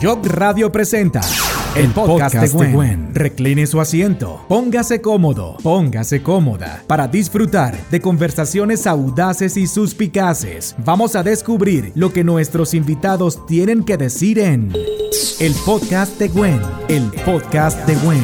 Job 0.00 0.24
Radio 0.26 0.70
presenta 0.70 1.20
el 1.74 1.90
podcast, 1.90 2.36
de, 2.36 2.72
Gwen. 2.72 3.12
Recline 3.12 3.66
su 3.66 3.80
asiento, 3.80 4.44
póngase 4.46 5.00
cómodo, 5.00 5.56
póngase 5.60 6.22
cómoda 6.22 6.84
para 6.86 7.08
disfrutar 7.08 7.76
de 7.90 8.00
conversaciones 8.00 8.86
audaces 8.86 9.56
y 9.56 9.66
suspicaces. 9.66 10.76
Vamos 10.78 11.16
a 11.16 11.24
descubrir 11.24 11.90
lo 11.96 12.12
que 12.12 12.22
nuestros 12.22 12.74
invitados 12.74 13.44
tienen 13.46 13.82
que 13.82 13.96
decir 13.96 14.38
en 14.38 14.72
el 15.40 15.54
podcast 15.66 16.16
de 16.20 16.28
Gwen. 16.28 16.60
El 16.88 17.10
podcast 17.24 17.84
de 17.84 17.96
Gwen. 17.96 18.22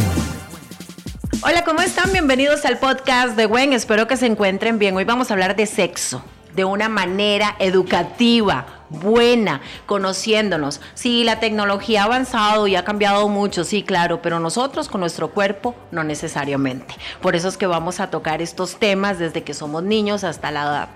Hola, 1.43 1.65
¿cómo 1.65 1.81
están? 1.81 2.13
Bienvenidos 2.13 2.65
al 2.67 2.79
podcast 2.79 3.37
de 3.37 3.47
Gwen. 3.47 3.73
Espero 3.73 4.07
que 4.07 4.17
se 4.17 4.27
encuentren 4.27 4.79
bien. 4.79 4.95
Hoy 4.95 5.05
vamos 5.05 5.31
a 5.31 5.35
hablar 5.35 5.57
de 5.57 5.67
sexo 5.67 6.23
de 6.55 6.65
una 6.65 6.89
manera 6.89 7.57
educativa, 7.59 8.84
buena, 8.95 9.61
conociéndonos. 9.87 10.81
Sí, 10.95 11.25
la 11.25 11.41
tecnología 11.41 12.03
ha 12.03 12.05
avanzado 12.07 12.67
y 12.67 12.77
ha 12.77 12.85
cambiado 12.85 13.29
mucho, 13.29 13.65
sí, 13.65 13.83
claro, 13.83 14.23
pero 14.23 14.41
nosotros 14.41 14.89
con 14.89 15.01
nuestro 15.01 15.31
cuerpo 15.31 15.75
no 15.91 16.05
necesariamente. 16.05 16.95
Por 17.21 17.37
eso 17.37 17.49
es 17.49 17.57
que 17.57 17.67
vamos 17.67 18.01
a 18.01 18.11
tocar 18.11 18.41
estos 18.41 18.77
temas 18.77 19.19
desde 19.19 19.43
que 19.43 19.55
somos 19.55 19.83
niños 19.83 20.25
hasta 20.25 20.51
la 20.51 20.89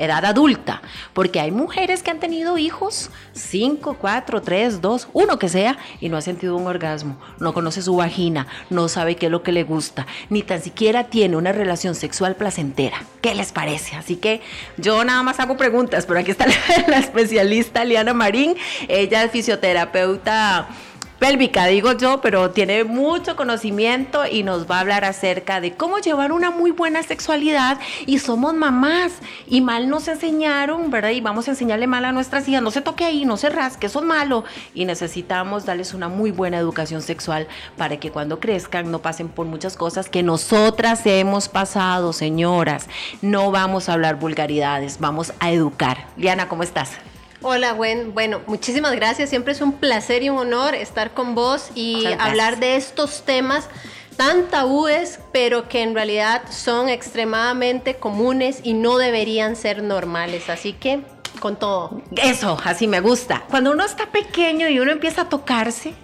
edad 0.00 0.24
adulta, 0.24 0.82
porque 1.12 1.40
hay 1.40 1.50
mujeres 1.50 2.02
que 2.02 2.10
han 2.10 2.18
tenido 2.18 2.58
hijos, 2.58 3.10
5, 3.34 3.96
4, 4.00 4.42
3, 4.42 4.80
2, 4.80 5.08
uno 5.12 5.38
que 5.38 5.48
sea, 5.48 5.78
y 6.00 6.08
no 6.08 6.16
ha 6.16 6.22
sentido 6.22 6.56
un 6.56 6.66
orgasmo, 6.66 7.18
no 7.38 7.52
conoce 7.52 7.82
su 7.82 7.94
vagina, 7.94 8.46
no 8.70 8.88
sabe 8.88 9.16
qué 9.16 9.26
es 9.26 9.32
lo 9.32 9.42
que 9.42 9.52
le 9.52 9.62
gusta, 9.62 10.06
ni 10.30 10.42
tan 10.42 10.62
siquiera 10.62 11.04
tiene 11.04 11.36
una 11.36 11.52
relación 11.52 11.94
sexual 11.94 12.34
placentera. 12.34 13.04
¿Qué 13.20 13.34
les 13.34 13.52
parece? 13.52 13.96
Así 13.96 14.16
que 14.16 14.40
yo 14.78 15.04
nada 15.04 15.22
más 15.22 15.38
hago 15.38 15.56
preguntas, 15.56 16.06
pero 16.06 16.20
aquí 16.20 16.30
está 16.30 16.46
la, 16.88 16.98
especialista 16.98 17.84
Liana 17.84 18.14
Marín, 18.14 18.56
ella 18.88 19.24
es 19.24 19.30
fisioterapeuta 19.30 20.68
pélvica, 21.20 21.66
digo 21.66 21.92
yo, 21.92 22.22
pero 22.22 22.50
tiene 22.50 22.82
mucho 22.82 23.36
conocimiento 23.36 24.24
y 24.26 24.42
nos 24.42 24.68
va 24.68 24.78
a 24.78 24.80
hablar 24.80 25.04
acerca 25.04 25.60
de 25.60 25.74
cómo 25.74 25.98
llevar 25.98 26.32
una 26.32 26.50
muy 26.50 26.70
buena 26.70 27.02
sexualidad 27.02 27.78
y 28.06 28.18
somos 28.20 28.54
mamás 28.54 29.12
y 29.46 29.60
mal 29.60 29.90
nos 29.90 30.08
enseñaron, 30.08 30.90
¿verdad? 30.90 31.10
Y 31.10 31.20
vamos 31.20 31.46
a 31.46 31.50
enseñarle 31.50 31.86
mal 31.86 32.06
a 32.06 32.12
nuestras 32.12 32.48
hijas, 32.48 32.62
no 32.62 32.70
se 32.70 32.80
toque 32.80 33.04
ahí, 33.04 33.26
no 33.26 33.36
se 33.36 33.50
rasque, 33.50 33.86
eso 33.86 34.00
es 34.00 34.06
malo 34.06 34.44
y 34.74 34.86
necesitamos 34.86 35.66
darles 35.66 35.92
una 35.92 36.08
muy 36.08 36.30
buena 36.30 36.56
educación 36.56 37.02
sexual 37.02 37.46
para 37.76 37.98
que 37.98 38.10
cuando 38.10 38.40
crezcan 38.40 38.90
no 38.90 39.02
pasen 39.02 39.28
por 39.28 39.44
muchas 39.44 39.76
cosas 39.76 40.08
que 40.08 40.22
nosotras 40.22 41.04
hemos 41.04 41.50
pasado, 41.50 42.14
señoras. 42.14 42.88
No 43.20 43.50
vamos 43.50 43.90
a 43.90 43.92
hablar 43.92 44.18
vulgaridades, 44.18 44.98
vamos 44.98 45.34
a 45.38 45.50
educar. 45.50 46.06
Liana, 46.16 46.48
¿cómo 46.48 46.62
estás? 46.62 47.09
Hola, 47.42 47.72
Gwen. 47.72 48.12
Bueno, 48.12 48.42
muchísimas 48.46 48.92
gracias. 48.92 49.30
Siempre 49.30 49.54
es 49.54 49.62
un 49.62 49.72
placer 49.72 50.22
y 50.22 50.28
un 50.28 50.36
honor 50.36 50.74
estar 50.74 51.14
con 51.14 51.34
vos 51.34 51.70
y 51.74 52.04
hablar 52.18 52.60
de 52.60 52.76
estos 52.76 53.22
temas 53.22 53.66
tan 54.16 54.48
tabúes, 54.48 55.20
pero 55.32 55.66
que 55.66 55.82
en 55.82 55.94
realidad 55.94 56.42
son 56.50 56.90
extremadamente 56.90 57.94
comunes 57.94 58.60
y 58.62 58.74
no 58.74 58.98
deberían 58.98 59.56
ser 59.56 59.82
normales. 59.82 60.50
Así 60.50 60.74
que, 60.74 61.00
con 61.40 61.58
todo. 61.58 62.02
Eso, 62.22 62.58
así 62.62 62.86
me 62.86 63.00
gusta. 63.00 63.42
Cuando 63.48 63.72
uno 63.72 63.86
está 63.86 64.12
pequeño 64.12 64.68
y 64.68 64.78
uno 64.78 64.92
empieza 64.92 65.22
a 65.22 65.28
tocarse, 65.30 65.94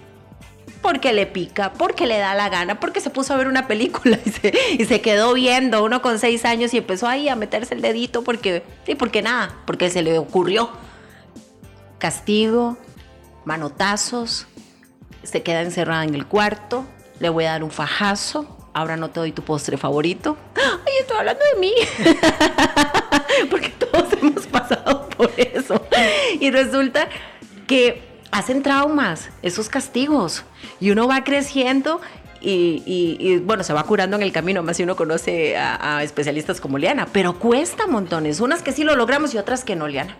porque 0.81 1.13
le 1.13 1.27
pica, 1.27 1.73
porque 1.73 2.07
le 2.07 2.17
da 2.17 2.33
la 2.33 2.49
gana, 2.49 2.79
porque 2.79 2.99
se 2.99 3.11
puso 3.11 3.35
a 3.35 3.37
ver 3.37 3.47
una 3.47 3.67
película 3.67 4.17
y 4.25 4.31
se, 4.31 4.53
y 4.79 4.85
se 4.85 5.01
quedó 5.01 5.35
viendo 5.35 5.83
uno 5.83 6.01
con 6.01 6.17
seis 6.17 6.45
años 6.45 6.73
y 6.73 6.77
empezó 6.77 7.07
ahí 7.07 7.29
a 7.29 7.35
meterse 7.35 7.75
el 7.75 7.81
dedito 7.81 8.23
porque, 8.23 8.63
y 8.87 8.95
porque 8.95 9.21
nada, 9.21 9.55
porque 9.65 9.91
se 9.91 10.01
le 10.01 10.17
ocurrió 10.17 10.71
castigo, 11.99 12.77
manotazos, 13.45 14.47
se 15.23 15.43
queda 15.43 15.61
encerrada 15.61 16.03
en 16.03 16.15
el 16.15 16.25
cuarto, 16.25 16.85
le 17.19 17.29
voy 17.29 17.45
a 17.45 17.51
dar 17.51 17.63
un 17.63 17.71
fajazo, 17.71 18.69
ahora 18.73 18.95
no 18.95 19.09
te 19.09 19.19
doy 19.19 19.31
tu 19.31 19.43
postre 19.43 19.77
favorito. 19.77 20.37
Ay, 20.55 20.93
estoy 21.01 21.17
hablando 21.17 21.43
de 21.53 21.59
mí. 21.59 21.73
Porque 23.49 23.69
todos 23.69 24.13
hemos 24.13 24.45
pasado 24.47 25.09
por 25.09 25.31
eso. 25.35 25.81
Y 26.39 26.51
resulta 26.51 27.09
que 27.65 28.03
hacen 28.31 28.61
traumas, 28.61 29.29
esos 29.41 29.69
castigos. 29.69 30.43
Y 30.79 30.91
uno 30.91 31.07
va 31.07 31.23
creciendo 31.23 32.01
y, 32.39 33.39
bueno, 33.39 33.63
se 33.63 33.73
va 33.73 33.83
curando 33.83 34.15
en 34.15 34.23
el 34.23 34.31
camino, 34.31 34.61
más 34.63 34.77
si 34.77 34.83
uno 34.83 34.95
conoce 34.95 35.57
a, 35.57 35.97
a 35.97 36.03
especialistas 36.03 36.61
como 36.61 36.77
Liana, 36.77 37.07
pero 37.11 37.39
cuesta 37.39 37.87
montones, 37.87 38.39
unas 38.39 38.61
que 38.61 38.71
sí 38.71 38.83
lo 38.83 38.95
logramos 38.95 39.33
y 39.33 39.37
otras 39.37 39.63
que 39.63 39.75
no, 39.75 39.87
Liana. 39.87 40.17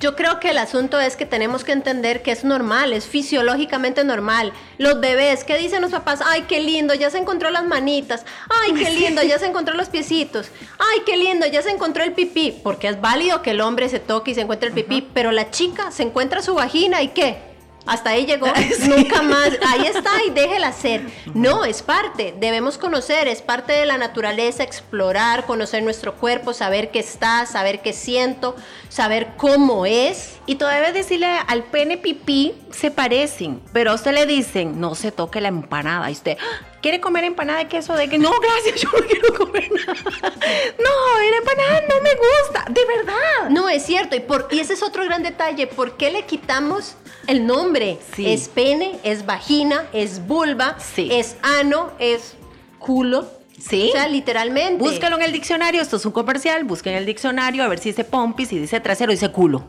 Yo 0.00 0.16
creo 0.16 0.40
que 0.40 0.50
el 0.50 0.58
asunto 0.58 1.00
es 1.00 1.16
que 1.16 1.26
tenemos 1.26 1.64
que 1.64 1.72
entender 1.72 2.22
que 2.22 2.32
es 2.32 2.44
normal, 2.44 2.92
es 2.92 3.06
fisiológicamente 3.06 4.04
normal. 4.04 4.52
Los 4.78 5.00
bebés, 5.00 5.44
¿qué 5.44 5.56
dicen 5.58 5.82
los 5.82 5.92
papás? 5.92 6.20
Ay, 6.24 6.44
qué 6.48 6.60
lindo, 6.60 6.94
ya 6.94 7.10
se 7.10 7.18
encontró 7.18 7.50
las 7.50 7.64
manitas. 7.64 8.24
Ay, 8.48 8.74
qué 8.74 8.90
lindo, 8.98 9.22
ya 9.22 9.38
se 9.38 9.46
encontró 9.46 9.74
los 9.74 9.88
piecitos. 9.88 10.48
Ay, 10.78 11.02
qué 11.06 11.16
lindo, 11.16 11.46
ya 11.46 11.62
se 11.62 11.70
encontró 11.70 12.04
el 12.04 12.12
pipí. 12.12 12.60
Porque 12.62 12.88
es 12.88 13.00
válido 13.00 13.42
que 13.42 13.52
el 13.52 13.60
hombre 13.60 13.88
se 13.88 14.00
toque 14.00 14.32
y 14.32 14.34
se 14.34 14.42
encuentre 14.42 14.68
el 14.68 14.74
pipí, 14.74 15.08
pero 15.14 15.32
la 15.32 15.50
chica 15.50 15.90
se 15.90 16.02
encuentra 16.02 16.42
su 16.42 16.54
vagina 16.54 17.02
y 17.02 17.08
qué? 17.08 17.53
Hasta 17.86 18.10
ahí 18.10 18.24
llegó, 18.26 18.46
nunca 18.88 19.22
más. 19.22 19.50
Ahí 19.66 19.86
está 19.86 20.10
y 20.26 20.30
déjela 20.34 20.72
ser. 20.72 21.02
No, 21.34 21.64
es 21.64 21.82
parte. 21.82 22.34
Debemos 22.38 22.78
conocer, 22.78 23.28
es 23.28 23.42
parte 23.42 23.72
de 23.72 23.86
la 23.86 23.98
naturaleza, 23.98 24.62
explorar, 24.62 25.44
conocer 25.44 25.82
nuestro 25.82 26.14
cuerpo, 26.14 26.54
saber 26.54 26.90
qué 26.90 27.00
está, 27.00 27.46
saber 27.46 27.80
qué 27.82 27.92
siento, 27.92 28.56
saber 28.88 29.32
cómo 29.36 29.86
es. 29.86 30.38
Y 30.46 30.56
todavía 30.56 30.92
decirle 30.92 31.26
al 31.46 31.64
pene 31.64 31.98
pipí 31.98 32.54
se 32.70 32.90
parecen, 32.90 33.60
pero 33.72 33.90
a 33.90 33.94
usted 33.94 34.12
le 34.12 34.26
dicen, 34.26 34.80
no 34.80 34.94
se 34.94 35.12
toque 35.12 35.40
la 35.40 35.48
empanada. 35.48 36.08
Y 36.10 36.14
usted, 36.14 36.38
¿quiere 36.84 37.00
comer 37.00 37.24
empanada 37.24 37.60
de 37.60 37.66
queso? 37.66 37.94
De 37.94 38.10
que 38.10 38.18
no, 38.18 38.30
gracias, 38.40 38.82
yo 38.82 38.90
no 38.92 39.06
quiero 39.06 39.34
comer 39.34 39.70
nada. 39.72 39.94
No, 40.78 41.30
la 41.30 41.36
empanada 41.38 41.80
no 41.88 42.00
me 42.02 42.10
gusta, 42.14 42.66
de 42.68 42.84
verdad. 42.84 43.48
No, 43.48 43.70
es 43.70 43.86
cierto. 43.86 44.14
Y, 44.16 44.20
por, 44.20 44.48
y 44.50 44.60
ese 44.60 44.74
es 44.74 44.82
otro 44.82 45.02
gran 45.02 45.22
detalle. 45.22 45.66
¿Por 45.66 45.96
qué 45.96 46.10
le 46.10 46.26
quitamos 46.26 46.96
el 47.26 47.46
nombre. 47.46 47.98
Es 48.18 48.48
pene, 48.48 48.98
es 49.02 49.24
vagina, 49.24 49.86
es 49.94 50.26
vulva, 50.26 50.76
es 50.98 51.36
ano, 51.40 51.90
es 51.98 52.34
culo. 52.78 53.30
Sí. 53.58 53.88
O 53.88 53.92
sea, 53.92 54.06
literalmente. 54.06 54.84
Búscalo 54.84 55.16
en 55.16 55.22
el 55.22 55.32
diccionario, 55.32 55.80
esto 55.80 55.96
es 55.96 56.04
un 56.04 56.12
comercial, 56.12 56.64
busquen 56.64 56.92
en 56.92 56.98
el 56.98 57.06
diccionario 57.06 57.64
a 57.64 57.68
ver 57.68 57.78
si 57.78 57.88
dice 57.88 58.04
pompis, 58.04 58.50
si 58.50 58.58
dice 58.58 58.78
trasero, 58.80 59.10
dice 59.10 59.30
culo. 59.30 59.64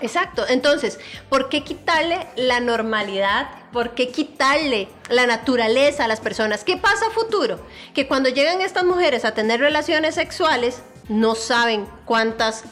Exacto. 0.00 0.44
Entonces, 0.48 0.98
¿por 1.28 1.48
qué 1.48 1.64
quitarle 1.64 2.26
la 2.36 2.60
normalidad? 2.60 3.48
¿Por 3.72 3.94
qué 3.94 4.08
quitarle 4.08 4.88
la 5.10 5.26
naturaleza 5.26 6.04
a 6.04 6.08
las 6.08 6.20
personas? 6.20 6.64
¿Qué 6.64 6.76
pasa 6.76 7.06
a 7.06 7.10
futuro? 7.10 7.60
Que 7.94 8.06
cuando 8.06 8.28
llegan 8.28 8.60
estas 8.60 8.84
mujeres 8.84 9.24
a 9.24 9.34
tener 9.34 9.60
relaciones 9.60 10.14
sexuales, 10.14 10.82
no 11.08 11.34
saben 11.34 11.86
cuántas 12.04 12.64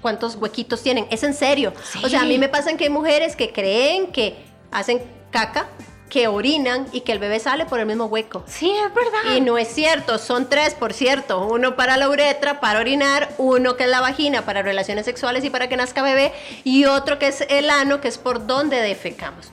cuántos 0.00 0.36
huequitos 0.36 0.82
tienen. 0.82 1.06
Es 1.10 1.22
en 1.22 1.34
serio. 1.34 1.72
O 2.02 2.08
sea, 2.08 2.22
a 2.22 2.24
mí 2.24 2.38
me 2.38 2.48
pasan 2.48 2.76
que 2.76 2.84
hay 2.84 2.90
mujeres 2.90 3.36
que 3.36 3.52
creen 3.52 4.12
que 4.12 4.36
hacen 4.70 5.02
caca, 5.30 5.68
que 6.10 6.28
orinan 6.28 6.86
y 6.92 7.00
que 7.00 7.12
el 7.12 7.18
bebé 7.18 7.40
sale 7.40 7.64
por 7.64 7.80
el 7.80 7.86
mismo 7.86 8.04
hueco. 8.04 8.42
Sí, 8.46 8.70
es 8.70 8.92
verdad. 8.92 9.36
Y 9.36 9.40
no 9.40 9.56
es 9.56 9.68
cierto, 9.68 10.18
son 10.18 10.50
tres, 10.50 10.74
por 10.74 10.92
cierto. 10.92 11.46
Uno 11.46 11.76
para 11.76 11.96
la 11.96 12.10
uretra, 12.10 12.60
para 12.60 12.80
orinar, 12.80 13.30
uno 13.38 13.76
que 13.76 13.84
es 13.84 13.90
la 13.90 14.00
vagina 14.00 14.44
para 14.44 14.60
relaciones 14.60 15.06
sexuales 15.06 15.44
y 15.44 15.50
para 15.50 15.68
que 15.68 15.76
nazca 15.76 16.02
bebé, 16.02 16.32
y 16.64 16.84
otro 16.84 17.18
que 17.18 17.28
es 17.28 17.46
el 17.48 17.70
ano, 17.70 18.00
que 18.00 18.08
es 18.08 18.18
por 18.18 18.46
donde 18.46 18.82
defecamos. 18.82 19.50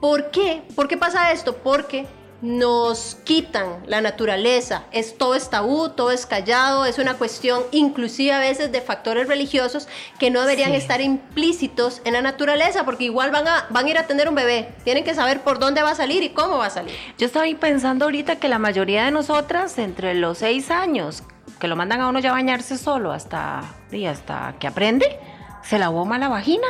¿Por 0.00 0.30
qué? 0.30 0.62
¿Por 0.74 0.88
qué 0.88 0.96
pasa 0.96 1.30
esto? 1.30 1.56
Porque 1.58 2.06
nos 2.42 3.16
quitan 3.24 3.78
la 3.86 4.00
naturaleza. 4.00 4.84
Es, 4.92 5.16
todo 5.18 5.34
es 5.34 5.50
tabú, 5.50 5.90
todo 5.90 6.10
es 6.10 6.26
callado, 6.26 6.84
es 6.86 6.98
una 6.98 7.14
cuestión 7.14 7.62
inclusive 7.70 8.32
a 8.32 8.38
veces 8.38 8.72
de 8.72 8.80
factores 8.80 9.28
religiosos 9.28 9.88
que 10.18 10.30
no 10.30 10.40
deberían 10.40 10.72
estar 10.72 11.00
implícitos 11.00 12.00
en 12.04 12.14
la 12.14 12.22
naturaleza 12.22 12.84
porque 12.84 13.04
igual 13.04 13.30
van 13.30 13.46
a, 13.46 13.66
van 13.70 13.86
a 13.86 13.90
ir 13.90 13.98
a 13.98 14.06
tener 14.06 14.28
un 14.28 14.34
bebé. 14.34 14.74
Tienen 14.84 15.04
que 15.04 15.14
saber 15.14 15.42
por 15.42 15.58
dónde 15.58 15.82
va 15.82 15.90
a 15.90 15.94
salir 15.94 16.22
y 16.22 16.30
cómo 16.30 16.58
va 16.58 16.66
a 16.66 16.70
salir. 16.70 16.94
Yo 17.18 17.26
estaba 17.26 17.46
pensando 17.58 18.06
ahorita 18.06 18.36
que 18.36 18.48
la 18.48 18.58
mayoría 18.58 19.04
de 19.04 19.10
nosotras 19.10 19.78
entre 19.78 20.14
los 20.14 20.38
seis 20.38 20.70
años 20.70 21.22
que 21.58 21.68
lo 21.68 21.76
mandan 21.76 22.00
a 22.00 22.08
uno 22.08 22.18
ya 22.20 22.30
a 22.30 22.32
bañarse 22.32 22.78
solo 22.78 23.12
hasta, 23.12 23.62
y 23.92 24.06
hasta 24.06 24.54
que 24.58 24.66
aprende, 24.66 25.18
se 25.62 25.78
lavó 25.78 26.06
mal 26.06 26.20
la 26.20 26.28
vagina 26.28 26.66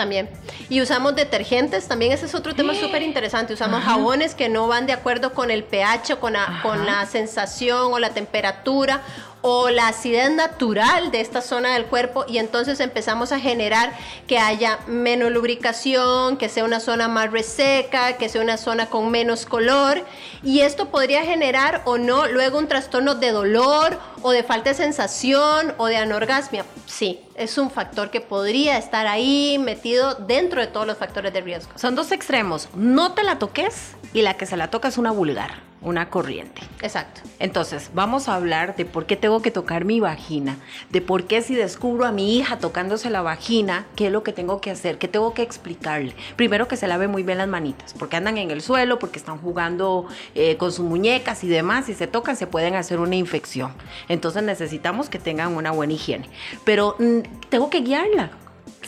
también. 0.00 0.30
Y 0.70 0.80
usamos 0.80 1.14
detergentes, 1.14 1.86
también 1.86 2.12
ese 2.12 2.24
es 2.24 2.34
otro 2.34 2.54
tema 2.54 2.74
súper 2.74 3.02
interesante. 3.02 3.52
Usamos 3.52 3.84
jabones 3.84 4.34
que 4.34 4.48
no 4.48 4.66
van 4.66 4.86
de 4.86 4.94
acuerdo 4.94 5.34
con 5.34 5.50
el 5.50 5.62
pH, 5.62 6.16
con 6.18 6.32
la, 6.32 6.60
con 6.62 6.86
la 6.86 7.04
sensación 7.04 7.92
o 7.92 7.98
la 7.98 8.08
temperatura 8.08 9.02
o 9.42 9.70
la 9.70 9.88
acidez 9.88 10.30
natural 10.30 11.10
de 11.10 11.20
esta 11.20 11.40
zona 11.40 11.74
del 11.74 11.86
cuerpo 11.86 12.24
y 12.28 12.38
entonces 12.38 12.80
empezamos 12.80 13.32
a 13.32 13.40
generar 13.40 13.92
que 14.26 14.38
haya 14.38 14.78
menos 14.86 15.32
lubricación, 15.32 16.36
que 16.36 16.48
sea 16.48 16.64
una 16.64 16.80
zona 16.80 17.08
más 17.08 17.30
reseca, 17.30 18.16
que 18.16 18.28
sea 18.28 18.42
una 18.42 18.56
zona 18.56 18.86
con 18.86 19.10
menos 19.10 19.46
color 19.46 20.04
y 20.42 20.60
esto 20.60 20.88
podría 20.88 21.24
generar 21.24 21.82
o 21.84 21.98
no 21.98 22.26
luego 22.26 22.58
un 22.58 22.68
trastorno 22.68 23.14
de 23.14 23.32
dolor 23.32 23.98
o 24.22 24.32
de 24.32 24.42
falta 24.42 24.70
de 24.70 24.76
sensación 24.76 25.74
o 25.78 25.86
de 25.86 25.96
anorgasmia. 25.96 26.64
Sí, 26.86 27.20
es 27.34 27.56
un 27.58 27.70
factor 27.70 28.10
que 28.10 28.20
podría 28.20 28.76
estar 28.78 29.06
ahí 29.06 29.58
metido 29.58 30.14
dentro 30.14 30.60
de 30.60 30.66
todos 30.66 30.86
los 30.86 30.98
factores 30.98 31.32
de 31.32 31.40
riesgo. 31.40 31.72
Son 31.76 31.94
dos 31.94 32.12
extremos, 32.12 32.68
no 32.74 33.12
te 33.12 33.22
la 33.22 33.38
toques 33.38 33.96
y 34.12 34.22
la 34.22 34.34
que 34.34 34.46
se 34.46 34.56
la 34.56 34.70
toca 34.70 34.88
es 34.88 34.98
una 34.98 35.10
vulgar 35.10 35.69
una 35.82 36.10
corriente. 36.10 36.62
Exacto. 36.82 37.22
Entonces, 37.38 37.90
vamos 37.94 38.28
a 38.28 38.34
hablar 38.34 38.76
de 38.76 38.84
por 38.84 39.06
qué 39.06 39.16
tengo 39.16 39.40
que 39.40 39.50
tocar 39.50 39.84
mi 39.84 40.00
vagina, 40.00 40.58
de 40.90 41.00
por 41.00 41.24
qué 41.24 41.42
si 41.42 41.54
descubro 41.54 42.04
a 42.04 42.12
mi 42.12 42.36
hija 42.36 42.58
tocándose 42.58 43.10
la 43.10 43.22
vagina, 43.22 43.86
qué 43.96 44.06
es 44.06 44.12
lo 44.12 44.22
que 44.22 44.32
tengo 44.32 44.60
que 44.60 44.70
hacer, 44.70 44.98
qué 44.98 45.08
tengo 45.08 45.32
que 45.32 45.42
explicarle. 45.42 46.14
Primero 46.36 46.68
que 46.68 46.76
se 46.76 46.86
lave 46.86 47.08
muy 47.08 47.22
bien 47.22 47.38
las 47.38 47.48
manitas, 47.48 47.94
porque 47.94 48.16
andan 48.16 48.36
en 48.36 48.50
el 48.50 48.60
suelo, 48.60 48.98
porque 48.98 49.18
están 49.18 49.38
jugando 49.38 50.06
eh, 50.34 50.56
con 50.56 50.72
sus 50.72 50.84
muñecas 50.84 51.44
y 51.44 51.48
demás, 51.48 51.86
si 51.86 51.94
se 51.94 52.06
tocan 52.06 52.36
se 52.36 52.46
pueden 52.46 52.74
hacer 52.74 53.00
una 53.00 53.16
infección. 53.16 53.72
Entonces 54.08 54.42
necesitamos 54.42 55.08
que 55.08 55.18
tengan 55.18 55.56
una 55.56 55.70
buena 55.70 55.94
higiene. 55.94 56.28
Pero 56.64 56.96
mm, 56.98 57.48
tengo 57.48 57.70
que 57.70 57.80
guiarla 57.80 58.30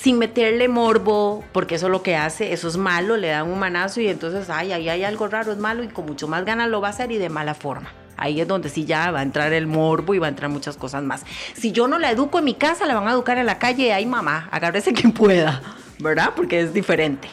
sin 0.02 0.18
meterle 0.18 0.66
morbo, 0.66 1.44
porque 1.52 1.76
eso 1.76 1.86
es 1.86 1.92
lo 1.92 2.02
que 2.02 2.16
hace, 2.16 2.52
eso 2.52 2.66
es 2.66 2.76
malo, 2.76 3.16
le 3.16 3.28
dan 3.28 3.48
un 3.48 3.60
manazo 3.60 4.00
y 4.00 4.08
entonces, 4.08 4.50
ay, 4.50 4.72
ahí 4.72 4.88
hay 4.88 5.04
algo 5.04 5.28
raro, 5.28 5.52
es 5.52 5.58
malo 5.58 5.84
y 5.84 5.88
con 5.88 6.06
mucho 6.06 6.26
más 6.26 6.44
ganas 6.44 6.68
lo 6.68 6.80
va 6.80 6.88
a 6.88 6.90
hacer 6.90 7.12
y 7.12 7.18
de 7.18 7.28
mala 7.28 7.54
forma. 7.54 7.92
Ahí 8.16 8.40
es 8.40 8.48
donde 8.48 8.68
sí 8.68 8.84
ya 8.84 9.12
va 9.12 9.20
a 9.20 9.22
entrar 9.22 9.52
el 9.52 9.68
morbo 9.68 10.12
y 10.14 10.18
va 10.18 10.26
a 10.26 10.30
entrar 10.30 10.50
muchas 10.50 10.76
cosas 10.76 11.04
más. 11.04 11.24
Si 11.54 11.70
yo 11.70 11.86
no 11.86 12.00
la 12.00 12.10
educo 12.10 12.40
en 12.40 12.44
mi 12.46 12.54
casa, 12.54 12.84
la 12.86 12.94
van 12.94 13.06
a 13.06 13.12
educar 13.12 13.38
en 13.38 13.46
la 13.46 13.60
calle 13.60 13.86
y 13.86 13.90
ahí 13.90 14.04
mamá, 14.04 14.48
agárrese 14.50 14.92
quien 14.92 15.12
pueda, 15.12 15.62
¿verdad? 16.00 16.30
Porque 16.34 16.60
es 16.60 16.74
diferente. 16.74 17.28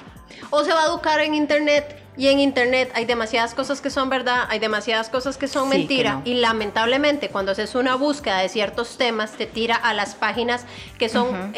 O 0.52 0.64
se 0.64 0.72
va 0.72 0.84
a 0.84 0.86
educar 0.86 1.22
en 1.22 1.34
internet 1.34 1.98
y 2.18 2.28
en 2.28 2.40
internet 2.40 2.92
hay 2.94 3.06
demasiadas 3.06 3.56
cosas 3.56 3.82
que 3.82 3.90
son 3.90 4.10
verdad, 4.10 4.46
hay 4.48 4.60
demasiadas 4.60 5.10
cosas 5.10 5.38
que 5.38 5.48
son 5.48 5.70
mentira. 5.70 6.22
Y 6.24 6.36
lamentablemente 6.36 7.30
cuando 7.30 7.52
haces 7.52 7.74
una 7.74 7.96
búsqueda 7.96 8.40
de 8.40 8.50
ciertos 8.50 8.98
temas, 8.98 9.32
te 9.32 9.48
tira 9.48 9.76
a 9.76 9.96
las 9.96 10.14
páginas 10.14 10.66
que 11.00 11.10
son 11.10 11.52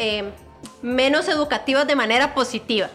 menos 0.82 1.28
educativas 1.28 1.86
de 1.86 1.96
manera 1.96 2.34
positiva 2.34 2.90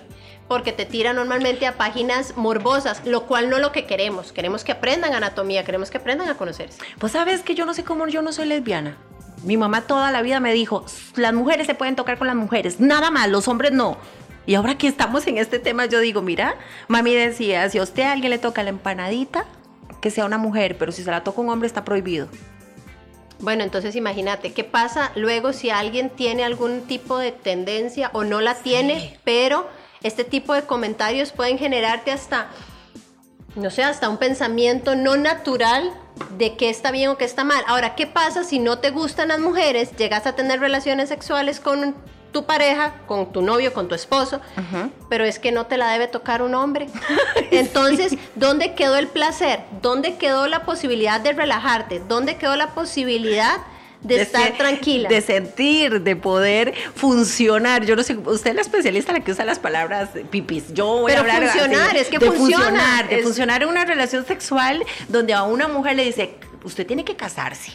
porque 0.48 0.72
te 0.72 0.86
tira 0.86 1.14
normalmente 1.14 1.68
a 1.68 1.74
páginas 1.74 2.38
morbosas, 2.38 3.06
lo 3.06 3.26
cual 3.26 3.50
no 3.50 3.58
es 3.58 3.62
lo 3.62 3.72
que 3.72 3.86
queremos. 3.86 4.32
Queremos 4.32 4.64
que 4.64 4.72
aprendan 4.72 5.14
anatomía, 5.14 5.64
queremos 5.66 5.92
que 5.92 5.98
aprendan 5.98 6.30
a 6.30 6.38
conocerse. 6.38 6.80
Pues 7.00 7.12
sabes 7.12 7.42
que 7.42 7.56
yo 7.56 7.66
no 7.66 7.74
sé 7.74 7.84
cómo 7.84 8.08
yo 8.08 8.22
no 8.22 8.32
soy 8.32 8.48
lesbiana. 8.48 8.98
Mi 9.44 9.58
mamá 9.58 9.82
toda 9.82 10.12
la 10.12 10.22
vida 10.22 10.40
me 10.40 10.54
dijo, 10.54 10.86
las 11.16 11.34
mujeres 11.34 11.68
se 11.68 11.76
pueden 11.76 11.96
tocar 11.96 12.18
con 12.18 12.28
las 12.28 12.36
mujeres, 12.36 12.80
nada 12.80 13.12
más, 13.12 13.30
los 13.30 13.48
hombres 13.48 13.72
no. 13.72 13.98
Y 14.46 14.56
ahora 14.56 14.78
que 14.78 14.88
estamos 14.88 15.28
en 15.28 15.38
este 15.38 15.60
tema, 15.60 15.86
yo 15.86 16.00
digo, 16.00 16.22
mira, 16.22 16.56
mami 16.88 17.14
decía, 17.14 17.70
si 17.70 17.78
a 17.78 17.84
usted 17.84 18.04
a 18.04 18.14
alguien 18.14 18.30
le 18.30 18.40
toca 18.40 18.64
la 18.64 18.70
empanadita, 18.70 19.46
que 20.02 20.10
sea 20.10 20.26
una 20.26 20.38
mujer, 20.38 20.78
pero 20.78 20.92
si 20.92 21.04
se 21.04 21.12
la 21.12 21.24
toca 21.24 21.42
un 21.42 21.50
hombre 21.50 21.68
está 21.68 21.84
prohibido. 21.84 22.30
Bueno, 23.40 23.64
entonces 23.64 23.96
imagínate, 23.96 24.54
¿qué 24.54 24.64
pasa 24.64 25.12
luego 25.16 25.54
si 25.54 25.70
alguien 25.70 26.10
tiene 26.10 26.44
algún 26.44 26.82
tipo 26.82 27.20
de 27.20 27.32
tendencia 27.32 28.10
o 28.14 28.24
no 28.24 28.42
la 28.42 28.56
tiene, 28.56 29.20
pero 29.24 29.70
este 30.02 30.24
tipo 30.24 30.54
de 30.54 30.64
comentarios 30.64 31.32
pueden 31.32 31.60
generarte 31.60 32.12
hasta, 32.12 32.50
no 33.56 33.70
sé, 33.70 33.84
hasta 33.84 34.10
un 34.10 34.18
pensamiento 34.18 34.96
no 34.96 35.18
natural 35.18 35.94
de 36.38 36.56
qué 36.56 36.70
está 36.70 36.90
bien 36.92 37.10
o 37.12 37.18
qué 37.18 37.26
está 37.26 37.44
mal. 37.44 37.64
Ahora, 37.68 37.94
¿qué 37.94 38.08
pasa 38.08 38.44
si 38.44 38.58
no 38.58 38.80
te 38.80 38.90
gustan 38.90 39.28
las 39.28 39.40
mujeres, 39.40 39.96
llegas 39.98 40.26
a 40.26 40.36
tener 40.36 40.60
relaciones 40.60 41.10
sexuales 41.10 41.60
con 41.60 41.96
tu 42.38 42.46
pareja, 42.46 42.94
con 43.08 43.32
tu 43.32 43.42
novio, 43.42 43.74
con 43.74 43.88
tu 43.88 43.96
esposo, 43.96 44.40
pero 45.10 45.26
es 45.26 45.40
que 45.40 45.52
no 45.52 45.66
te 45.66 45.76
la 45.76 45.90
debe 45.92 46.08
tocar 46.08 46.44
un 46.44 46.54
hombre. 46.54 46.86
Entonces, 47.52 48.14
¿dónde 48.36 48.76
quedó 48.76 48.96
el 48.96 49.08
placer? 49.08 49.62
¿Dónde 49.82 50.18
quedó 50.18 50.48
la 50.48 50.64
posibilidad 50.64 51.20
de 51.20 51.34
relajarte? 51.34 52.00
¿Dónde 52.08 52.36
quedó 52.36 52.56
la 52.56 52.76
posibilidad 52.76 53.58
de, 54.02 54.22
estar 54.22 54.56
tranquila. 54.56 55.10
De 55.10 55.22
sentir, 55.22 56.02
de 56.02 56.16
poder 56.16 56.76
funcionar. 56.94 57.84
Yo 57.84 57.96
no 57.96 58.04
sé, 58.04 58.16
usted 58.16 58.52
es 58.52 58.56
la 58.56 58.62
especialista 58.62 59.12
la 59.12 59.22
que 59.22 59.32
usa 59.32 59.44
las 59.44 59.58
palabras 59.58 60.10
pipis. 60.30 60.72
Yo 60.76 60.86
voy 61.00 61.14
a 61.14 61.20
hablar 61.22 61.42
funcionar, 61.42 61.98
es 61.98 62.08
que 62.08 62.20
de 62.20 62.28
funciona. 62.28 62.66
funcionar, 62.66 63.10
de 63.10 63.24
funcionar 63.24 63.64
en 63.64 63.70
una 63.70 63.86
relación 63.86 64.24
sexual 64.28 64.86
donde 65.10 65.34
a 65.34 65.42
una 65.42 65.68
mujer 65.68 65.96
le 65.96 66.06
dice, 66.06 66.36
usted 66.64 66.86
tiene 66.86 67.04
que 67.04 67.16
casarse 67.16 67.72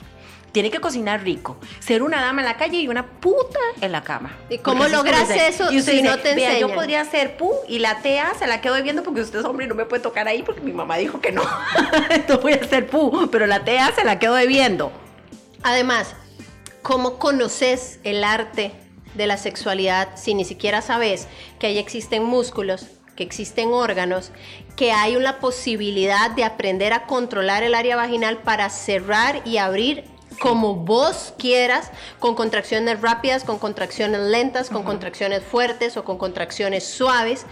tiene 0.52 0.70
que 0.70 0.80
cocinar 0.80 1.22
rico, 1.22 1.56
ser 1.80 2.02
una 2.02 2.20
dama 2.20 2.42
en 2.42 2.46
la 2.46 2.56
calle 2.56 2.78
y 2.78 2.88
una 2.88 3.06
puta 3.06 3.58
en 3.80 3.90
la 3.90 4.02
cama. 4.02 4.36
¿Y 4.50 4.58
cómo 4.58 4.86
logras 4.86 5.30
eso 5.30 5.68
si 5.70 6.02
no 6.02 6.18
te 6.18 6.32
enseñan? 6.32 6.58
yo 6.58 6.74
podría 6.74 7.04
ser 7.04 7.36
pu 7.36 7.52
y 7.68 7.78
la 7.78 8.02
tea 8.02 8.32
se 8.38 8.46
la 8.46 8.60
quedo 8.60 8.80
viendo 8.82 9.02
porque 9.02 9.22
usted 9.22 9.40
es 9.40 9.44
hombre 9.44 9.64
y 9.66 9.68
no 9.68 9.74
me 9.74 9.86
puede 9.86 10.02
tocar 10.02 10.28
ahí 10.28 10.42
porque 10.42 10.60
mi 10.60 10.72
mamá 10.72 10.98
dijo 10.98 11.20
que 11.20 11.32
no. 11.32 11.42
Entonces 12.10 12.42
voy 12.42 12.52
a 12.52 12.68
ser 12.68 12.86
pu, 12.86 13.28
pero 13.30 13.46
la 13.46 13.64
tea 13.64 13.92
se 13.94 14.04
la 14.04 14.18
quedo 14.18 14.36
viendo. 14.46 14.92
Además, 15.62 16.14
¿cómo 16.82 17.18
conoces 17.18 17.98
el 18.04 18.22
arte 18.22 18.72
de 19.14 19.26
la 19.26 19.36
sexualidad 19.36 20.08
si 20.16 20.34
ni 20.34 20.44
siquiera 20.44 20.82
sabes 20.82 21.28
que 21.58 21.68
ahí 21.68 21.78
existen 21.78 22.24
músculos, 22.24 22.86
que 23.16 23.22
existen 23.22 23.68
órganos, 23.72 24.32
que 24.76 24.92
hay 24.92 25.16
una 25.16 25.38
posibilidad 25.38 26.30
de 26.30 26.44
aprender 26.44 26.92
a 26.92 27.06
controlar 27.06 27.62
el 27.62 27.74
área 27.74 27.96
vaginal 27.96 28.38
para 28.38 28.70
cerrar 28.70 29.42
y 29.44 29.58
abrir 29.58 30.11
como 30.40 30.74
vos 30.76 31.34
quieras, 31.38 31.90
con 32.18 32.34
contracciones 32.34 33.00
rápidas, 33.00 33.44
con 33.44 33.58
contracciones 33.58 34.20
lentas, 34.20 34.70
con 34.70 34.82
contracciones 34.84 35.42
fuertes 35.42 35.96
o 35.96 36.04
con 36.04 36.18
contracciones 36.18 36.84
suaves, 36.84 37.46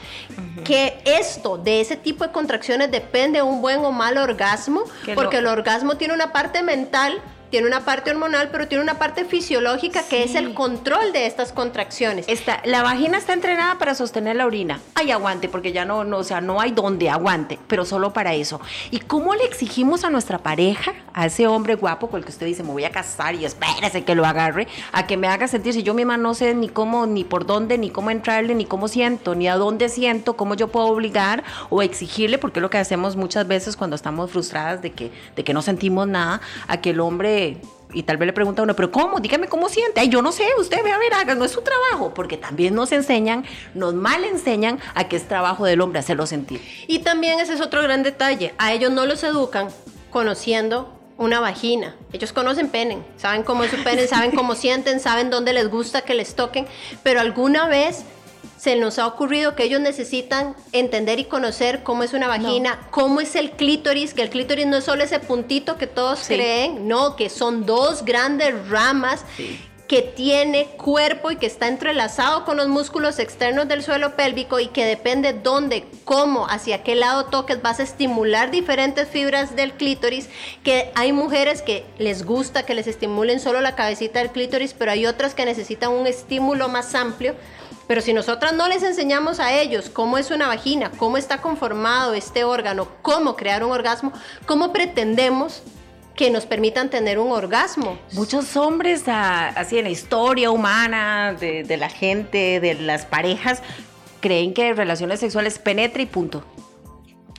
que 0.65 1.01
esto, 1.05 1.59
de 1.59 1.81
ese 1.81 1.97
tipo 1.97 2.25
de 2.25 2.33
contracciones 2.33 2.91
depende 2.91 3.39
de 3.39 3.43
un 3.43 3.61
buen 3.61 3.85
o 3.85 3.93
mal 3.93 4.19
orgasmo, 4.19 4.85
porque 5.15 5.39
el 5.39 5.47
orgasmo 5.47 5.97
tiene 5.97 6.15
una 6.15 6.33
parte 6.33 6.63
mental 6.63 7.23
tiene 7.51 7.67
una 7.67 7.85
parte 7.85 8.11
hormonal, 8.11 8.49
pero 8.51 8.69
tiene 8.69 8.83
una 8.83 8.99
parte 8.99 9.25
fisiológica 9.25 10.05
que 10.09 10.23
es 10.23 10.35
el 10.35 10.55
control 10.55 11.13
de 11.13 11.27
estas 11.27 11.53
contracciones. 11.53 12.27
Está, 12.29 12.63
la 12.65 12.83
vagina 12.83 13.19
está 13.19 13.33
entrenada 13.33 13.77
para 13.79 13.95
sostener 13.95 14.37
la 14.37 14.47
orina. 14.47 14.81
Hay 14.95 15.11
aguante, 15.11 15.49
porque 15.49 15.73
ya 15.73 15.85
no, 15.85 16.05
no, 16.05 16.19
o 16.19 16.25
sea, 16.25 16.41
no 16.41 16.61
hay 16.61 16.71
donde 16.71 17.11
aguante, 17.11 17.59
pero 17.67 17.85
solo 17.85 18.13
para 18.13 18.35
eso. 18.35 18.61
¿Y 18.91 19.01
cómo 19.01 19.35
le 19.35 19.45
exigimos 19.45 20.05
a 20.05 20.11
nuestra 20.11 20.39
pareja, 20.39 20.93
a 21.13 21.27
ese 21.27 21.47
hombre 21.49 21.75
guapo 21.75 22.09
con 22.09 22.19
el 22.19 22.25
que 22.25 22.31
usted 22.31 22.47
dice, 22.47 22.63
me 22.63 22.71
voy 22.71 22.85
a 22.85 22.91
casar 22.91 23.35
y 23.35 23.45
espérese 23.45 24.05
que 24.05 24.15
lo 24.15 24.25
agarre, 24.25 24.69
a 24.93 25.07
que 25.07 25.17
me 25.17 25.27
haga 25.27 25.49
sentir, 25.49 25.75
si 25.75 25.83
yo 25.83 25.93
misma 25.93 26.17
no 26.17 26.35
sé 26.35 26.55
ni 26.55 26.69
cómo, 26.69 27.07
ni 27.07 27.25
por 27.25 27.47
dónde, 27.47 27.79
ni 27.79 27.91
cómo 27.91 28.11
entrarle, 28.11 28.55
ni 28.55 28.65
cómo 28.65 28.87
siento, 28.87 29.35
ni 29.35 29.49
a 29.49 29.57
dónde 29.57 29.89
siento, 29.89 30.37
cómo 30.37 30.55
yo 30.55 30.69
puedo 30.69 30.87
obligar 30.87 31.43
o 31.69 31.83
exigirle, 31.83 32.39
porque 32.39 32.61
es 32.61 32.63
lo 32.63 32.71
que 32.71 32.79
hacemos 32.79 33.17
muchas 33.17 33.49
veces 33.49 33.77
cuando 33.77 33.97
estamos 33.97 34.31
frustradas 34.31 34.83
de 34.83 34.93
que, 34.93 35.11
de 35.35 35.43
que 35.43 35.53
no 35.53 35.63
sentimos 35.63 36.07
nada, 36.07 36.41
a 36.69 36.81
que 36.81 36.91
el 36.91 37.01
hombre 37.01 37.40
y 37.93 38.03
tal 38.05 38.17
vez 38.17 38.27
le 38.27 38.33
pregunta 38.33 38.63
a 38.63 38.65
uno, 38.65 38.77
pero 38.77 38.91
¿cómo? 38.91 39.21
Dígame 39.21 39.49
cómo 39.49 39.69
siente. 39.69 40.01
Ay, 40.01 40.09
yo 40.09 40.23
no 40.23 40.33
sé, 40.33 40.45
usted 40.59 40.83
ve 40.83 40.93
a 40.93 40.99
ver, 40.99 41.15
haga, 41.15 41.35
no 41.35 41.45
es 41.45 41.53
su 41.53 41.63
trabajo, 41.63 42.13
porque 42.15 42.37
también 42.37 42.75
nos 42.75 42.93
enseñan, 42.93 43.45
nos 43.75 43.95
mal 43.95 44.25
enseñan 44.25 44.79
a 44.95 45.09
que 45.09 45.17
es 45.17 45.27
trabajo 45.27 45.65
del 45.65 45.81
hombre 45.81 45.99
hacerlo 45.99 46.27
sentir. 46.27 46.61
Y 46.87 47.01
también 47.01 47.41
ese 47.41 47.55
es 47.55 47.61
otro 47.61 47.83
gran 47.83 48.03
detalle, 48.03 48.55
a 48.59 48.73
ellos 48.73 48.91
no 48.91 49.07
los 49.07 49.23
educan 49.25 49.69
conociendo 50.11 50.97
una 51.17 51.39
vagina. 51.39 51.97
Ellos 52.13 52.33
conocen 52.33 52.69
pene, 52.69 53.03
saben 53.17 53.43
cómo 53.43 53.65
es 53.65 53.71
su 53.71 53.83
pene, 53.85 54.07
saben 54.07 54.31
cómo 54.31 54.55
sienten, 54.55 55.01
saben 55.01 55.29
dónde 55.29 55.53
les 55.53 55.69
gusta 55.69 56.01
que 56.01 56.15
les 56.15 56.35
toquen, 56.35 56.67
pero 57.03 57.21
alguna 57.21 57.69
vez 57.69 58.05
se 58.61 58.77
nos 58.77 58.99
ha 58.99 59.07
ocurrido 59.07 59.55
que 59.55 59.65
ellos 59.65 59.81
necesitan 59.81 60.55
entender 60.73 61.19
y 61.19 61.25
conocer 61.25 61.83
cómo 61.83 62.03
es 62.03 62.13
una 62.13 62.29
vagina, 62.29 62.79
cómo 62.91 63.23
es 63.23 63.35
el 63.35 63.53
clítoris, 63.53 64.13
que 64.13 64.21
el 64.21 64.29
clítoris 64.29 64.67
no 64.67 64.77
es 64.77 64.85
solo 64.85 65.03
ese 65.03 65.19
puntito 65.19 65.79
que 65.79 65.87
todos 65.87 66.25
creen, 66.27 66.87
no, 66.87 67.17
que 67.17 67.31
son 67.31 67.65
dos 67.65 68.05
grandes 68.05 68.69
ramas 68.69 69.25
que 69.89 70.03
tiene 70.03 70.67
cuerpo 70.77 71.31
y 71.31 71.37
que 71.37 71.47
está 71.47 71.69
entrelazado 71.69 72.45
con 72.45 72.59
los 72.59 72.69
músculos 72.69 73.19
externos 73.19 73.67
del 73.67 73.83
suelo 73.83 74.15
pélvico 74.15 74.61
y 74.61 74.69
que 74.69 74.85
depende 74.85 75.33
dónde, 75.33 75.87
cómo, 76.05 76.47
hacia 76.47 76.83
qué 76.83 76.95
lado 76.95 77.25
toques, 77.25 77.63
vas 77.63 77.81
a 77.81 77.85
estimular 77.85 78.51
diferentes 78.51 79.09
fibras 79.09 79.57
del 79.57 79.73
clítoris, 79.73 80.29
que 80.63 80.93
hay 80.95 81.13
mujeres 81.13 81.63
que 81.63 81.87
les 81.99 82.27
gusta 82.27 82.67
que 82.67 82.75
les 82.75 82.87
estimulen 82.87 83.41
solo 83.41 83.63
la 83.63 83.75
cabecita 83.75 84.19
del 84.19 84.31
clítoris, 84.31 84.75
pero 84.75 84.93
hay 84.93 85.07
otras 85.07 85.35
que 85.35 85.47
necesitan 85.47 85.93
un 85.93 86.07
estímulo 86.07 86.69
más 86.69 86.95
amplio 86.95 87.35
pero 87.91 88.03
si 88.03 88.13
nosotras 88.13 88.53
no 88.53 88.69
les 88.69 88.85
enseñamos 88.85 89.41
a 89.41 89.53
ellos 89.53 89.91
cómo 89.91 90.17
es 90.17 90.31
una 90.31 90.47
vagina, 90.47 90.93
cómo 90.97 91.17
está 91.17 91.39
conformado 91.43 92.15
este 92.15 92.45
órgano, 92.45 92.87
cómo 93.03 93.35
crear 93.35 93.65
un 93.65 93.73
orgasmo, 93.73 94.13
¿cómo 94.47 94.73
pretendemos 94.73 95.65
que 96.15 96.31
nos 96.31 96.47
permitan 96.47 96.89
tener 96.89 97.19
un 97.19 97.33
orgasmo. 97.33 97.99
Muchos 98.13 98.57
hombres, 98.57 99.03
ah, 99.09 99.49
así 99.57 99.79
en 99.79 99.85
la 99.85 99.91
historia 99.91 100.53
humana, 100.53 101.33
de, 101.33 101.65
de, 101.65 101.77
la 101.77 101.89
gente, 101.89 102.61
de 102.61 102.75
las 102.75 103.07
parejas, 103.07 103.61
creen 104.21 104.55
que 104.55 104.73
relaciones 104.73 105.19
sexuales 105.19 105.59
penetra 105.59 106.01
y 106.01 106.07
punto. 106.07 106.45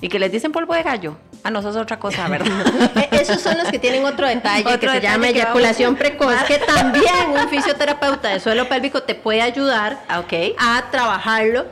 Y 0.01 0.09
que 0.09 0.19
les 0.19 0.33
dicen 0.33 0.51
polvo 0.51 0.73
de 0.73 0.83
gallo. 0.83 1.15
Ah, 1.43 1.49
no, 1.49 1.59
eso 1.59 1.69
es 1.71 1.75
otra 1.75 1.97
cosa, 1.97 2.27
¿verdad? 2.27 2.49
E- 2.95 3.09
Esos 3.21 3.41
son 3.41 3.57
los 3.57 3.67
que 3.69 3.79
tienen 3.79 4.05
otro 4.05 4.27
detalle 4.27 4.61
Otro 4.67 4.91
que 4.91 4.97
se 4.97 5.01
llama 5.01 5.23
que 5.27 5.29
eyaculación 5.31 5.95
precoz, 5.95 6.35
que 6.47 6.59
también 6.59 7.29
un 7.31 7.49
fisioterapeuta 7.49 8.29
de 8.29 8.39
suelo 8.39 8.67
pélvico 8.69 9.01
te 9.03 9.15
puede 9.15 9.41
ayudar 9.41 9.99
Ah, 10.07 10.19
ok. 10.19 10.33
a 10.59 10.83
trabajarlo. 10.91 11.65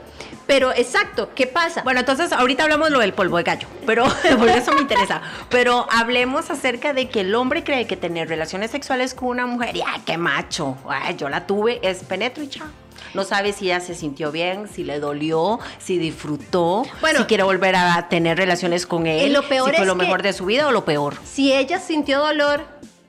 Pero 0.46 0.72
exacto, 0.72 1.30
¿qué 1.36 1.46
pasa? 1.46 1.82
Bueno, 1.84 2.00
entonces 2.00 2.32
ahorita 2.32 2.64
hablamos 2.64 2.90
lo 2.90 2.98
del 2.98 3.12
polvo 3.12 3.36
de 3.36 3.44
gallo, 3.44 3.68
pero 3.86 4.04
porque 4.38 4.54
eso 4.58 4.72
me 4.72 4.80
interesa. 4.80 5.20
Pero 5.48 5.86
hablemos 5.88 6.50
acerca 6.50 6.92
de 6.92 7.08
que 7.08 7.20
el 7.20 7.32
hombre 7.36 7.62
cree 7.62 7.86
que 7.86 7.96
tener 7.96 8.28
relaciones 8.28 8.72
sexuales 8.72 9.14
con 9.14 9.28
una 9.28 9.46
mujer, 9.46 9.76
y 9.76 9.82
ay, 9.82 10.00
qué 10.04 10.18
macho, 10.18 10.76
ay, 10.88 11.14
yo 11.16 11.28
la 11.28 11.46
tuve, 11.46 11.78
es 11.82 11.98
penetro 12.02 12.42
y 12.42 12.48
chao. 12.48 12.66
No 13.14 13.24
sabe 13.24 13.52
si 13.52 13.66
ella 13.66 13.80
se 13.80 13.94
sintió 13.94 14.30
bien, 14.32 14.68
si 14.68 14.84
le 14.84 15.00
dolió, 15.00 15.58
si 15.78 15.98
disfrutó, 15.98 16.84
Bueno, 17.00 17.20
si 17.20 17.24
quiere 17.26 17.42
volver 17.42 17.76
a 17.76 18.08
tener 18.08 18.36
relaciones 18.38 18.86
con 18.86 19.06
él, 19.06 19.32
lo 19.32 19.42
peor 19.48 19.70
si 19.70 19.76
fue 19.76 19.82
es 19.84 19.88
lo 19.88 19.94
mejor 19.94 20.22
de 20.22 20.32
su 20.32 20.44
vida 20.46 20.66
o 20.68 20.70
lo 20.72 20.84
peor. 20.84 21.16
si 21.24 21.52
ella 21.52 21.80
sintió 21.80 22.20
dolor, 22.20 22.64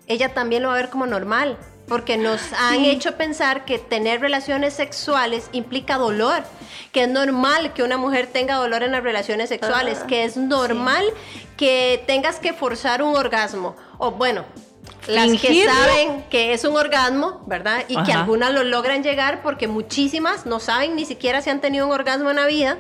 ella 0.08 0.34
también 0.34 0.64
lo 0.64 0.70
va 0.70 0.76
a 0.76 0.78
ver 0.78 0.90
como 0.90 1.06
normal, 1.06 1.58
porque 1.88 2.18
nos 2.18 2.40
han 2.54 2.86
hecho 2.86 3.18
pensar 3.18 3.66
que 3.66 3.78
tener 3.78 4.22
relaciones 4.22 4.74
sexuales 4.74 5.50
implica 5.52 5.98
dolor, 5.98 6.44
que 6.92 7.04
es 7.04 7.10
normal 7.10 7.74
que 7.74 7.84
una 7.84 7.98
mujer 7.98 8.28
tenga 8.28 8.56
dolor 8.56 8.84
en 8.84 8.92
las 8.94 9.04
relaciones 9.04 9.50
sexuales, 9.50 10.00
Ah, 10.04 10.08
que 10.08 10.24
es 10.24 10.38
normal 10.38 11.04
que 11.58 12.04
tengas 12.08 12.38
que 12.38 12.54
forzar 12.54 13.04
un 13.04 13.16
orgasmo, 13.16 13.76
o 13.98 14.12
bueno. 14.12 14.46
Las 15.08 15.42
que 15.42 15.66
saben 15.66 16.24
que 16.30 16.54
es 16.54 16.64
un 16.64 16.78
orgasmo, 16.78 17.42
¿verdad? 17.48 17.86
Y 17.88 18.02
que 18.04 18.14
algunas 18.14 18.54
lo 18.54 18.64
logran 18.64 19.04
llegar 19.04 19.42
porque 19.42 19.68
muchísimas 19.68 20.46
no 20.46 20.60
saben 20.60 20.96
ni 20.96 21.06
siquiera 21.06 21.42
si 21.42 21.50
han 21.50 21.60
tenido 21.60 21.88
un 21.88 21.92
orgasmo 21.92 22.30
en 22.30 22.36
la 22.36 22.46
vida. 22.46 22.78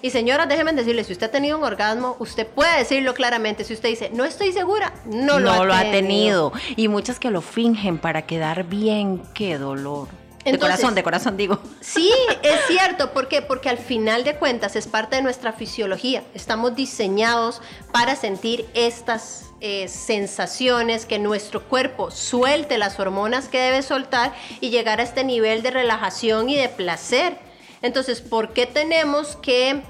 Y 0.00 0.10
señoras, 0.10 0.48
déjenme 0.48 0.72
decirle, 0.72 1.02
si 1.04 1.12
usted 1.12 1.26
ha 1.26 1.30
tenido 1.30 1.58
un 1.58 1.64
orgasmo, 1.64 2.16
usted 2.18 2.46
puede 2.46 2.78
decirlo 2.78 3.14
claramente. 3.14 3.64
Si 3.64 3.74
usted 3.74 3.88
dice, 3.88 4.10
no 4.12 4.24
estoy 4.24 4.52
segura, 4.52 4.92
no 5.06 5.40
lo, 5.40 5.50
ha, 5.50 5.82
tenido. 5.82 6.52
Y 6.76 6.88
muchas 6.88 7.18
que 7.18 7.30
lo 7.30 7.40
fingen 7.40 7.98
para 7.98 8.22
quedar 8.22 8.64
bien, 8.64 9.22
qué 9.34 9.58
dolor. 9.58 10.08
de 10.44 10.58
corazón, 10.58 10.94
de 10.94 11.02
corazón 11.02 11.36
digo. 11.36 11.58
Sí, 11.80 12.12
es 12.42 12.60
cierto. 12.68 13.12
¿Por 13.12 13.28
qué? 13.28 13.42
Porque 13.42 13.68
al 13.68 13.78
final 13.78 14.24
de 14.24 14.36
cuentas 14.36 14.76
es 14.76 14.86
parte 14.86 15.16
de 15.16 15.22
nuestra 15.22 15.52
fisiología. 15.52 16.22
Estamos 16.34 16.76
diseñados 16.76 17.62
para 17.90 18.14
sentir 18.14 18.66
estas 18.74 19.53
eh, 19.66 19.88
sensaciones, 19.88 21.06
que 21.06 21.18
nuestro 21.18 21.62
cuerpo 21.62 22.10
suelte 22.10 22.76
las 22.76 23.00
hormonas 23.00 23.48
que 23.48 23.58
debe 23.58 23.80
soltar 23.80 24.34
y 24.60 24.68
llegar 24.68 25.00
a 25.00 25.04
este 25.04 25.24
nivel 25.24 25.62
de 25.62 25.70
relajación 25.70 26.50
y 26.50 26.56
de 26.56 26.68
placer. 26.68 27.38
Entonces, 27.80 28.20
¿por 28.20 28.52
qué 28.52 28.66
tenemos 28.66 29.36
que 29.36 29.82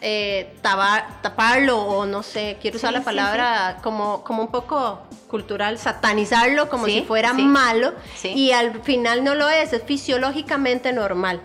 eh, 0.00 0.52
tapa- 0.62 1.20
taparlo 1.22 1.78
o 1.78 2.06
no 2.06 2.24
sé, 2.24 2.56
quiero 2.60 2.76
usar 2.78 2.90
Sí, 2.90 2.94
la 2.94 3.00
sí, 3.00 3.04
palabra 3.04 3.78
como, 3.84 4.24
como 4.24 4.42
un 4.42 4.50
poco 4.50 4.98
cultural, 5.28 5.78
satanizarlo 5.78 6.68
como 6.68 6.86
si 6.86 7.02
fuera 7.02 7.32
malo 7.32 7.92
y 8.24 8.50
al 8.50 8.82
final 8.82 9.22
no 9.22 9.36
lo 9.36 9.48
es, 9.48 9.72
es 9.72 9.82
fisiológicamente 9.84 10.92
normal. 10.92 11.40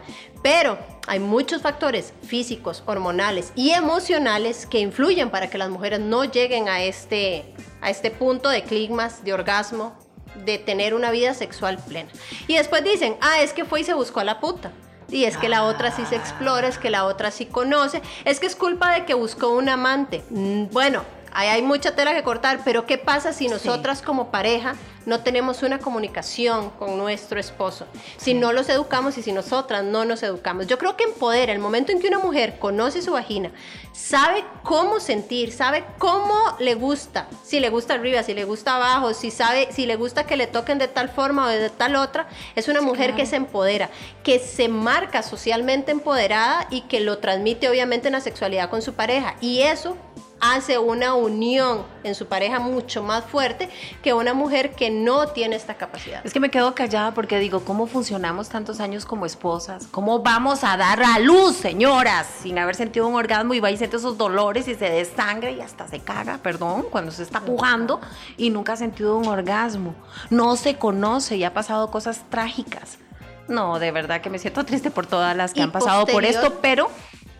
Pero 0.45 0.77
hay 1.07 1.19
muchos 1.19 1.63
factores 1.63 2.13
físicos, 2.21 2.83
hormonales 2.85 3.51
y 3.55 3.71
emocionales 3.71 4.67
que 4.67 4.77
influyen 4.77 5.31
para 5.31 5.49
que 5.49 5.57
las 5.57 5.71
mujeres 5.71 5.99
no 6.01 6.23
lleguen 6.23 6.69
a 6.69 6.83
este, 6.83 7.51
a 7.81 7.89
este 7.89 8.11
punto 8.11 8.49
de 8.49 8.61
clímax, 8.61 9.23
de 9.23 9.33
orgasmo, 9.33 9.97
de 10.45 10.59
tener 10.59 10.93
una 10.93 11.09
vida 11.09 11.33
sexual 11.33 11.79
plena. 11.79 12.11
Y 12.45 12.57
después 12.57 12.83
dicen, 12.83 13.17
ah, 13.21 13.41
es 13.41 13.53
que 13.53 13.65
fue 13.65 13.81
y 13.81 13.85
se 13.85 13.95
buscó 13.95 14.19
a 14.19 14.23
la 14.23 14.39
puta. 14.39 14.71
Y 15.09 15.23
es 15.23 15.35
que 15.35 15.49
la 15.49 15.63
otra 15.63 15.89
sí 15.89 16.05
se 16.05 16.15
explora, 16.15 16.67
es 16.67 16.77
que 16.77 16.91
la 16.91 17.05
otra 17.05 17.31
sí 17.31 17.47
conoce, 17.47 18.03
es 18.23 18.39
que 18.39 18.45
es 18.45 18.55
culpa 18.55 18.93
de 18.93 19.05
que 19.05 19.15
buscó 19.15 19.49
un 19.49 19.67
amante. 19.67 20.23
Mm, 20.29 20.65
Bueno, 20.71 21.01
ahí 21.33 21.47
hay 21.47 21.63
mucha 21.63 21.95
tela 21.95 22.13
que 22.13 22.21
cortar, 22.21 22.59
pero 22.63 22.85
¿qué 22.85 22.99
pasa 22.99 23.33
si 23.33 23.47
nosotras 23.47 24.03
como 24.03 24.29
pareja 24.29 24.75
no 25.05 25.21
tenemos 25.21 25.63
una 25.63 25.79
comunicación 25.79 26.69
con 26.71 26.97
nuestro 26.97 27.39
esposo? 27.39 27.85
Si 28.17 28.33
no 28.33 28.53
los 28.53 28.69
educamos 28.69 29.17
y 29.17 29.23
si 29.23 29.31
nosotras 29.31 29.83
no 29.83 30.05
nos 30.05 30.23
educamos. 30.23 30.67
Yo 30.67 30.77
creo 30.77 30.97
que 30.97 31.03
empodera 31.03 31.51
el 31.51 31.59
momento 31.59 31.91
en 31.91 31.99
que 31.99 32.07
una 32.07 32.19
mujer 32.19 32.57
conoce 32.59 33.01
su 33.01 33.11
vagina, 33.11 33.51
sabe 33.93 34.43
cómo 34.63 34.99
sentir, 34.99 35.51
sabe 35.51 35.83
cómo 35.97 36.35
le 36.59 36.75
gusta, 36.75 37.27
si 37.43 37.59
le 37.59 37.69
gusta 37.69 37.93
arriba, 37.93 38.23
si 38.23 38.33
le 38.33 38.43
gusta 38.45 38.75
abajo, 38.75 39.13
si 39.13 39.31
sabe, 39.31 39.69
si 39.71 39.85
le 39.85 39.95
gusta 39.95 40.25
que 40.25 40.37
le 40.37 40.47
toquen 40.47 40.77
de 40.77 40.87
tal 40.87 41.09
forma 41.09 41.45
o 41.45 41.49
de 41.49 41.69
tal 41.69 41.95
otra, 41.95 42.27
es 42.55 42.67
una 42.67 42.81
mujer 42.81 43.15
que 43.15 43.25
se 43.25 43.35
empodera, 43.35 43.89
que 44.23 44.39
se 44.39 44.67
marca 44.67 45.23
socialmente 45.23 45.91
empoderada 45.91 46.67
y 46.69 46.81
que 46.81 46.99
lo 46.99 47.19
transmite 47.19 47.69
obviamente 47.69 48.07
en 48.07 48.13
la 48.13 48.21
sexualidad 48.21 48.69
con 48.69 48.81
su 48.81 48.93
pareja. 48.93 49.35
Y 49.41 49.61
eso 49.61 49.97
hace 50.39 50.77
una 50.77 51.15
unión 51.15 51.83
en 52.03 52.15
su 52.15 52.27
pareja 52.27 52.59
mucho 52.59 53.03
más 53.03 53.23
fuerte 53.25 53.69
que 54.03 54.13
una 54.13 54.33
mujer 54.33 54.75
que 54.75 54.89
no 54.89 55.27
tiene 55.27 55.55
esta 55.55 55.75
capacidad. 55.75 56.21
Es 56.25 56.33
que 56.33 56.39
me 56.39 56.51
quedo 56.51 56.75
callada 56.75 57.13
porque 57.13 57.39
digo, 57.39 57.61
¿cómo 57.61 57.87
funcionamos 57.87 58.49
tantos 58.49 58.79
años 58.79 59.05
como 59.05 59.25
esposas? 59.25 59.87
¿Cómo 59.91 60.19
vamos 60.19 60.63
a 60.63 60.77
dar 60.77 61.01
a 61.01 61.19
luz, 61.19 61.55
señoras, 61.55 62.27
sin 62.41 62.59
haber 62.59 62.75
sentido 62.75 63.07
un 63.07 63.15
orgasmo 63.15 63.53
y 63.53 63.59
va 63.59 63.71
y 63.71 63.77
siente 63.77 63.97
esos 63.97 64.17
dolores 64.17 64.67
y 64.67 64.75
se 64.75 64.89
desangre 64.89 65.53
y 65.53 65.61
hasta 65.61 65.87
se 65.87 65.99
caga, 65.99 66.37
perdón, 66.39 66.85
cuando 66.89 67.11
se 67.11 67.23
está 67.23 67.41
pujando 67.41 67.99
y 68.37 68.49
nunca 68.49 68.73
ha 68.73 68.77
sentido 68.77 69.17
un 69.17 69.27
orgasmo? 69.27 69.95
No 70.29 70.55
se 70.55 70.75
conoce 70.75 71.37
y 71.37 71.43
ha 71.43 71.53
pasado 71.53 71.89
cosas 71.91 72.23
trágicas. 72.29 72.99
No, 73.47 73.79
de 73.79 73.91
verdad 73.91 74.21
que 74.21 74.29
me 74.29 74.39
siento 74.39 74.65
triste 74.65 74.89
por 74.91 75.05
todas 75.05 75.35
las 75.35 75.53
que 75.53 75.59
Y 75.59 75.63
han 75.63 75.71
pasado 75.71 76.05
por 76.05 76.25
esto, 76.25 76.59
pero 76.61 76.89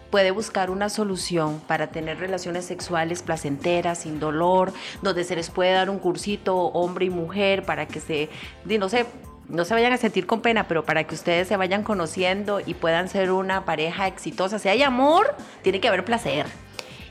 puede 0.10 0.32
buscar 0.32 0.70
una 0.70 0.90
solución 0.90 1.62
para 1.68 1.88
tener 1.88 2.20
relaciones 2.20 2.66
sexuales 2.66 3.22
placenteras, 3.22 4.00
sin 4.00 4.20
dolor, 4.20 4.74
donde 5.02 5.24
se 5.24 5.36
les 5.36 5.50
puede 5.50 5.72
dar 5.72 5.90
un 5.90 6.00
cursito 6.00 6.56
hombre 6.56 7.06
y 7.06 7.10
mujer 7.10 7.64
para 7.64 7.88
que 7.88 8.00
se, 8.00 8.30
no 8.66 8.90
sé, 8.90 9.06
no 9.48 9.66
se 9.66 9.74
vayan 9.74 9.94
a 9.94 9.98
sentir 9.98 10.26
con 10.26 10.42
pena, 10.42 10.68
pero 10.68 10.84
para 10.84 11.04
que 11.06 11.16
ustedes 11.16 11.48
se 11.48 11.58
vayan 11.58 11.84
conociendo 11.84 12.60
y 12.66 12.74
puedan 12.74 13.10
ser 13.10 13.32
una 13.32 13.66
pareja 13.66 14.08
exitosa. 14.08 14.60
Si 14.60 14.70
hay 14.70 14.84
amor, 14.84 15.36
tiene 15.62 15.80
que 15.80 15.88
haber 15.88 16.04
placer. 16.04 16.46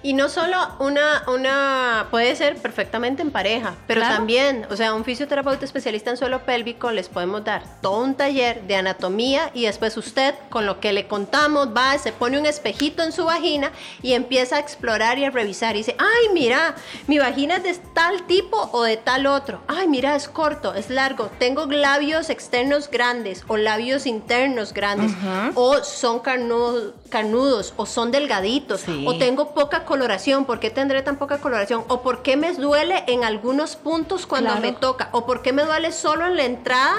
Y 0.05 0.13
no 0.13 0.29
solo 0.29 0.55
una, 0.81 1.25
una, 1.29 2.09
puede 2.11 2.37
ser 2.37 2.57
perfectamente 2.59 3.23
en 3.23 3.31
pareja, 3.31 3.75
pero 3.87 4.03
Claro. 4.03 4.17
también, 4.17 4.67
o 4.71 4.77
sea, 4.77 4.93
un 4.93 5.03
fisioterapeuta 5.03 5.65
especialista 5.65 6.11
en 6.11 6.19
suelo 6.19 6.45
pélvico 6.45 6.91
les 6.91 7.09
podemos 7.09 7.43
dar 7.43 7.63
todo 7.81 8.01
un 8.03 8.15
taller 8.15 8.61
de 8.65 8.77
anatomía 8.77 9.51
y 9.55 9.65
después 9.65 9.97
usted, 9.97 10.35
con 10.51 10.67
lo 10.67 10.79
que 10.79 10.93
le 10.93 11.09
contamos, 11.09 11.69
va, 11.75 11.97
se 11.97 12.13
pone 12.13 12.39
un 12.39 12.45
espejito 12.45 13.03
en 13.03 13.13
su 13.13 13.25
vagina 13.25 13.73
y 14.03 14.13
empieza 14.13 14.57
a 14.57 14.59
explorar 14.59 15.19
y 15.19 15.25
a 15.25 15.31
revisar 15.31 15.75
y 15.75 15.79
dice, 15.79 15.97
ay, 15.99 16.35
mira, 16.35 16.75
mi 17.07 17.19
vagina 17.19 17.57
es 17.57 17.63
de 17.63 17.75
tal 17.95 18.27
tipo 18.27 18.69
o 18.73 18.83
de 18.83 18.99
tal 18.99 19.27
otro, 19.27 19.63
ay, 19.69 19.89
mira, 19.89 20.15
es 20.17 20.29
corto, 20.29 20.75
es 20.75 20.91
largo, 20.91 21.31
tengo 21.39 21.65
labios 21.65 22.29
externos 22.29 22.91
grandes 22.91 23.43
o 23.49 23.57
labios 23.57 24.05
internos 24.05 24.75
grandes, 24.75 25.13
o 25.55 25.83
son 25.83 26.19
carnudos, 26.21 26.93
carnudos 27.09 27.73
o 27.79 27.87
son 27.87 28.11
delgaditos, 28.11 28.83
Sí. 28.83 29.03
o 29.09 29.17
tengo 29.17 29.55
poca 29.55 29.87
coloración, 29.95 30.45
¿por 30.45 30.59
qué 30.59 30.71
tendré 30.71 31.03
tan 31.03 31.17
poca 31.19 31.39
coloración? 31.39 31.85
¿O 31.87 32.03
por 32.03 32.23
qué 32.23 32.37
me 32.37 32.53
duele 32.53 33.05
en 33.07 33.23
algunos 33.23 33.77
puntos 33.77 34.27
cuando 34.27 34.51
Claro. 34.51 34.61
me 34.63 34.73
toca? 34.73 35.09
¿O 35.13 35.25
por 35.25 35.41
qué 35.41 35.53
me 35.53 35.63
duele 35.63 35.93
solo 35.93 36.27
en 36.27 36.35
la 36.37 36.45
entrada? 36.45 36.95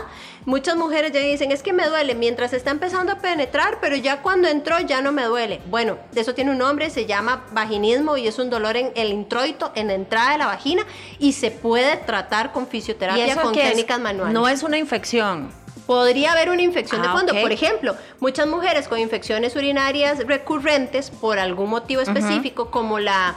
Muchas 0.46 0.78
mujeres 0.78 1.12
ya 1.12 1.20
dicen, 1.20 1.52
es 1.52 1.62
que 1.62 1.74
me 1.74 1.86
duele 1.90 2.16
mientras 2.16 2.54
está 2.54 2.72
empezando 2.72 3.12
a 3.12 3.18
penetrar, 3.18 3.80
pero 3.82 3.98
ya 3.98 4.22
cuando 4.22 4.48
entró 4.48 4.80
ya 4.80 5.02
no 5.02 5.12
me 5.12 5.24
duele. 5.26 5.60
Bueno, 5.70 5.98
eso 6.16 6.34
tiene 6.34 6.52
un 6.52 6.58
nombre, 6.60 6.90
se 6.90 7.06
llama 7.06 7.44
vaginismo 7.52 8.16
y 8.16 8.28
es 8.28 8.40
un 8.40 8.50
dolor 8.50 8.78
en 8.78 8.94
el 8.96 9.12
introito, 9.12 9.74
en 9.76 9.88
la 9.88 9.96
entrada 9.96 10.32
de 10.32 10.38
la 10.38 10.46
vagina 10.46 10.86
y 11.20 11.34
se 11.34 11.52
puede 11.52 11.98
tratar 11.98 12.54
con 12.54 12.66
fisioterapia, 12.66 13.36
con 13.36 13.54
técnicas 13.54 14.00
manuales. 14.00 14.34
No 14.34 14.48
es 14.48 14.64
una 14.64 14.78
infección. 14.78 15.52
Podría 15.86 16.32
haber 16.32 16.50
una 16.50 16.62
infección 16.62 17.02
de 17.02 17.08
Ah, 17.08 17.14
fondo. 17.14 17.34
Por 17.40 17.52
ejemplo, 17.52 17.96
muchas 18.20 18.48
mujeres 18.48 18.88
con 18.88 18.98
infecciones 19.00 19.56
urinarias 19.56 20.20
recurrentes 20.26 21.10
por 21.12 21.38
algún 21.38 21.70
motivo 21.70 22.02
específico, 22.02 22.72
como 22.72 23.00
la, 23.00 23.36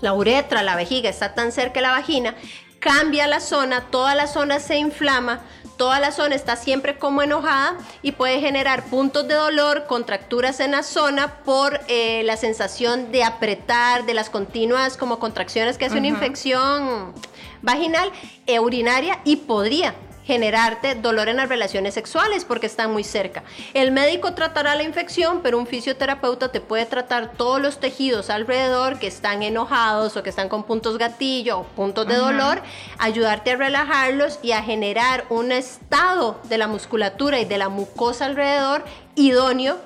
la 0.00 0.12
uretra, 0.12 0.62
la 0.62 0.76
vejiga, 0.76 1.08
está 1.08 1.34
tan 1.34 1.52
cerca 1.52 1.74
de 1.74 1.82
la 1.82 1.92
vagina, 1.92 2.34
cambia 2.80 3.26
la 3.26 3.40
zona, 3.40 3.86
toda 3.90 4.14
la 4.14 4.26
zona 4.26 4.60
se 4.60 4.76
inflama, 4.76 5.40
toda 5.78 6.00
la 6.00 6.12
zona 6.12 6.34
está 6.34 6.56
siempre 6.56 6.98
como 6.98 7.22
enojada 7.22 7.78
y 8.02 8.12
puede 8.12 8.40
generar 8.40 8.84
puntos 8.84 9.26
de 9.26 9.34
dolor, 9.34 9.86
contracturas 9.86 10.60
en 10.60 10.72
la 10.72 10.82
zona 10.82 11.36
por 11.44 11.80
eh, 11.88 12.22
la 12.24 12.36
sensación 12.36 13.10
de 13.12 13.24
apretar, 13.24 14.04
de 14.04 14.12
las 14.12 14.28
continuas 14.28 14.98
como 14.98 15.18
contracciones 15.18 15.78
que 15.78 15.86
hace 15.86 15.96
una 15.96 16.08
infección 16.08 17.14
vaginal 17.62 18.10
e 18.46 18.58
urinaria 18.60 19.20
y 19.24 19.36
podría 19.36 19.94
generarte 20.24 20.94
dolor 20.94 21.28
en 21.28 21.36
las 21.36 21.48
relaciones 21.48 21.94
sexuales 21.94 22.44
porque 22.44 22.66
están 22.66 22.92
muy 22.92 23.04
cerca. 23.04 23.42
El 23.74 23.90
médico 23.92 24.34
tratará 24.34 24.74
la 24.76 24.82
infección, 24.82 25.40
pero 25.42 25.58
un 25.58 25.66
fisioterapeuta 25.66 26.52
te 26.52 26.60
puede 26.60 26.86
tratar 26.86 27.32
todos 27.32 27.60
los 27.60 27.80
tejidos 27.80 28.30
alrededor 28.30 28.98
que 28.98 29.06
están 29.06 29.42
enojados 29.42 30.16
o 30.16 30.22
que 30.22 30.30
están 30.30 30.48
con 30.48 30.64
puntos 30.64 30.98
gatillo 30.98 31.60
o 31.60 31.64
puntos 31.64 32.06
de 32.06 32.16
dolor, 32.16 32.62
ayudarte 32.98 33.52
a 33.52 33.56
relajarlos 33.56 34.38
y 34.42 34.52
a 34.52 34.62
generar 34.62 35.24
un 35.30 35.52
estado 35.52 36.40
de 36.44 36.58
la 36.58 36.68
musculatura 36.68 37.40
y 37.40 37.44
de 37.44 37.58
la 37.58 37.68
mucosa 37.68 38.26
alrededor 38.26 38.84
idóneo 39.14 39.78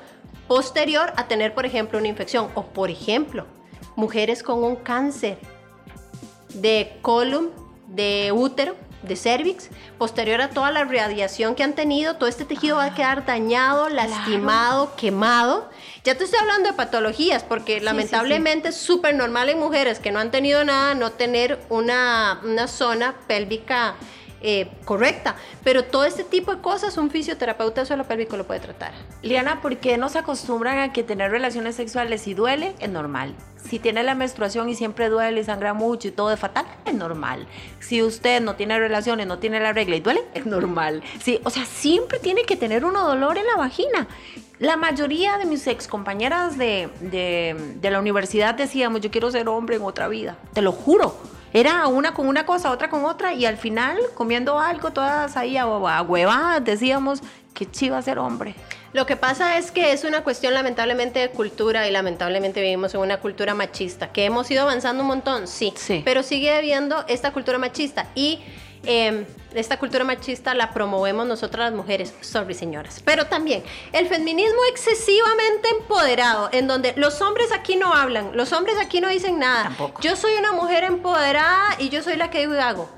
posterior 0.49 1.13
a 1.17 1.27
tener, 1.27 1.55
por 1.55 1.67
ejemplo, 1.67 1.99
una 1.99 2.09
infección 2.09 2.49
o, 2.55 2.65
por 2.65 2.91
ejemplo, 2.91 3.47
mujeres 3.97 4.43
con 4.43 4.63
un 4.63 4.77
cáncer 4.77 5.39
de 6.55 6.99
colon, 7.03 7.51
de 7.89 8.33
útero, 8.33 8.77
de 9.05 9.17
cervix, 9.17 9.69
posterior 9.99 10.41
a 10.41 10.51
toda 10.51 10.71
la 10.71 10.85
radiación 10.85 11.55
que 11.55 11.63
han 11.63 11.75
tenido, 11.75 12.17
todo 12.17 12.29
este 12.29 12.45
tejido 12.45 12.77
va 12.77 12.87
a 12.87 12.95
quedar 12.95 13.27
dañado, 13.27 13.89
lastimado, 13.89 14.95
quemado. 14.97 15.71
Ya 16.05 16.17
te 16.17 16.25
estoy 16.25 16.41
hablando 16.41 16.71
de 16.71 16.75
patologías, 16.75 17.43
porque 17.43 17.81
lamentablemente 17.81 18.69
es 18.69 18.77
súper 18.77 19.15
normal 19.15 19.49
en 19.49 19.59
mujeres 19.59 19.99
que 19.99 20.13
no 20.13 20.19
han 20.19 20.31
tenido 20.31 20.65
nada 20.65 20.95
no 20.95 21.13
tener 21.13 21.61
una, 21.69 22.41
una 22.45 22.69
zona 22.69 23.15
pélvica 23.27 23.95
eh, 24.47 24.69
correcta. 24.85 25.37
Pero 25.65 25.85
todo 25.85 26.05
este 26.05 26.23
tipo 26.23 26.55
de 26.55 26.61
cosas 26.61 26.99
un 26.99 27.11
fisioterapeuta 27.11 27.87
suelo 27.87 28.05
pélvico 28.05 28.37
lo 28.37 28.47
puede 28.47 28.61
tratar. 28.61 28.93
Liana, 29.23 29.63
¿por 29.63 29.79
qué 29.79 29.97
nos 29.97 30.17
acostumbran 30.17 30.79
a 30.79 30.93
que 30.93 31.03
tener 31.03 31.31
relaciones 31.31 31.77
sexuales 31.77 32.21
si 32.21 32.35
duele? 32.35 32.75
Es 32.79 32.91
normal. 32.91 33.35
Si 33.67 33.79
tiene 33.79 34.03
la 34.03 34.15
menstruación 34.15 34.69
y 34.69 34.75
siempre 34.75 35.09
duele 35.09 35.41
y 35.41 35.45
sangra 35.45 35.73
mucho 35.73 36.09
y 36.09 36.11
todo 36.11 36.31
es 36.31 36.39
fatal, 36.39 36.67
es 36.85 36.93
normal. 36.93 37.47
Si 37.81 38.03
usted 38.03 38.43
no 38.43 38.55
tiene 38.55 38.79
relaciones, 38.79 39.27
no 39.27 39.39
tiene 39.39 39.61
la 39.61 39.73
regla 39.73 39.97
y 39.97 40.01
duele, 40.01 40.23
es 40.35 40.45
normal. 40.45 41.03
Sí, 41.23 41.41
o 41.45 41.49
sea, 41.49 41.65
siempre 41.65 42.19
tiene 42.19 42.45
que 42.45 42.57
tener 42.57 42.85
uno 42.85 43.09
dolor 43.09 43.39
en 43.39 43.47
la 43.47 43.57
vagina. 43.57 44.07
La 44.59 44.77
mayoría 44.77 45.39
de 45.39 45.47
mis 45.47 45.67
ex 45.67 45.89
compañeras 45.89 46.59
de, 46.59 46.91
de, 47.01 47.57
de 47.81 47.91
la 47.91 47.99
universidad 47.99 48.55
decíamos, 48.55 49.01
yo 49.01 49.11
quiero 49.11 49.31
ser 49.31 49.49
hombre 49.49 49.77
en 49.77 49.83
otra 49.83 50.09
vida. 50.09 50.37
Te 50.53 50.61
lo 50.61 50.73
juro 50.73 51.17
era 51.55 51.87
una 51.87 52.13
con 52.13 52.27
una 52.27 52.45
cosa, 52.45 52.73
otra 52.73 52.91
con 52.91 53.05
otra, 53.05 53.33
y 53.33 53.47
al 53.47 53.57
final, 53.57 53.97
comiendo 54.15 54.59
algo, 54.59 54.91
todas 54.91 55.37
ahí 55.37 55.57
a, 55.57 55.67
huevadas, 55.67 56.65
decíamos 56.65 57.21
que 57.55 57.71
chiva 57.71 58.03
ser 58.03 58.19
hombre. 58.19 58.57
Lo 58.93 59.07
que 59.07 59.17
pasa 59.17 59.57
es 59.57 59.71
que 59.71 59.93
es 59.93 60.03
una 60.03 60.25
cuestión 60.25 60.53
lamentablemente 60.53 61.21
de 61.21 61.31
cultura 61.31 61.87
y 61.89 61.93
lamentablemente 61.93 62.61
vivimos 62.61 62.95
en 62.95 63.01
una 63.01 63.19
cultura 63.19 63.55
machista, 63.55 64.11
que 64.11 64.25
hemos 64.25 64.51
ido 64.51 64.63
avanzando 64.63 65.03
un 65.03 65.09
montón, 65.09 65.47
sí, 65.47 65.73
sí. 65.77 66.03
pero 66.05 66.25
sigue 66.25 66.53
habiendo 66.53 67.05
esta 67.07 67.33
cultura 67.33 67.59
machista 67.59 68.09
y 68.17 68.41
eh, 68.87 69.27
esta 69.55 69.79
cultura 69.79 70.05
machista 70.05 70.55
la 70.55 70.73
promovemos 70.73 71.27
nosotras 71.27 71.71
las 71.71 71.77
mujeres, 71.77 72.15
sorry 72.21 72.55
señoras, 72.55 73.01
pero 73.05 73.27
también 73.27 73.63
el 73.93 74.09
feminismo 74.09 74.59
excesivamente 74.71 75.69
empoderado, 75.71 76.49
en 76.53 76.67
donde 76.67 76.93
los 76.97 77.21
hombres 77.21 77.53
aquí 77.53 77.77
no 77.77 77.95
hablan, 77.95 78.37
los 78.37 78.53
hombres 78.53 78.77
aquí 78.81 79.01
no 79.01 79.09
dicen 79.09 79.39
nada. 79.39 79.65
Tampoco. 79.65 80.01
Yo 80.03 80.17
soy 80.17 80.35
una 80.39 80.53
mujer 80.53 80.85
empoderada 80.85 81.77
y 81.79 81.89
yo 81.89 82.03
soy 82.03 82.17
la 82.17 82.31
que 82.31 82.41
digo 82.41 82.55
y 82.55 82.59
hago. 82.59 82.89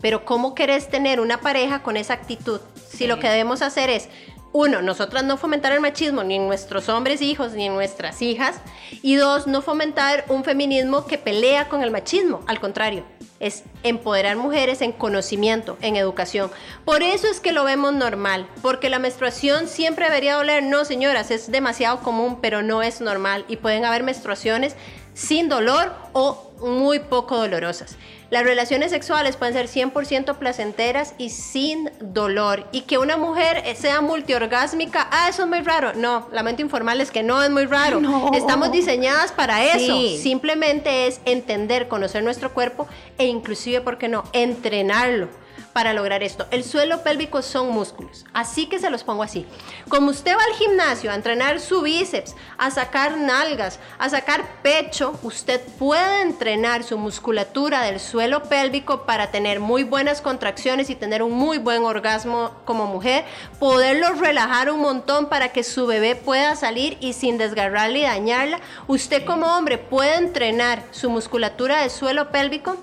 Pero 0.00 0.24
¿cómo 0.24 0.54
querés 0.54 0.88
tener 0.88 1.20
una 1.20 1.40
pareja 1.40 1.82
con 1.82 1.96
esa 1.96 2.14
actitud? 2.14 2.60
Si 2.88 3.06
lo 3.06 3.18
que 3.18 3.28
debemos 3.28 3.62
hacer 3.62 3.90
es 3.90 4.08
uno, 4.56 4.80
nosotras 4.80 5.22
no 5.22 5.36
fomentar 5.36 5.72
el 5.72 5.80
machismo 5.80 6.24
ni 6.24 6.38
nuestros 6.38 6.88
hombres 6.88 7.20
hijos 7.20 7.52
ni 7.52 7.68
nuestras 7.68 8.22
hijas. 8.22 8.56
Y 9.02 9.16
dos, 9.16 9.46
no 9.46 9.60
fomentar 9.60 10.24
un 10.28 10.44
feminismo 10.44 11.06
que 11.06 11.18
pelea 11.18 11.68
con 11.68 11.82
el 11.82 11.90
machismo. 11.90 12.40
Al 12.46 12.58
contrario, 12.58 13.04
es 13.38 13.64
empoderar 13.82 14.36
mujeres 14.36 14.80
en 14.80 14.92
conocimiento, 14.92 15.76
en 15.82 15.96
educación. 15.96 16.50
Por 16.86 17.02
eso 17.02 17.26
es 17.28 17.40
que 17.40 17.52
lo 17.52 17.64
vemos 17.64 17.92
normal, 17.92 18.48
porque 18.62 18.88
la 18.88 18.98
menstruación 18.98 19.68
siempre 19.68 20.06
debería 20.06 20.36
doler. 20.36 20.62
No, 20.62 20.86
señoras, 20.86 21.30
es 21.30 21.50
demasiado 21.50 22.00
común, 22.00 22.38
pero 22.40 22.62
no 22.62 22.82
es 22.82 23.02
normal. 23.02 23.44
Y 23.48 23.56
pueden 23.56 23.84
haber 23.84 24.04
menstruaciones 24.04 24.74
sin 25.12 25.50
dolor 25.50 25.92
o 26.14 26.50
muy 26.60 26.98
poco 26.98 27.36
dolorosas. 27.36 27.96
Las 28.30 28.42
relaciones 28.42 28.90
sexuales 28.90 29.36
pueden 29.36 29.54
ser 29.54 29.68
100% 29.68 30.36
placenteras 30.36 31.14
y 31.16 31.30
sin 31.30 31.90
dolor. 32.00 32.66
Y 32.72 32.82
que 32.82 32.98
una 32.98 33.16
mujer 33.16 33.62
sea 33.76 34.00
multiorgásmica, 34.00 35.08
ah, 35.12 35.28
eso 35.28 35.42
es 35.42 35.48
muy 35.48 35.60
raro. 35.60 35.92
No, 35.94 36.28
lamento 36.32 36.62
informarles 36.62 37.10
que 37.10 37.22
no 37.22 37.42
es 37.42 37.50
muy 37.50 37.66
raro. 37.66 38.00
Estamos 38.34 38.72
diseñadas 38.72 39.32
para 39.32 39.64
eso. 39.64 39.96
Simplemente 40.20 41.06
es 41.06 41.20
entender, 41.24 41.88
conocer 41.88 42.24
nuestro 42.24 42.52
cuerpo 42.52 42.86
e 43.18 43.26
inclusive, 43.26 43.80
¿por 43.80 43.98
qué 43.98 44.08
no?, 44.08 44.24
entrenarlo 44.32 45.28
para 45.76 45.92
lograr 45.92 46.22
esto. 46.22 46.46
El 46.50 46.64
suelo 46.64 47.02
pélvico 47.02 47.42
son 47.42 47.68
músculos, 47.68 48.24
así 48.32 48.64
que 48.64 48.78
se 48.78 48.88
los 48.88 49.04
pongo 49.04 49.22
así. 49.22 49.44
Como 49.90 50.08
usted 50.10 50.34
va 50.34 50.42
al 50.42 50.56
gimnasio 50.56 51.10
a 51.10 51.14
entrenar 51.14 51.60
su 51.60 51.82
bíceps, 51.82 52.34
a 52.56 52.70
sacar 52.70 53.18
nalgas, 53.18 53.78
a 53.98 54.08
sacar 54.08 54.62
pecho, 54.62 55.20
usted 55.22 55.60
puede 55.78 56.22
entrenar 56.22 56.82
su 56.82 56.96
musculatura 56.96 57.82
del 57.82 58.00
suelo 58.00 58.44
pélvico 58.44 59.04
para 59.04 59.30
tener 59.30 59.60
muy 59.60 59.84
buenas 59.84 60.22
contracciones 60.22 60.88
y 60.88 60.94
tener 60.94 61.22
un 61.22 61.32
muy 61.32 61.58
buen 61.58 61.84
orgasmo 61.84 62.52
como 62.64 62.86
mujer, 62.86 63.26
poderlo 63.58 64.14
relajar 64.14 64.70
un 64.70 64.80
montón 64.80 65.28
para 65.28 65.50
que 65.50 65.62
su 65.62 65.86
bebé 65.86 66.16
pueda 66.16 66.56
salir 66.56 66.96
y 67.00 67.12
sin 67.12 67.36
desgarrarla 67.36 67.98
y 67.98 68.02
dañarla. 68.04 68.60
Usted 68.86 69.26
como 69.26 69.54
hombre 69.54 69.76
puede 69.76 70.16
entrenar 70.16 70.82
su 70.90 71.10
musculatura 71.10 71.82
del 71.82 71.90
suelo 71.90 72.30
pélvico 72.30 72.78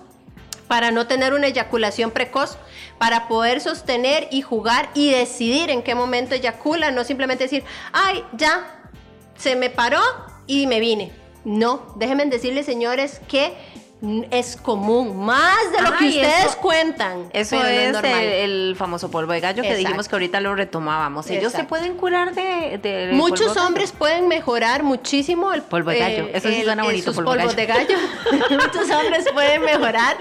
para 0.73 0.89
no 0.89 1.05
tener 1.05 1.35
una 1.35 1.45
eyaculación 1.45 2.09
precoz, 2.09 2.57
para 2.97 3.27
poder 3.27 3.61
sostener 3.61 4.27
y 4.31 4.41
jugar 4.41 4.89
y 4.95 5.11
decidir 5.11 5.69
en 5.69 5.83
qué 5.83 5.93
momento 5.93 6.33
eyacula, 6.33 6.89
no 6.89 7.03
simplemente 7.03 7.43
decir, 7.43 7.63
ay, 7.91 8.23
ya, 8.35 8.81
se 9.37 9.55
me 9.55 9.69
paró 9.69 10.01
y 10.47 10.65
me 10.65 10.79
vine. 10.79 11.11
No, 11.45 11.93
déjenme 11.97 12.25
decirles, 12.25 12.65
señores, 12.65 13.21
que 13.27 13.53
es 14.31 14.57
común, 14.57 15.17
más 15.17 15.71
de 15.71 15.81
lo 15.81 15.97
que 15.97 16.09
ustedes 16.09 16.55
cuentan. 16.57 17.29
Eso 17.31 17.63
es, 17.63 17.95
el, 18.03 18.75
famoso 18.77 19.09
polvo 19.09 19.31
de 19.31 19.39
gallo 19.39 19.63
que 19.63 19.75
dijimos 19.75 20.09
que 20.09 20.15
ahorita 20.15 20.41
lo 20.41 20.55
retomábamos. 20.55 21.29
Ellos 21.29 21.53
se 21.53 21.63
pueden 21.63 21.95
curar 21.95 22.33
de... 22.33 23.11
Muchos 23.13 23.55
hombres 23.55 23.91
pueden 23.91 24.27
mejorar 24.27 24.83
muchísimo 24.83 25.53
el 25.53 25.61
polvo 25.61 25.91
de 25.91 25.99
gallo. 25.99 26.27
Eso 26.33 26.49
sí 26.49 26.63
suena 26.63 26.83
bonito, 26.83 27.13
polvo 27.13 27.53
de 27.53 27.65
gallo. 27.65 27.97
Muchos 28.49 28.89
hombres 28.89 29.25
pueden 29.33 29.61
mejorar. 29.61 30.17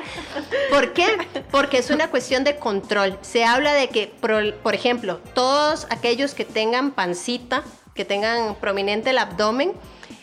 ¿Por 0.70 0.92
qué? 0.92 1.06
Porque 1.50 1.78
es 1.78 1.90
una 1.90 2.08
cuestión 2.08 2.44
de 2.44 2.56
control. 2.56 3.18
Se 3.22 3.44
habla 3.44 3.74
de 3.74 3.88
que, 3.88 4.06
por 4.16 4.74
ejemplo, 4.74 5.18
todos 5.34 5.88
aquellos 5.90 6.34
que 6.34 6.44
tengan 6.44 6.92
pancita, 6.92 7.64
que 7.94 8.04
tengan 8.04 8.54
prominente 8.54 9.10
el 9.10 9.18
abdomen, 9.18 9.72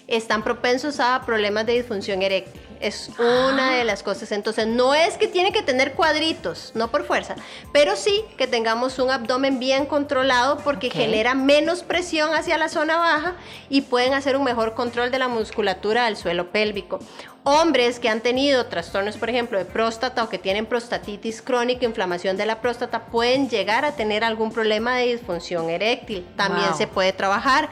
están 0.08 0.44
propensos 0.44 1.00
a 1.00 1.22
problemas 1.26 1.66
de 1.66 1.74
disfunción 1.74 2.22
eréctil. 2.22 2.69
Es 2.80 3.10
una 3.20 3.76
de 3.76 3.84
las 3.84 4.04
cosas. 4.04 4.32
Entonces, 4.32 4.66
no 4.66 4.96
es 4.96 5.18
que 5.18 5.28
tiene 5.28 5.52
que 5.52 5.62
tener 5.62 5.94
cuadritos, 5.94 6.72
no 6.76 6.90
por 6.90 7.06
fuerza, 7.06 7.36
pero 7.74 7.96
sí 7.96 8.24
que 8.38 8.48
tengamos 8.48 9.00
un 9.00 9.12
abdomen 9.12 9.60
bien 9.60 9.86
controlado 9.86 10.58
porque 10.60 10.90
genera 10.90 11.36
menos 11.36 11.84
presión 11.84 12.34
hacia 12.34 12.58
la 12.58 12.70
zona 12.70 12.98
baja 12.98 13.36
y 13.70 13.82
pueden 13.82 14.14
hacer 14.14 14.38
un 14.38 14.46
mejor 14.46 14.76
control 14.76 15.12
de 15.12 15.20
la 15.20 15.28
musculatura 15.28 16.06
del 16.06 16.16
suelo 16.16 16.52
pélvico. 16.52 17.00
Hombres 17.44 18.00
que 18.00 18.10
han 18.10 18.22
tenido 18.22 18.68
trastornos, 18.68 19.18
por 19.18 19.30
ejemplo, 19.30 19.58
de 19.58 19.66
próstata 19.66 20.24
o 20.24 20.30
que 20.30 20.38
tienen 20.38 20.66
prostatitis 20.66 21.42
crónica, 21.42 21.86
inflamación 21.86 22.38
de 22.38 22.46
la 22.46 22.62
próstata, 22.62 23.06
pueden 23.06 23.50
llegar 23.50 23.86
a 23.86 23.96
tener 23.96 24.24
algún 24.24 24.52
problema 24.52 24.96
de 24.96 25.14
disfunción 25.14 25.70
eréctil. 25.70 26.26
También 26.36 26.74
se 26.76 26.88
puede 26.88 27.12
trabajar. 27.12 27.70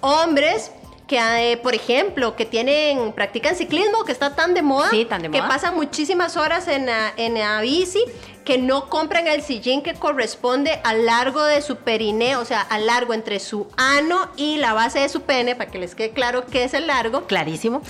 Hombres 0.00 0.70
que, 1.06 1.18
eh, 1.52 1.56
por 1.56 1.74
ejemplo, 1.74 2.34
que 2.34 2.46
tienen, 2.46 3.12
practican 3.12 3.54
ciclismo, 3.54 4.04
que 4.04 4.12
está 4.12 4.34
tan 4.34 4.54
de 4.54 4.62
moda, 4.62 4.90
que 4.90 5.42
pasan 5.48 5.74
muchísimas 5.74 6.36
horas 6.36 6.66
en 6.68 6.86
la, 6.86 7.12
en 7.16 7.34
la 7.34 7.60
bici, 7.60 8.00
que 8.44 8.58
no 8.58 8.88
compran 8.88 9.26
el 9.26 9.42
sillín 9.42 9.82
que 9.82 9.94
corresponde 9.94 10.80
al 10.84 11.06
largo 11.06 11.44
de 11.44 11.62
su 11.62 11.76
perineo, 11.76 12.40
o 12.40 12.44
sea, 12.44 12.60
al 12.60 12.86
largo 12.86 13.14
entre 13.14 13.40
su 13.40 13.68
ano 13.76 14.28
y 14.36 14.56
la 14.56 14.72
base 14.72 15.00
de 15.00 15.08
su 15.08 15.22
pene, 15.22 15.54
para 15.54 15.70
que 15.70 15.78
les 15.78 15.94
quede 15.94 16.10
claro 16.10 16.44
qué 16.46 16.64
es 16.64 16.74
el 16.74 16.86
largo. 16.86 17.26
Clarísimo 17.26 17.82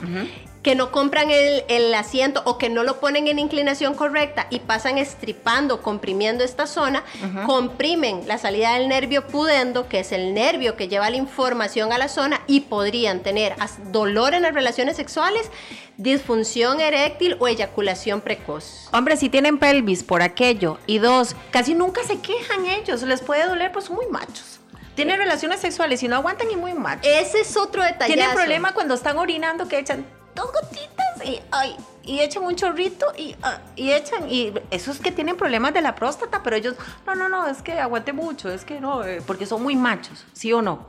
que 0.66 0.74
no 0.74 0.90
compran 0.90 1.28
el, 1.30 1.94
asiento 1.94 2.42
o 2.44 2.58
que 2.58 2.68
no 2.68 2.82
lo 2.82 2.98
ponen 2.98 3.28
en 3.28 3.38
inclinación 3.38 3.94
correcta 3.94 4.48
y 4.50 4.58
pasan 4.58 4.98
estripando, 4.98 5.80
comprimiendo 5.80 6.42
esta 6.42 6.66
zona, 6.66 7.04
comprimen 7.46 8.26
la 8.26 8.36
salida 8.36 8.74
del 8.74 8.88
nervio 8.88 9.28
pudendo, 9.28 9.88
que 9.88 10.00
es 10.00 10.10
el 10.10 10.34
nervio 10.34 10.74
que 10.74 10.88
lleva 10.88 11.08
la 11.08 11.18
información 11.18 11.92
a 11.92 11.98
la 11.98 12.08
zona 12.08 12.40
y 12.48 12.62
podrían 12.62 13.20
tener 13.20 13.54
dolor 13.92 14.34
en 14.34 14.42
las 14.42 14.54
relaciones 14.54 14.96
sexuales, 14.96 15.52
disfunción 15.98 16.80
eréctil 16.80 17.36
o 17.38 17.46
eyaculación 17.46 18.20
precoz. 18.20 18.88
Hombre, 18.92 19.16
si 19.16 19.28
tienen 19.28 19.58
pelvis 19.58 20.02
por 20.02 20.20
aquello 20.20 20.78
y 20.88 20.98
dos, 20.98 21.36
casi 21.52 21.74
nunca 21.74 22.02
se 22.02 22.18
quejan 22.18 22.66
ellos, 22.66 23.02
les 23.02 23.22
puede 23.22 23.46
doler, 23.46 23.70
pues 23.70 23.84
son 23.84 23.94
muy 23.94 24.08
machos. 24.08 24.58
Tienen 24.96 25.16
relaciones 25.18 25.60
sexuales 25.60 26.02
y 26.02 26.08
no 26.08 26.16
aguantan 26.16 26.50
y 26.50 26.56
muy 26.56 26.74
machos. 26.74 27.06
Ese 27.06 27.42
es 27.42 27.56
otro 27.56 27.84
detalle. 27.84 28.14
Tienen 28.14 28.34
problema 28.34 28.72
cuando 28.72 28.94
están 28.94 29.16
orinando 29.18 29.68
que 29.68 29.78
echan 29.78 30.15
dos 30.36 30.52
gotitas 30.52 31.24
y, 31.24 31.40
ay, 31.50 31.74
y 32.04 32.20
echan 32.20 32.44
un 32.44 32.54
chorrito 32.54 33.12
y, 33.18 33.34
ah, 33.42 33.58
y 33.74 33.90
echan, 33.90 34.30
y 34.30 34.52
esos 34.70 35.00
que 35.00 35.10
tienen 35.10 35.36
problemas 35.36 35.74
de 35.74 35.82
la 35.82 35.96
próstata, 35.96 36.42
pero 36.44 36.54
ellos, 36.54 36.76
no, 37.04 37.16
no, 37.16 37.28
no, 37.28 37.48
es 37.48 37.62
que 37.62 37.72
aguante 37.80 38.12
mucho, 38.12 38.48
es 38.50 38.64
que 38.64 38.80
no, 38.80 39.04
eh, 39.04 39.20
porque 39.26 39.46
son 39.46 39.62
muy 39.62 39.74
machos, 39.74 40.24
¿sí 40.32 40.52
o 40.52 40.62
no? 40.62 40.86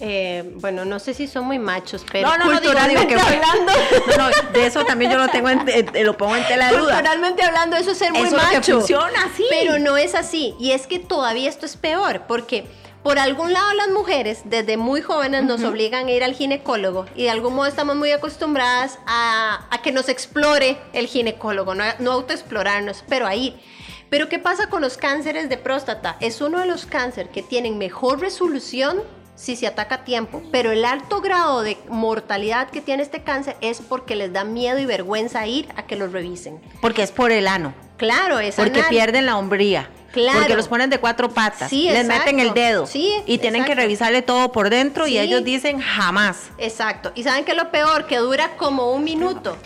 Eh, 0.00 0.54
bueno, 0.56 0.84
no 0.84 0.98
sé 0.98 1.14
si 1.14 1.28
son 1.28 1.44
muy 1.44 1.60
machos, 1.60 2.04
pero 2.10 2.28
no, 2.28 2.36
no, 2.38 2.44
culturalmente 2.46 3.14
no, 3.14 3.22
hablando, 3.26 3.72
no, 4.16 4.30
no, 4.30 4.52
de 4.52 4.66
eso 4.66 4.84
también 4.84 5.12
yo 5.12 5.18
lo 5.18 5.28
tengo, 5.28 5.48
en, 5.48 6.04
lo 6.04 6.16
pongo 6.16 6.34
en 6.34 6.44
tela 6.48 6.72
de 6.72 6.78
duda. 6.78 6.94
Culturalmente 6.94 7.44
hablando, 7.44 7.76
eso 7.76 7.92
es 7.92 7.98
ser 7.98 8.12
muy 8.12 8.22
eso 8.22 8.36
macho. 8.36 8.78
funciona 8.78 9.26
así. 9.32 9.44
Pero 9.48 9.78
no 9.78 9.96
es 9.96 10.16
así, 10.16 10.56
y 10.58 10.72
es 10.72 10.88
que 10.88 10.98
todavía 10.98 11.48
esto 11.48 11.66
es 11.66 11.76
peor, 11.76 12.22
porque 12.26 12.66
Por 13.02 13.18
algún 13.18 13.52
lado 13.52 13.72
las 13.74 13.88
mujeres 13.88 14.42
desde 14.44 14.76
muy 14.76 15.00
jóvenes 15.02 15.42
nos 15.42 15.64
obligan 15.64 16.06
a 16.06 16.10
ir 16.12 16.22
al 16.22 16.34
ginecólogo 16.34 17.06
y 17.16 17.24
de 17.24 17.30
algún 17.30 17.54
modo 17.54 17.66
estamos 17.66 17.96
muy 17.96 18.12
acostumbradas 18.12 18.98
a, 19.06 19.66
a 19.70 19.82
que 19.82 19.90
nos 19.90 20.08
explore 20.08 20.78
el 20.92 21.08
ginecólogo, 21.08 21.74
no, 21.74 21.84
no 21.98 22.12
autoexplorarnos, 22.12 23.04
pero 23.08 23.26
ahí. 23.26 23.60
Pero 24.08 24.28
¿qué 24.28 24.38
pasa 24.38 24.68
con 24.68 24.82
los 24.82 24.98
cánceres 24.98 25.48
de 25.48 25.56
próstata? 25.56 26.16
Es 26.20 26.40
uno 26.40 26.60
de 26.60 26.66
los 26.66 26.86
cánceres 26.86 27.32
que 27.32 27.42
tienen 27.42 27.76
mejor 27.76 28.20
resolución 28.20 29.02
si 29.34 29.56
se 29.56 29.66
ataca 29.66 29.96
a 29.96 30.04
tiempo, 30.04 30.42
pero 30.52 30.70
el 30.70 30.84
alto 30.84 31.20
grado 31.20 31.62
de 31.62 31.78
mortalidad 31.88 32.70
que 32.70 32.80
tiene 32.80 33.02
este 33.02 33.24
cáncer 33.24 33.56
es 33.60 33.80
porque 33.80 34.14
les 34.14 34.32
da 34.32 34.44
miedo 34.44 34.78
y 34.78 34.86
vergüenza 34.86 35.46
ir 35.46 35.68
a 35.74 35.86
que 35.86 35.96
los 35.96 36.12
revisen. 36.12 36.60
Porque 36.80 37.02
es 37.02 37.10
por 37.10 37.32
el 37.32 37.48
ano. 37.48 37.74
Claro, 37.96 38.38
es 38.38 38.54
Porque 38.56 38.80
anal. 38.80 38.90
pierden 38.90 39.26
la 39.26 39.38
hombría. 39.38 39.88
Claro. 40.12 40.38
Porque 40.40 40.56
los 40.56 40.68
ponen 40.68 40.90
de 40.90 40.98
cuatro 40.98 41.30
patas. 41.30 41.70
Sí, 41.70 41.84
les 41.84 42.00
exacto. 42.00 42.24
meten 42.26 42.40
el 42.40 42.54
dedo. 42.54 42.86
Sí, 42.86 43.12
y 43.26 43.38
tienen 43.38 43.64
que 43.64 43.74
revisarle 43.74 44.22
todo 44.22 44.52
por 44.52 44.70
dentro 44.70 45.06
y 45.06 45.18
ellos 45.18 45.44
dicen 45.44 45.80
jamás. 45.80 46.50
Exacto. 46.58 47.12
¿Y 47.14 47.22
saben 47.22 47.44
qué 47.44 47.52
es 47.52 47.56
lo 47.56 47.70
peor? 47.70 48.06
Que 48.06 48.18
dura 48.18 48.56
como 48.56 48.92
un 48.92 49.04
minuto. 49.04 49.56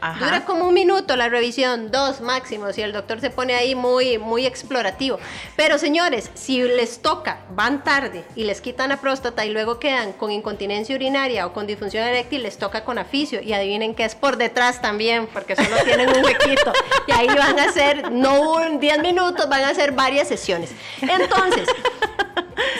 Ajá. 0.00 0.24
Dura 0.24 0.44
como 0.44 0.64
un 0.68 0.74
minuto 0.74 1.16
la 1.16 1.28
revisión, 1.28 1.90
dos 1.90 2.20
máximo, 2.20 2.72
si 2.72 2.82
el 2.82 2.92
doctor 2.92 3.20
se 3.20 3.30
pone 3.30 3.54
ahí 3.54 3.74
muy, 3.74 4.18
muy 4.18 4.44
explorativo. 4.46 5.18
Pero 5.56 5.78
señores, 5.78 6.30
si 6.34 6.62
les 6.62 7.00
toca, 7.00 7.38
van 7.50 7.82
tarde 7.82 8.24
y 8.34 8.44
les 8.44 8.60
quitan 8.60 8.90
la 8.90 8.98
próstata 9.00 9.44
y 9.46 9.50
luego 9.50 9.78
quedan 9.78 10.12
con 10.12 10.30
incontinencia 10.30 10.94
urinaria 10.94 11.46
o 11.46 11.52
con 11.52 11.66
disfunción 11.66 12.04
eréctil, 12.04 12.42
les 12.42 12.58
toca 12.58 12.84
con 12.84 12.98
aficio. 12.98 13.40
Y 13.40 13.52
adivinen 13.54 13.94
que 13.94 14.04
es 14.04 14.14
por 14.14 14.36
detrás 14.36 14.82
también, 14.82 15.26
porque 15.32 15.56
solo 15.56 15.76
tienen 15.84 16.08
un 16.10 16.24
huequito. 16.24 16.72
Y 17.06 17.12
ahí 17.12 17.28
van 17.28 17.58
a 17.58 17.72
ser, 17.72 18.12
no 18.12 18.52
un 18.52 18.78
10 18.78 18.98
minutos, 19.00 19.48
van 19.48 19.64
a 19.64 19.74
ser 19.74 19.92
varias 19.92 20.28
sesiones. 20.28 20.70
Entonces, 21.00 21.68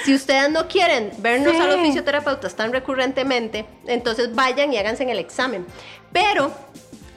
si 0.05 0.15
ustedes 0.15 0.51
no 0.51 0.69
quieren 0.69 1.11
vernos 1.19 1.53
Sí. 1.55 1.59
a 1.61 1.67
los 1.67 1.81
fisioterapeutas 1.81 2.55
tan 2.55 2.73
recurrentemente, 2.73 3.67
entonces 3.87 4.35
vayan 4.35 4.73
y 4.73 4.79
háganse 4.79 5.03
en 5.03 5.11
el 5.11 5.19
examen. 5.19 5.67
Pero 6.13 6.51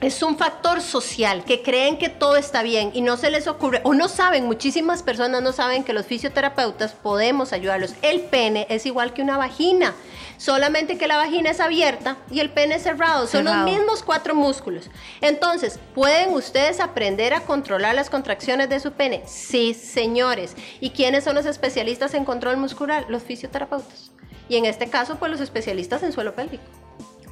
es 0.00 0.22
un 0.22 0.38
factor 0.38 0.80
social 0.80 1.44
que 1.44 1.62
creen 1.62 1.98
que 1.98 2.08
todo 2.08 2.36
está 2.36 2.62
bien 2.62 2.90
y 2.94 3.02
no 3.02 3.16
se 3.16 3.30
les 3.30 3.46
ocurre, 3.46 3.80
o 3.84 3.92
no 3.94 4.08
saben, 4.08 4.46
muchísimas 4.46 5.02
personas 5.02 5.42
no 5.42 5.52
saben 5.52 5.84
que 5.84 5.92
los 5.92 6.06
fisioterapeutas 6.06 6.92
podemos 6.92 7.52
ayudarlos. 7.52 7.94
El 8.02 8.20
pene 8.22 8.66
es 8.70 8.86
igual 8.86 9.12
que 9.12 9.20
una 9.22 9.36
vagina, 9.36 9.94
solamente 10.38 10.96
que 10.96 11.06
la 11.06 11.18
vagina 11.18 11.50
es 11.50 11.60
abierta 11.60 12.16
y 12.30 12.40
el 12.40 12.50
pene 12.50 12.76
es 12.76 12.82
cerrado. 12.82 13.26
Son 13.26 13.44
Cerrado. 13.44 13.66
los 13.66 13.76
mismos 13.76 14.02
cuatro 14.02 14.34
músculos. 14.34 14.88
Entonces, 15.20 15.78
¿pueden 15.94 16.32
ustedes 16.32 16.80
aprender 16.80 17.34
a 17.34 17.40
controlar 17.40 17.94
las 17.94 18.08
contracciones 18.08 18.70
de 18.70 18.80
su 18.80 18.92
pene? 18.92 19.22
Sí, 19.26 19.74
señores. 19.74 20.56
¿Y 20.80 20.90
quiénes 20.90 21.24
son 21.24 21.34
los 21.34 21.44
especialistas 21.46 22.14
en 22.14 22.24
control 22.24 22.56
muscular? 22.56 23.04
Los 23.08 23.22
fisioterapeutas. 23.22 24.12
Y 24.48 24.56
en 24.56 24.64
este 24.64 24.88
caso, 24.88 25.16
pues 25.16 25.30
los 25.30 25.40
especialistas 25.40 26.02
en 26.02 26.12
suelo 26.12 26.34
pélvico. 26.34 26.64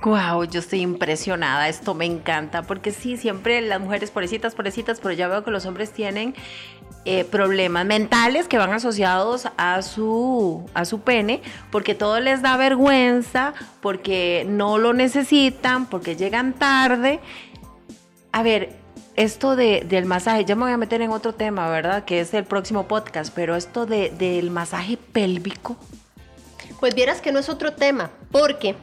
Wow, 0.03 0.45
yo 0.45 0.61
estoy 0.61 0.81
impresionada, 0.81 1.69
esto 1.69 1.93
me 1.93 2.05
encanta, 2.05 2.63
porque 2.63 2.93
sí, 2.93 3.17
siempre 3.17 3.61
las 3.61 3.81
mujeres 3.81 4.13
pobrecitas, 4.13 4.55
pobrecitas, 4.55 5.01
pero 5.01 5.13
ya 5.13 5.27
veo 5.27 5.43
que 5.43 5.51
los 5.51 5.67
hombres 5.67 5.91
tienen 5.91 6.35
eh, 7.05 7.25
problemas 7.25 7.85
mentales 7.85 8.47
que 8.47 8.59
van 8.59 8.73
asociados 8.73 9.49
a 9.57 9.83
su, 9.83 10.65
a 10.75 10.85
su 10.85 11.01
pene, 11.01 11.43
porque 11.73 11.97
todo 11.97 12.21
les 12.21 12.43
da 12.43 12.57
vergüenza, 12.57 13.55
porque 13.81 14.47
no 14.49 14.79
lo 14.79 14.93
necesitan, 14.93 15.87
porque 15.87 16.15
llegan 16.15 16.53
tarde. 16.53 17.19
A 18.31 18.45
ver, 18.45 18.77
esto 19.17 19.57
de, 19.57 19.85
del 19.89 20.05
masaje, 20.05 20.45
ya 20.45 20.55
me 20.55 20.63
voy 20.63 20.73
a 20.73 20.77
meter 20.77 21.03
en 21.03 21.11
otro 21.11 21.35
tema, 21.35 21.69
¿verdad? 21.71 22.05
Que 22.05 22.21
es 22.21 22.33
el 22.35 22.45
próximo 22.45 22.87
podcast, 22.87 23.35
pero 23.35 23.57
esto 23.57 23.85
de, 23.85 24.11
del 24.11 24.51
masaje 24.53 24.97
pélvico. 24.97 25.77
Pues 26.79 26.95
vieras 26.95 27.21
que 27.21 27.33
no 27.33 27.41
es 27.41 27.49
otro 27.49 27.73
tema, 27.73 28.11
porque 28.31 28.77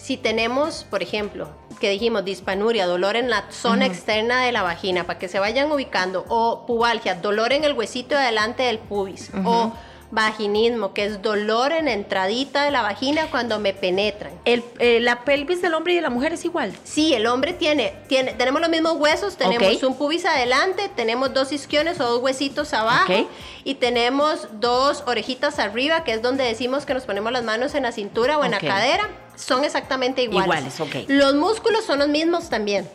si 0.00 0.16
tenemos, 0.16 0.86
por 0.88 1.02
ejemplo, 1.02 1.48
que 1.78 1.90
dijimos 1.90 2.24
dispanuria, 2.24 2.86
dolor 2.86 3.16
en 3.16 3.28
la 3.28 3.44
zona 3.50 3.86
externa 3.86 4.42
de 4.42 4.52
la 4.52 4.62
vagina, 4.62 5.04
para 5.04 5.18
que 5.18 5.28
se 5.28 5.38
vayan 5.38 5.70
ubicando, 5.70 6.24
o 6.28 6.64
pubalgia, 6.66 7.16
dolor 7.16 7.52
en 7.52 7.64
el 7.64 7.74
huesito 7.74 8.14
de 8.14 8.22
adelante 8.22 8.62
del 8.62 8.78
pubis, 8.78 9.30
o 9.44 9.72
vaginismo, 10.10 10.92
que 10.92 11.04
es 11.04 11.22
dolor 11.22 11.72
en 11.72 11.84
la 11.86 11.92
entradita 11.92 12.64
de 12.64 12.70
la 12.70 12.82
vagina 12.82 13.28
cuando 13.30 13.60
me 13.60 13.72
penetran. 13.72 14.32
El, 14.44 14.64
eh, 14.78 15.00
la 15.00 15.24
pelvis 15.24 15.62
del 15.62 15.74
hombre 15.74 15.92
y 15.92 15.96
de 15.96 16.02
la 16.02 16.10
mujer 16.10 16.32
es 16.32 16.44
igual. 16.44 16.72
Sí, 16.84 17.14
el 17.14 17.26
hombre 17.26 17.52
tiene, 17.52 17.94
tiene, 18.08 18.32
tenemos 18.34 18.60
los 18.60 18.70
mismos 18.70 18.94
huesos, 18.94 19.36
tenemos 19.36 19.82
un 19.82 19.96
pubis 19.96 20.24
adelante, 20.24 20.90
tenemos 20.96 21.32
dos 21.32 21.52
isquiones 21.52 22.00
o 22.00 22.04
dos 22.04 22.22
huesitos 22.22 22.72
abajo 22.74 23.28
y 23.64 23.74
tenemos 23.76 24.48
dos 24.52 25.04
orejitas 25.06 25.58
arriba, 25.58 26.02
que 26.02 26.12
es 26.12 26.22
donde 26.22 26.44
decimos 26.44 26.86
que 26.86 26.94
nos 26.94 27.04
ponemos 27.04 27.30
las 27.32 27.44
manos 27.44 27.74
en 27.74 27.84
la 27.84 27.92
cintura 27.92 28.38
o 28.38 28.44
en 28.44 28.50
la 28.50 28.58
cadera. 28.58 29.08
Son 29.36 29.64
exactamente 29.64 30.22
iguales. 30.22 30.78
Iguales, 30.78 30.80
ok. 30.80 31.08
Los 31.08 31.34
músculos 31.34 31.84
son 31.84 32.00
los 32.00 32.08
mismos 32.08 32.50
también. 32.50 32.88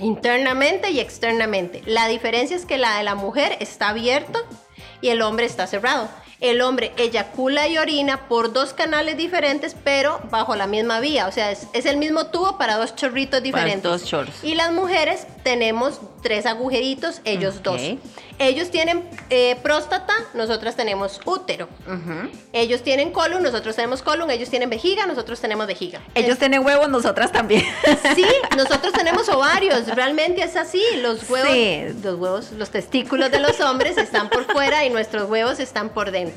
Internamente 0.00 0.90
y 0.90 1.00
externamente. 1.00 1.82
La 1.86 2.08
diferencia 2.08 2.56
es 2.56 2.64
que 2.64 2.78
la 2.78 2.98
de 2.98 3.04
la 3.04 3.14
mujer 3.14 3.56
está 3.60 3.90
abierta 3.90 4.40
y 5.00 5.08
el 5.08 5.22
hombre 5.22 5.46
está 5.46 5.66
cerrado. 5.66 6.08
El 6.40 6.60
hombre 6.60 6.92
eyacula 6.96 7.66
y 7.66 7.78
orina 7.78 8.28
por 8.28 8.52
dos 8.52 8.72
canales 8.72 9.16
diferentes, 9.16 9.74
pero 9.82 10.20
bajo 10.30 10.54
la 10.54 10.66
misma 10.68 11.00
vía. 11.00 11.26
O 11.26 11.32
sea, 11.32 11.50
es, 11.50 11.66
es 11.72 11.84
el 11.86 11.96
mismo 11.96 12.26
tubo 12.28 12.58
para 12.58 12.76
dos 12.76 12.94
chorritos 12.94 13.42
diferentes. 13.42 13.82
dos 13.82 14.04
chorros. 14.04 14.34
Y 14.44 14.54
las 14.54 14.72
mujeres 14.72 15.26
tenemos 15.42 16.00
tres 16.22 16.46
agujeritos, 16.46 17.20
ellos 17.24 17.62
dos. 17.62 17.80
Ellos 18.40 18.70
tienen 18.70 19.02
eh, 19.30 19.56
próstata, 19.64 20.12
nosotras 20.34 20.76
tenemos 20.76 21.20
útero. 21.24 21.68
Ellos 22.52 22.82
tienen 22.82 23.10
colon, 23.10 23.42
nosotros 23.42 23.74
tenemos 23.74 24.02
colon. 24.02 24.30
Ellos 24.30 24.48
tienen 24.48 24.70
vejiga, 24.70 25.06
nosotros 25.06 25.40
tenemos 25.40 25.66
vejiga. 25.66 26.00
Ellos 26.14 26.38
tienen 26.38 26.64
huevos, 26.64 26.88
nosotras 26.88 27.32
también. 27.32 27.64
Sí, 28.14 28.24
nosotros 28.56 28.92
tenemos 28.92 29.28
ovarios, 29.28 29.86
realmente 29.88 30.42
es 30.44 30.54
así. 30.56 30.82
Los 30.98 31.28
huevos, 31.28 31.48
Sí. 31.50 31.82
los 32.04 32.14
huevos, 32.16 32.52
los 32.52 32.70
testículos 32.70 33.30
de 33.32 33.40
los 33.40 33.60
hombres 33.60 33.98
están 33.98 34.28
por 34.28 34.44
fuera 34.44 34.84
y 34.84 34.90
nuestros 34.90 35.28
huevos 35.28 35.58
están 35.58 35.88
por 35.88 36.12
dentro. 36.12 36.27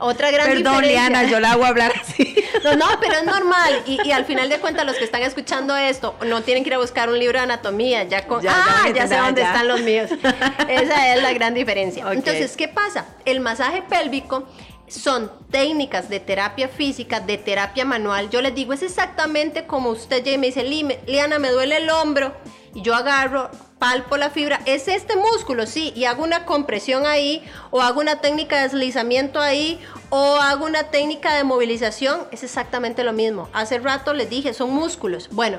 Otra 0.00 0.30
gran 0.30 0.46
Perdón, 0.46 0.82
diferencia. 0.82 1.08
Liana, 1.10 1.24
yo 1.28 1.40
la 1.40 1.52
hago 1.52 1.64
hablar 1.64 1.92
así. 2.00 2.34
No, 2.64 2.74
no, 2.76 2.86
pero 3.00 3.14
es 3.14 3.24
normal. 3.24 3.82
Y, 3.86 3.98
y 4.06 4.10
al 4.12 4.24
final 4.24 4.48
de 4.48 4.58
cuentas, 4.58 4.84
los 4.86 4.96
que 4.96 5.04
están 5.04 5.22
escuchando 5.22 5.76
esto 5.76 6.14
no 6.26 6.42
tienen 6.42 6.64
que 6.64 6.70
ir 6.70 6.74
a 6.74 6.78
buscar 6.78 7.08
un 7.08 7.18
libro 7.18 7.38
de 7.38 7.44
anatomía. 7.44 8.02
Ya, 8.04 8.26
con, 8.26 8.42
Ya, 8.42 8.52
ah, 8.54 8.88
ya 8.94 9.06
sé 9.06 9.16
dónde 9.16 9.40
ya. 9.42 9.48
están 9.48 9.68
los 9.68 9.80
míos. 9.80 10.10
Esa 10.68 11.14
es 11.14 11.22
la 11.22 11.32
gran 11.32 11.54
diferencia. 11.54 12.04
Entonces, 12.12 12.56
¿qué 12.56 12.66
pasa? 12.68 13.06
El 13.24 13.40
masaje 13.40 13.82
pélvico 13.88 14.48
son 14.88 15.30
técnicas 15.50 16.08
de 16.08 16.18
terapia 16.20 16.68
física, 16.68 17.20
de 17.20 17.36
terapia 17.38 17.84
manual. 17.84 18.30
Yo 18.30 18.40
les 18.40 18.54
digo, 18.54 18.72
es 18.72 18.82
exactamente 18.82 19.66
como 19.66 19.90
usted 19.90 20.24
ya 20.24 20.36
me 20.38 20.46
dice, 20.48 20.62
"Li- 20.64 20.96
Liana, 21.06 21.38
me 21.38 21.50
duele 21.50 21.76
el 21.76 21.90
hombro. 21.90 22.34
Y 22.74 22.82
yo 22.82 22.94
agarro, 22.94 23.50
palpo 23.78 24.16
la 24.16 24.30
fibra. 24.30 24.60
Es 24.66 24.88
este 24.88 25.16
músculo, 25.16 25.66
sí. 25.66 25.92
Y 25.96 26.04
hago 26.04 26.22
una 26.22 26.44
compresión 26.44 27.06
ahí, 27.06 27.42
o 27.70 27.80
hago 27.80 28.00
una 28.00 28.20
técnica 28.20 28.56
de 28.56 28.62
deslizamiento 28.62 29.40
ahí, 29.40 29.80
o 30.10 30.36
hago 30.36 30.64
una 30.64 30.84
técnica 30.84 31.34
de 31.34 31.44
movilización. 31.44 32.20
Es 32.30 32.42
exactamente 32.42 33.04
lo 33.04 33.12
mismo. 33.12 33.48
Hace 33.52 33.78
rato 33.78 34.14
les 34.14 34.30
dije, 34.30 34.54
son 34.54 34.70
músculos. 34.70 35.28
Bueno. 35.30 35.58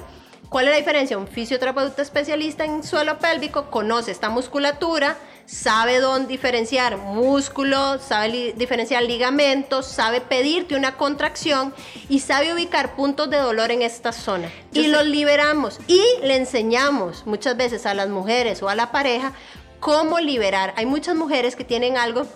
¿Cuál 0.49 0.65
es 0.65 0.71
la 0.71 0.77
diferencia? 0.77 1.15
Un 1.15 1.27
fisioterapeuta 1.27 2.01
especialista 2.01 2.65
en 2.65 2.81
suelo 2.81 3.19
pélvico 3.19 3.69
conoce 3.69 4.09
esta 4.09 4.31
musculatura, 4.31 5.15
sabe 5.49 5.99
dónde 5.99 6.27
diferenciar 6.27 6.97
músculo, 6.97 7.97
sabe 7.99 8.29
li- 8.29 8.51
diferenciar 8.53 9.03
ligamentos, 9.03 9.87
sabe 9.87 10.21
pedirte 10.21 10.75
una 10.75 10.95
contracción 10.95 11.73
y 12.07 12.19
sabe 12.19 12.53
ubicar 12.53 12.95
puntos 12.95 13.29
de 13.29 13.37
dolor 13.37 13.71
en 13.71 13.81
esta 13.81 14.11
zona. 14.11 14.49
Yo 14.71 14.81
y 14.81 14.85
sé- 14.85 14.91
los 14.91 15.05
liberamos 15.05 15.79
y 15.87 16.01
le 16.21 16.35
enseñamos 16.35 17.25
muchas 17.25 17.57
veces 17.57 17.85
a 17.85 17.93
las 17.93 18.09
mujeres 18.09 18.61
o 18.61 18.69
a 18.69 18.75
la 18.75 18.91
pareja 18.91 19.33
cómo 19.79 20.19
liberar. 20.19 20.73
Hay 20.77 20.85
muchas 20.85 21.15
mujeres 21.15 21.55
que 21.55 21.63
tienen 21.63 21.97
algo 21.97 22.27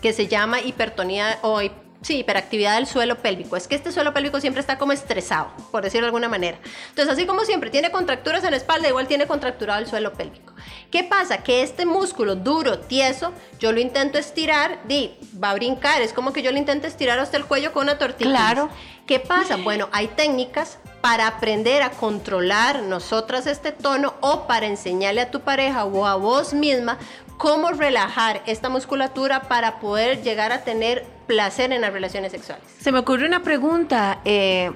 que 0.00 0.12
se 0.12 0.26
llama 0.26 0.60
hipertonía 0.60 1.38
o 1.42 1.60
sí, 2.02 2.18
hiperactividad 2.18 2.76
del 2.76 2.86
suelo 2.86 3.16
pélvico. 3.18 3.56
Es 3.56 3.68
que 3.68 3.74
este 3.74 3.92
suelo 3.92 4.12
pélvico 4.12 4.40
siempre 4.40 4.60
está 4.60 4.78
como 4.78 4.92
estresado, 4.92 5.48
por 5.70 5.82
decirlo 5.82 6.06
de 6.06 6.08
alguna 6.08 6.28
manera. 6.28 6.58
Entonces, 6.90 7.12
así 7.12 7.26
como 7.26 7.44
siempre 7.44 7.70
tiene 7.70 7.90
contracturas 7.90 8.44
en 8.44 8.50
la 8.50 8.56
espalda, 8.56 8.88
igual 8.88 9.06
tiene 9.06 9.26
contracturado 9.26 9.80
el 9.80 9.86
suelo 9.86 10.12
pélvico. 10.12 10.52
¿Qué 10.90 11.04
pasa? 11.04 11.38
Que 11.38 11.62
este 11.62 11.86
músculo 11.86 12.36
duro, 12.36 12.80
tieso, 12.80 13.32
yo 13.58 13.72
lo 13.72 13.80
intento 13.80 14.18
estirar, 14.18 14.80
di, 14.86 15.16
va 15.42 15.50
a 15.50 15.54
brincar, 15.54 16.02
es 16.02 16.12
como 16.12 16.32
que 16.32 16.42
yo 16.42 16.52
lo 16.52 16.58
intento 16.58 16.86
estirar 16.86 17.18
hasta 17.18 17.36
el 17.36 17.44
cuello 17.46 17.72
con 17.72 17.84
una 17.84 17.98
tortilla. 17.98 18.30
Claro. 18.30 18.68
¿Qué 19.06 19.18
pasa? 19.18 19.56
Bueno, 19.56 19.88
hay 19.92 20.08
técnicas 20.08 20.78
para 21.00 21.26
aprender 21.26 21.82
a 21.82 21.90
controlar 21.90 22.82
nosotras 22.82 23.46
este 23.46 23.72
tono 23.72 24.14
o 24.20 24.46
para 24.46 24.66
enseñarle 24.66 25.20
a 25.20 25.30
tu 25.30 25.40
pareja 25.40 25.84
o 25.84 26.06
a 26.06 26.14
vos 26.14 26.54
misma 26.54 26.98
cómo 27.36 27.70
relajar 27.70 28.40
esta 28.46 28.68
musculatura 28.68 29.42
para 29.42 29.80
poder 29.80 30.22
llegar 30.22 30.52
a 30.52 30.62
tener 30.62 31.04
placer 31.26 31.72
en 31.72 31.80
las 31.80 31.92
relaciones 31.92 32.32
sexuales. 32.32 32.64
Se 32.80 32.92
me 32.92 32.98
ocurre 32.98 33.26
una 33.26 33.42
pregunta. 33.42 34.20
eh, 34.24 34.72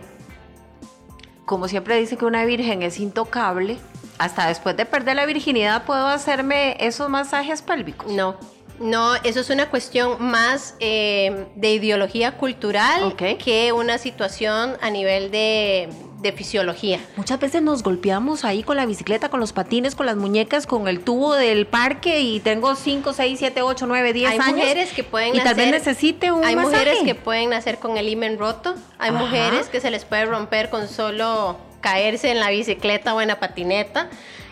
como 1.45 1.69
siempre 1.69 1.97
dice 1.99 2.17
que 2.17 2.25
una 2.25 2.45
virgen 2.45 2.83
es 2.83 2.99
intocable, 2.99 3.79
hasta 4.19 4.49
después 4.49 4.77
de 4.77 4.85
perder 4.85 5.17
la 5.17 5.27
virginidad 5.27 5.85
puedo 5.85 6.07
hacerme 6.09 6.77
esos 6.81 7.09
masajes 7.09 7.63
pélvicos. 7.63 8.11
No, 8.11 8.37
No, 8.81 9.15
eso 9.17 9.41
es 9.41 9.49
una 9.49 9.71
cuestión 9.71 10.23
más 10.23 10.75
eh, 10.81 11.47
de 11.55 11.73
ideología 11.73 12.37
cultural 12.37 13.15
que 13.17 13.73
una 13.73 13.97
situación 13.99 14.77
a 14.83 14.91
nivel 14.91 15.31
de, 15.31 15.89
de 16.27 16.33
fisiología. 16.33 17.01
Muchas 17.17 17.41
veces 17.41 17.63
nos 17.63 17.83
golpeamos 17.83 18.45
ahí 18.45 18.63
con 18.63 18.77
la 18.77 18.87
bicicleta, 18.87 19.29
con 19.29 19.41
los 19.41 19.53
patines, 19.53 19.95
con 19.95 20.07
las 20.07 20.17
muñecas, 20.17 20.67
con 20.67 20.89
el 20.89 21.01
tubo 21.01 21.35
del 21.35 21.67
parque 21.67 22.21
y 22.21 22.41
tengo 22.41 22.75
5, 22.75 23.13
6, 23.13 23.39
7, 23.39 23.63
8, 23.63 23.87
9, 23.87 24.13
10 24.13 24.31
hay 24.33 24.39
años. 24.39 24.57
mujeres 24.57 24.93
que 24.93 25.05
pueden 25.05 25.35
y 25.35 25.41
tal 25.41 25.55
vez 25.55 25.69
nacer- 25.69 25.71
necesite 25.73 26.31
un 26.33 26.45
Hay 26.45 26.57
masaje. 26.57 26.77
mujeres 26.77 26.99
que 27.05 27.15
pueden 27.15 27.51
nacer 27.51 27.79
con 27.79 27.97
el 27.97 28.09
himen 28.09 28.39
roto. 28.39 28.75
Hay 28.99 29.11
Ajá. 29.11 29.19
mujeres 29.19 29.69
que 29.69 29.81
se 29.81 29.91
les 29.91 30.05
puede 30.05 30.27
romper 30.27 30.71
con 30.71 30.89
solo 30.89 31.57
caerse 31.81 32.31
en 32.31 32.41
la 32.41 32.51
bicicleta 32.51 33.15
o 33.15 33.21
en 33.21 33.29
la 33.29 33.39
patineta. 33.41 34.09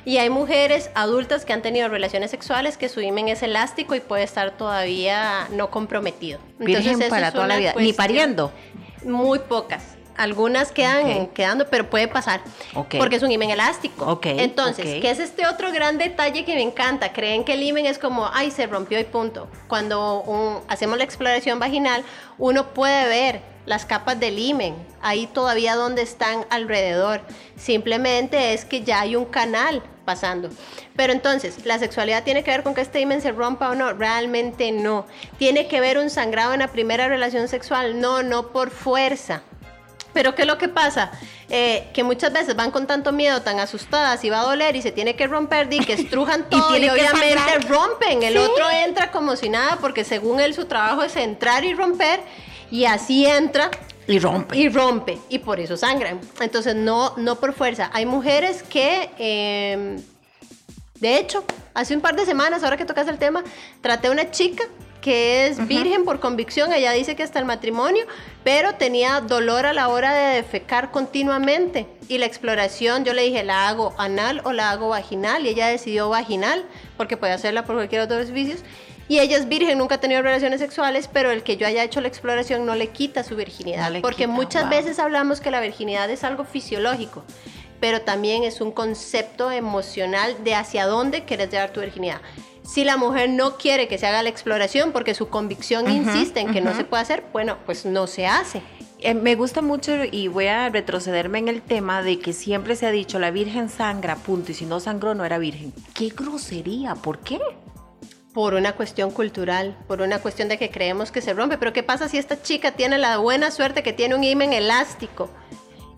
Y 0.06 0.18
hay 0.18 0.28
mujeres 0.28 0.90
adultas 0.94 1.46
que 1.46 1.54
han 1.54 1.62
tenido 1.62 1.88
relaciones 1.88 2.30
sexuales 2.30 2.76
que 2.76 2.90
su 2.90 3.00
himen 3.00 3.28
es 3.28 3.42
elástico 3.42 3.94
y 3.94 4.00
puede 4.00 4.22
estar 4.22 4.50
todavía 4.56 5.48
no 5.50 5.70
comprometido. 5.70 6.38
Virgen 6.58 7.00
eso 7.00 7.08
para 7.10 7.32
toda 7.32 7.46
la 7.46 7.56
vida. 7.56 7.74
Ni 7.78 7.94
pariendo. 7.94 8.52
Muy 9.02 9.38
pocas. 9.38 9.93
Algunas 10.16 10.70
quedan 10.72 11.04
Ok. 11.22 11.32
quedando, 11.32 11.66
pero 11.68 11.90
puede 11.90 12.06
pasar. 12.08 12.40
Ok. 12.74 12.96
Porque 12.98 13.16
es 13.16 13.22
un 13.22 13.30
himen 13.32 13.50
elástico. 13.50 14.06
Ok, 14.06 14.26
Entonces. 14.26 15.00
¿qué 15.00 15.10
es 15.10 15.18
este 15.18 15.46
otro 15.46 15.72
gran 15.72 15.98
detalle 15.98 16.44
que 16.44 16.54
me 16.54 16.62
encanta? 16.62 17.12
Creen 17.12 17.44
que 17.44 17.54
el 17.54 17.62
himen 17.62 17.86
es 17.86 17.98
como, 17.98 18.30
ay, 18.32 18.50
se 18.50 18.66
rompió 18.66 18.98
y 19.00 19.04
punto. 19.04 19.48
Cuando 19.66 20.20
un- 20.22 20.60
hacemos 20.68 20.98
la 20.98 21.04
exploración 21.04 21.58
vaginal, 21.58 22.04
uno 22.38 22.68
puede 22.74 23.08
ver 23.08 23.40
las 23.66 23.86
capas 23.86 24.20
del 24.20 24.38
himen, 24.38 24.74
ahí 25.02 25.26
todavía 25.26 25.74
donde 25.74 26.02
están 26.02 26.44
alrededor. 26.50 27.22
Simplemente 27.56 28.52
es 28.52 28.64
que 28.64 28.82
ya 28.82 29.00
hay 29.00 29.16
un 29.16 29.24
canal 29.24 29.82
pasando. 30.04 30.50
Pero 30.96 31.14
entonces, 31.14 31.64
¿la 31.64 31.78
sexualidad 31.78 32.24
tiene 32.24 32.44
que 32.44 32.50
ver 32.50 32.62
con 32.62 32.74
que 32.74 32.82
este 32.82 33.00
himen 33.00 33.22
se 33.22 33.32
rompa 33.32 33.70
o 33.70 33.74
no? 33.74 33.94
Realmente 33.94 34.70
no. 34.70 35.06
¿Tiene 35.38 35.66
que 35.66 35.80
ver 35.80 35.96
un 35.98 36.10
sangrado 36.10 36.52
en 36.52 36.60
la 36.60 36.68
primera 36.68 37.08
relación 37.08 37.48
sexual? 37.48 37.98
No, 38.00 38.22
no 38.22 38.48
por 38.52 38.70
fuerza. 38.70 39.42
Pero 40.14 40.34
¿qué 40.34 40.42
es 40.42 40.48
lo 40.48 40.56
que 40.56 40.68
pasa? 40.68 41.10
Eh, 41.50 41.88
que 41.92 42.02
muchas 42.04 42.32
veces 42.32 42.56
van 42.56 42.70
con 42.70 42.86
tanto 42.86 43.12
miedo, 43.12 43.42
tan 43.42 43.60
asustadas 43.60 44.24
y 44.24 44.30
va 44.30 44.40
a 44.40 44.44
doler 44.44 44.74
y 44.76 44.80
se 44.82 44.92
tiene 44.92 45.14
que 45.16 45.26
romper, 45.26 45.68
di 45.68 45.80
que 45.80 45.92
estrujan 46.00 46.46
Y 46.50 46.56
todo 46.58 46.70
y, 46.76 46.80
tiene 46.80 46.92
obviamente 46.92 47.34
sangrar. 47.38 47.68
rompen. 47.68 48.22
El 48.22 48.32
Sí. 48.34 48.38
otro 48.38 48.70
entra 48.70 49.10
como 49.10 49.36
si 49.36 49.48
nada 49.50 49.76
porque 49.80 50.04
según 50.04 50.40
él 50.40 50.54
su 50.54 50.64
trabajo 50.64 51.02
es 51.02 51.14
entrar 51.16 51.64
y 51.64 51.74
romper 51.74 52.20
y 52.70 52.86
así 52.86 53.26
entra 53.26 53.70
Y 54.06 54.18
rompe. 54.18 54.56
y 54.56 54.68
rompe 54.68 55.18
y 55.28 55.40
por 55.40 55.60
eso 55.60 55.76
sangran. 55.76 56.20
Entonces 56.40 56.74
no, 56.74 57.12
no 57.16 57.36
por 57.36 57.52
fuerza. 57.52 57.90
Hay 57.92 58.06
mujeres 58.06 58.62
que, 58.62 59.10
eh, 59.18 59.96
de 61.00 61.18
hecho, 61.18 61.44
hace 61.74 61.94
un 61.94 62.00
par 62.00 62.14
de 62.16 62.24
semanas, 62.24 62.62
ahora 62.62 62.76
que 62.76 62.84
tocas 62.84 63.08
el 63.08 63.18
tema, 63.18 63.42
traté 63.82 64.08
a 64.08 64.10
una 64.12 64.30
chica 64.30 64.64
que 65.04 65.46
es 65.46 65.68
virgen 65.68 66.06
por 66.06 66.18
convicción, 66.18 66.72
ella 66.72 66.92
dice 66.92 67.14
que 67.14 67.22
hasta 67.22 67.38
el 67.38 67.44
matrimonio, 67.44 68.06
pero 68.42 68.76
tenía 68.76 69.20
dolor 69.20 69.66
a 69.66 69.74
la 69.74 69.88
hora 69.88 70.14
de 70.14 70.36
defecar 70.36 70.90
continuamente. 70.92 71.86
Y 72.08 72.16
la 72.16 72.24
exploración, 72.24 73.04
yo 73.04 73.12
le 73.12 73.20
dije, 73.20 73.44
¿la 73.44 73.68
hago 73.68 73.92
anal 73.98 74.40
o 74.44 74.52
la 74.52 74.70
hago 74.70 74.88
vaginal? 74.88 75.44
Y 75.44 75.50
ella 75.50 75.66
decidió 75.66 76.08
vaginal, 76.08 76.64
porque 76.96 77.18
puede 77.18 77.34
hacerla 77.34 77.66
por 77.66 77.76
cualquier 77.76 78.00
otro 78.00 78.16
servicios. 78.24 78.60
Y 79.06 79.18
ella 79.18 79.36
es 79.36 79.46
virgen, 79.46 79.76
nunca 79.76 79.96
ha 79.96 80.00
tenido 80.00 80.22
relaciones 80.22 80.58
sexuales, 80.58 81.06
pero 81.12 81.30
el 81.30 81.42
que 81.42 81.58
yo 81.58 81.66
haya 81.66 81.84
hecho 81.84 82.00
la 82.00 82.08
exploración 82.08 82.64
no 82.64 82.74
le 82.74 82.86
quita 82.86 83.24
su 83.24 83.36
virginidad. 83.36 83.90
No 83.90 84.00
porque 84.00 84.24
quita, 84.24 84.28
muchas 84.28 84.62
wow. 84.62 84.70
veces 84.70 84.98
hablamos 84.98 85.42
que 85.42 85.50
la 85.50 85.60
virginidad 85.60 86.08
es 86.08 86.24
algo 86.24 86.44
fisiológico, 86.44 87.24
pero 87.78 88.00
también 88.00 88.42
es 88.42 88.62
un 88.62 88.72
concepto 88.72 89.50
emocional 89.50 90.42
de 90.44 90.54
hacia 90.54 90.86
dónde 90.86 91.26
quieres 91.26 91.50
llevar 91.50 91.74
tu 91.74 91.80
virginidad. 91.80 92.22
Si 92.64 92.82
la 92.82 92.96
mujer 92.96 93.30
no 93.30 93.56
quiere 93.56 93.88
que 93.88 93.98
se 93.98 94.06
haga 94.06 94.22
la 94.22 94.30
exploración 94.30 94.92
porque 94.92 95.14
su 95.14 95.28
convicción 95.28 95.90
insiste 95.90 96.40
en 96.40 96.52
que 96.52 96.60
no 96.60 96.74
se 96.74 96.84
puede 96.84 97.02
hacer, 97.02 97.24
bueno, 97.32 97.58
pues 97.66 97.84
no 97.84 98.06
se 98.06 98.26
hace. 98.26 98.62
Eh, 99.00 99.12
me 99.12 99.34
gusta 99.34 99.60
mucho 99.60 99.92
y 100.10 100.28
voy 100.28 100.46
a 100.46 100.70
retrocederme 100.70 101.38
en 101.38 101.48
el 101.48 101.60
tema 101.60 102.02
de 102.02 102.18
que 102.18 102.32
siempre 102.32 102.74
se 102.74 102.86
ha 102.86 102.90
dicho 102.90 103.18
la 103.18 103.30
virgen 103.30 103.68
sangra, 103.68 104.16
punto, 104.16 104.52
y 104.52 104.54
si 104.54 104.64
no 104.64 104.80
sangró 104.80 105.14
no 105.14 105.26
era 105.26 105.36
virgen. 105.36 105.74
¡Qué 105.92 106.08
grosería! 106.08 106.94
¿Por 106.94 107.18
qué? 107.18 107.38
Por 108.32 108.54
una 108.54 108.72
cuestión 108.72 109.10
cultural, 109.10 109.76
por 109.86 110.00
una 110.00 110.20
cuestión 110.20 110.48
de 110.48 110.56
que 110.56 110.70
creemos 110.70 111.12
que 111.12 111.20
se 111.20 111.34
rompe. 111.34 111.58
Pero 111.58 111.74
¿qué 111.74 111.82
pasa 111.82 112.08
si 112.08 112.16
esta 112.16 112.40
chica 112.40 112.72
tiene 112.72 112.96
la 112.96 113.18
buena 113.18 113.50
suerte 113.50 113.82
que 113.82 113.92
tiene 113.92 114.14
un 114.14 114.24
himen 114.24 114.54
elástico? 114.54 115.28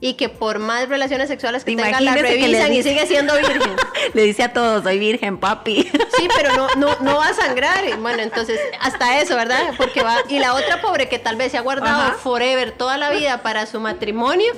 Y 0.00 0.14
que 0.14 0.28
por 0.28 0.58
más 0.58 0.88
relaciones 0.88 1.28
sexuales 1.28 1.64
que 1.64 1.74
tenga 1.74 2.00
la 2.00 2.14
revisan 2.14 2.72
y 2.72 2.82
sigue 2.82 3.06
siendo 3.06 3.34
virgen. 3.34 3.62
Le 4.14 4.22
dice 4.22 4.42
a 4.42 4.52
todos, 4.52 4.82
soy 4.84 4.98
virgen, 4.98 5.38
papi. 5.38 5.82
Sí, 6.16 6.28
pero 6.36 6.54
no, 6.54 6.68
no, 6.76 6.96
no 7.00 7.16
va 7.16 7.28
a 7.28 7.34
sangrar. 7.34 7.84
Bueno, 8.00 8.22
entonces, 8.22 8.60
hasta 8.80 9.20
eso, 9.20 9.36
¿verdad? 9.36 9.74
Porque 9.76 10.02
va. 10.02 10.18
Y 10.28 10.38
la 10.38 10.54
otra 10.54 10.82
pobre 10.82 11.08
que 11.08 11.18
tal 11.18 11.36
vez 11.36 11.52
se 11.52 11.58
ha 11.58 11.62
guardado 11.62 12.02
Ajá. 12.02 12.14
forever 12.14 12.72
toda 12.72 12.98
la 12.98 13.10
vida 13.10 13.42
para 13.42 13.64
su 13.64 13.80
matrimonio, 13.80 14.52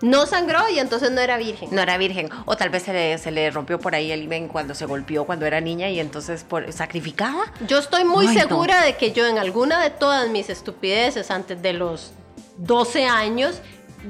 no 0.00 0.26
sangró 0.26 0.68
y 0.68 0.78
entonces 0.78 1.10
no 1.10 1.20
era 1.20 1.38
virgen. 1.38 1.70
No 1.72 1.80
era 1.80 1.96
virgen. 1.96 2.28
O 2.44 2.56
tal 2.56 2.70
vez 2.70 2.82
se 2.84 2.92
le, 2.92 3.18
se 3.18 3.30
le 3.30 3.50
rompió 3.50 3.78
por 3.78 3.94
ahí 3.94 4.12
el 4.12 4.22
himen 4.24 4.48
cuando 4.48 4.74
se 4.74 4.86
golpeó 4.86 5.24
cuando 5.24 5.46
era 5.46 5.60
niña 5.60 5.88
y 5.88 5.98
entonces 5.98 6.44
por, 6.44 6.72
sacrificada. 6.72 7.52
Yo 7.66 7.78
estoy 7.78 8.04
muy 8.04 8.26
Ay, 8.26 8.34
no. 8.34 8.40
segura 8.42 8.82
de 8.82 8.96
que 8.96 9.12
yo 9.12 9.26
en 9.26 9.38
alguna 9.38 9.82
de 9.82 9.90
todas 9.90 10.28
mis 10.28 10.50
estupideces 10.50 11.30
antes 11.30 11.62
de 11.62 11.72
los 11.72 12.12
12 12.58 13.06
años, 13.06 13.60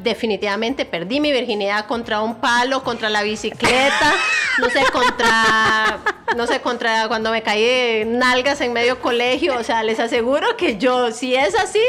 definitivamente 0.03 0.85
perdí 0.85 1.21
mi 1.21 1.33
virginidad 1.33 1.87
contra 1.87 2.21
un 2.21 2.37
palo, 2.37 2.83
contra 2.83 3.11
la 3.11 3.23
bicicleta, 3.23 4.15
no 4.59 4.69
sé, 4.71 4.81
contra, 4.93 5.99
no 6.37 6.47
sé, 6.47 6.61
contra 6.61 7.09
cuando 7.09 7.31
me 7.31 7.43
caí 7.43 7.63
de 7.63 8.05
nalgas 8.07 8.61
en 8.61 8.73
medio 8.73 9.01
colegio. 9.01 9.57
O 9.59 9.63
sea, 9.63 9.83
les 9.83 10.01
aseguro 10.01 10.57
que 10.57 10.79
yo, 10.79 11.11
si 11.13 11.35
es 11.35 11.55
así, 11.55 11.83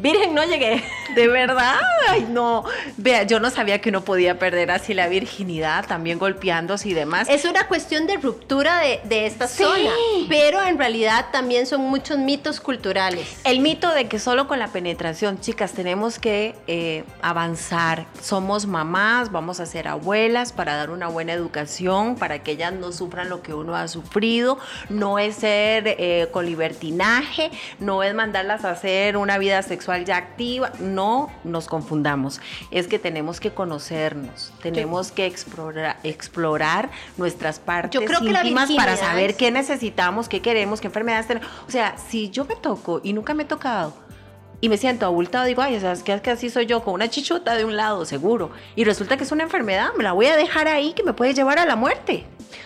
virgen 0.00 0.34
no 0.34 0.44
llegué. 0.44 0.82
De 1.14 1.26
verdad, 1.28 1.74
ay 2.08 2.26
no. 2.28 2.64
Vea, 2.96 3.22
yo 3.24 3.40
no 3.40 3.50
sabía 3.50 3.80
que 3.80 3.88
uno 3.88 4.02
podía 4.04 4.38
perder 4.38 4.70
así 4.70 4.94
la 4.94 5.08
virginidad, 5.08 5.86
también 5.86 6.18
golpeándose 6.18 6.90
y 6.90 6.94
demás. 6.94 7.28
Es 7.28 7.44
una 7.44 7.66
cuestión 7.66 8.06
de 8.06 8.16
ruptura 8.18 8.78
de, 8.80 9.00
de 9.04 9.26
esta 9.26 9.48
Sí. 9.48 9.62
zona, 9.64 9.90
pero 10.28 10.62
en 10.62 10.78
realidad 10.78 11.26
también 11.32 11.66
son 11.66 11.80
muchos 11.82 12.18
mitos 12.18 12.60
culturales. 12.60 13.40
El 13.44 13.60
mito 13.60 13.92
de 13.94 14.06
que 14.06 14.18
solo 14.18 14.46
con 14.46 14.58
la 14.58 14.68
penetración, 14.68 15.40
chicas, 15.40 15.72
tenemos 15.72 16.18
que 16.18 16.54
eh, 16.66 17.04
avanzar. 17.22 18.06
Somos 18.22 18.66
mamás, 18.66 19.32
vamos 19.32 19.60
a 19.60 19.66
ser 19.66 19.88
abuelas 19.88 20.52
para 20.52 20.76
dar 20.76 20.90
una 20.90 21.08
buena 21.08 21.32
educación, 21.32 22.16
para 22.16 22.42
que 22.42 22.52
ellas 22.52 22.72
no 22.74 22.92
sufran 22.92 23.28
lo 23.30 23.42
que 23.42 23.54
uno 23.54 23.74
ha 23.74 23.88
sufrido. 23.88 24.58
No 24.90 25.18
es 25.18 25.36
ser 25.36 25.84
eh, 25.98 26.28
con 26.32 26.46
libertinaje, 26.46 27.50
no 27.80 28.02
es 28.02 28.14
mandarlas 28.14 28.64
a 28.64 28.70
hacer 28.70 29.16
una 29.16 29.38
vida 29.38 29.62
sexual 29.62 29.87
ya 29.96 30.16
activa. 30.16 30.72
No 30.80 31.30
nos 31.44 31.66
confundamos. 31.66 32.40
Es 32.70 32.86
que 32.86 32.98
tenemos 32.98 33.40
que 33.40 33.52
conocernos, 33.52 34.52
tenemos 34.62 35.10
que 35.10 35.26
explorar, 35.26 35.98
explorar 36.02 36.90
nuestras 37.16 37.58
partes 37.58 37.98
Yo 37.98 38.06
creo 38.06 38.20
que 38.20 38.32
la 38.32 38.40
íntimas 38.40 38.70
para 38.72 38.92
virginidad 38.92 39.10
saber 39.10 39.36
qué 39.36 39.50
necesitamos, 39.50 40.28
qué 40.28 40.40
queremos, 40.40 40.80
qué 40.80 40.88
enfermedades 40.88 41.26
tenemos. 41.26 41.48
O 41.66 41.70
sea, 41.70 41.96
si 41.98 42.30
yo 42.30 42.44
me 42.44 42.56
toco 42.56 43.00
y 43.02 43.12
nunca 43.12 43.34
me 43.34 43.44
he 43.44 43.46
tocado 43.46 43.94
y 44.60 44.68
me 44.68 44.76
siento 44.76 45.06
abultado, 45.06 45.44
digo, 45.44 45.62
ay, 45.62 45.78
¿sabes 45.80 46.02
qué? 46.02 46.20
Que 46.20 46.30
así 46.30 46.50
soy 46.50 46.66
yo, 46.66 46.82
con 46.82 46.94
una 46.94 47.08
chichuta 47.08 47.54
de 47.54 47.64
un 47.64 47.76
lado, 47.76 48.04
seguro. 48.04 48.50
Y 48.74 48.84
resulta 48.84 49.16
que 49.16 49.24
es 49.24 49.32
una 49.32 49.44
enfermedad, 49.44 49.90
me 49.96 50.02
la 50.04 50.12
voy 50.12 50.26
a 50.26 50.36
dejar 50.36 50.66
ahí 50.68 50.92
que 50.92 51.04
me 51.04 51.12
puede 51.12 51.34
llevar 51.34 51.58
a 51.58 51.66
la 51.66 51.76
muerte. 51.76 52.24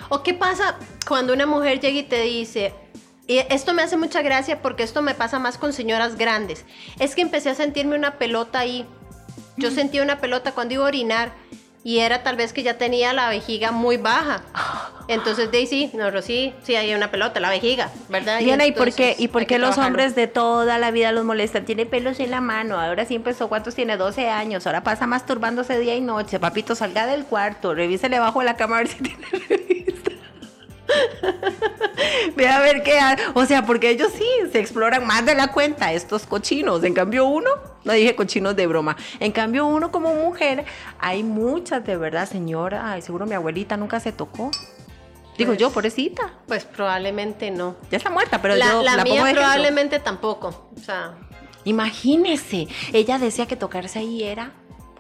¿O 0.09 0.23
qué 0.23 0.33
pasa 0.33 0.79
cuando 1.07 1.33
una 1.33 1.47
mujer 1.47 1.81
llega 1.81 1.99
y 1.99 2.03
te 2.03 2.23
dice, 2.23 2.73
y 3.27 3.39
esto 3.39 3.73
me 3.75 3.83
hace 3.83 3.97
mucha 3.97 4.23
gracia 4.23 4.63
porque 4.63 4.83
esto 4.83 5.03
me 5.03 5.15
pasa 5.15 5.39
más 5.39 5.59
con 5.59 5.73
señoras 5.73 6.17
grandes, 6.17 6.65
es 6.99 7.15
que 7.15 7.23
empecé 7.23 7.51
a 7.51 7.55
sentirme 7.55 7.97
una 7.97 8.19
pelota 8.19 8.59
ahí. 8.61 8.87
Yo 9.57 9.71
sentía 9.71 10.03
una 10.03 10.19
pelota 10.19 10.53
cuando 10.53 10.75
iba 10.75 10.85
a 10.85 10.89
orinar 10.89 11.33
y 11.85 11.99
era 11.99 12.23
tal 12.23 12.37
vez 12.37 12.53
que 12.53 12.63
ya 12.63 12.79
tenía 12.79 13.13
la 13.13 13.29
vejiga 13.29 13.73
muy 13.73 13.97
baja. 13.97 14.43
Entonces, 15.09 15.51
Daisy, 15.51 15.91
no, 15.95 16.11
Rosy, 16.11 16.55
sí, 16.63 16.77
hay 16.77 16.95
una 16.95 17.11
pelota, 17.11 17.41
la 17.41 17.51
vejiga, 17.51 17.91
¿verdad? 18.09 18.39
Diana, 18.39 18.67
¿y 18.67 18.73
por 18.73 18.93
qué, 18.95 19.17
y 19.19 19.29
por 19.29 19.41
hay 19.41 19.47
qué 19.47 19.55
que 19.55 19.59
los 19.59 19.71
trabajarlo. 19.75 19.89
hombres 19.89 20.15
de 20.15 20.27
toda 20.29 20.79
la 20.79 20.91
vida 20.93 21.11
los 21.13 21.25
molestan? 21.25 21.65
Tiene 21.65 21.85
pelos 21.85 22.21
en 22.21 22.31
la 22.31 22.41
mano, 22.41 22.81
ahora 22.81 23.05
sí 23.05 23.17
empezó, 23.17 23.49
¿cuántos 23.49 23.75
tiene? 23.75 23.97
12 23.97 24.31
años, 24.31 24.67
ahora 24.67 24.85
pasa 24.85 25.07
masturbándose 25.07 25.79
día 25.79 25.97
y 25.97 26.01
noche. 26.01 26.39
Papito, 26.39 26.75
salga 26.77 27.07
del 27.07 27.25
cuarto, 27.25 27.75
revísele 27.75 28.21
bajo 28.21 28.43
la 28.43 28.57
cama 28.57 28.77
a 28.77 28.79
ver 28.79 28.89
si 28.89 29.03
tiene 29.03 29.27
revista. 29.49 30.12
Ve 32.37 32.49
a 32.49 32.61
ver 32.61 32.83
qué 32.83 32.99
O 33.35 33.45
sea, 33.47 33.65
porque 33.65 33.91
ellos 33.91 34.11
sí 34.17 34.27
se 34.51 34.59
exploran 34.61 35.07
más 35.07 35.25
de 35.27 35.35
la 35.35 35.49
cuenta, 35.49 35.93
estos 35.93 36.27
cochinos. 36.27 36.83
En 36.85 36.95
cambio, 36.95 37.27
uno, 37.27 37.51
no 37.85 37.93
dije 37.93 38.15
cochinos 38.15 38.57
de 38.57 38.67
broma. 38.67 38.97
En 39.21 39.33
cambio, 39.33 39.67
uno 39.67 39.91
como 39.91 40.15
mujer, 40.15 40.65
hay 40.99 41.23
muchas 41.23 41.85
de 41.85 41.97
verdad, 41.97 42.29
señora. 42.29 42.93
Ay, 42.93 43.03
seguro 43.03 43.27
mi 43.27 43.35
abuelita 43.35 43.77
nunca 43.77 44.01
se 44.01 44.13
tocó. 44.13 44.51
Digo 45.39 45.51
Pues- 45.51 45.59
yo, 45.61 45.71
pobrecita. 45.71 46.33
Pues 46.47 46.65
probablemente 46.65 47.51
no. 47.51 47.77
Ya 47.91 47.97
está 47.99 48.11
muerta, 48.11 48.43
pero 48.43 48.55
la 48.55 48.67
yo 48.67 48.83
la 48.83 48.97
la 48.97 49.03
pongo 49.05 49.15
mía 49.15 49.25
de 49.25 49.31
ejemplo. 49.31 49.43
probablemente 49.43 49.99
tampoco. 49.99 50.71
O 50.77 50.81
sea, 50.81 51.15
Imagínese, 51.65 52.67
ella 52.93 53.19
decía 53.21 53.47
que 53.47 53.55
tocarse 53.55 54.01
ahí 54.01 54.25
era 54.25 54.51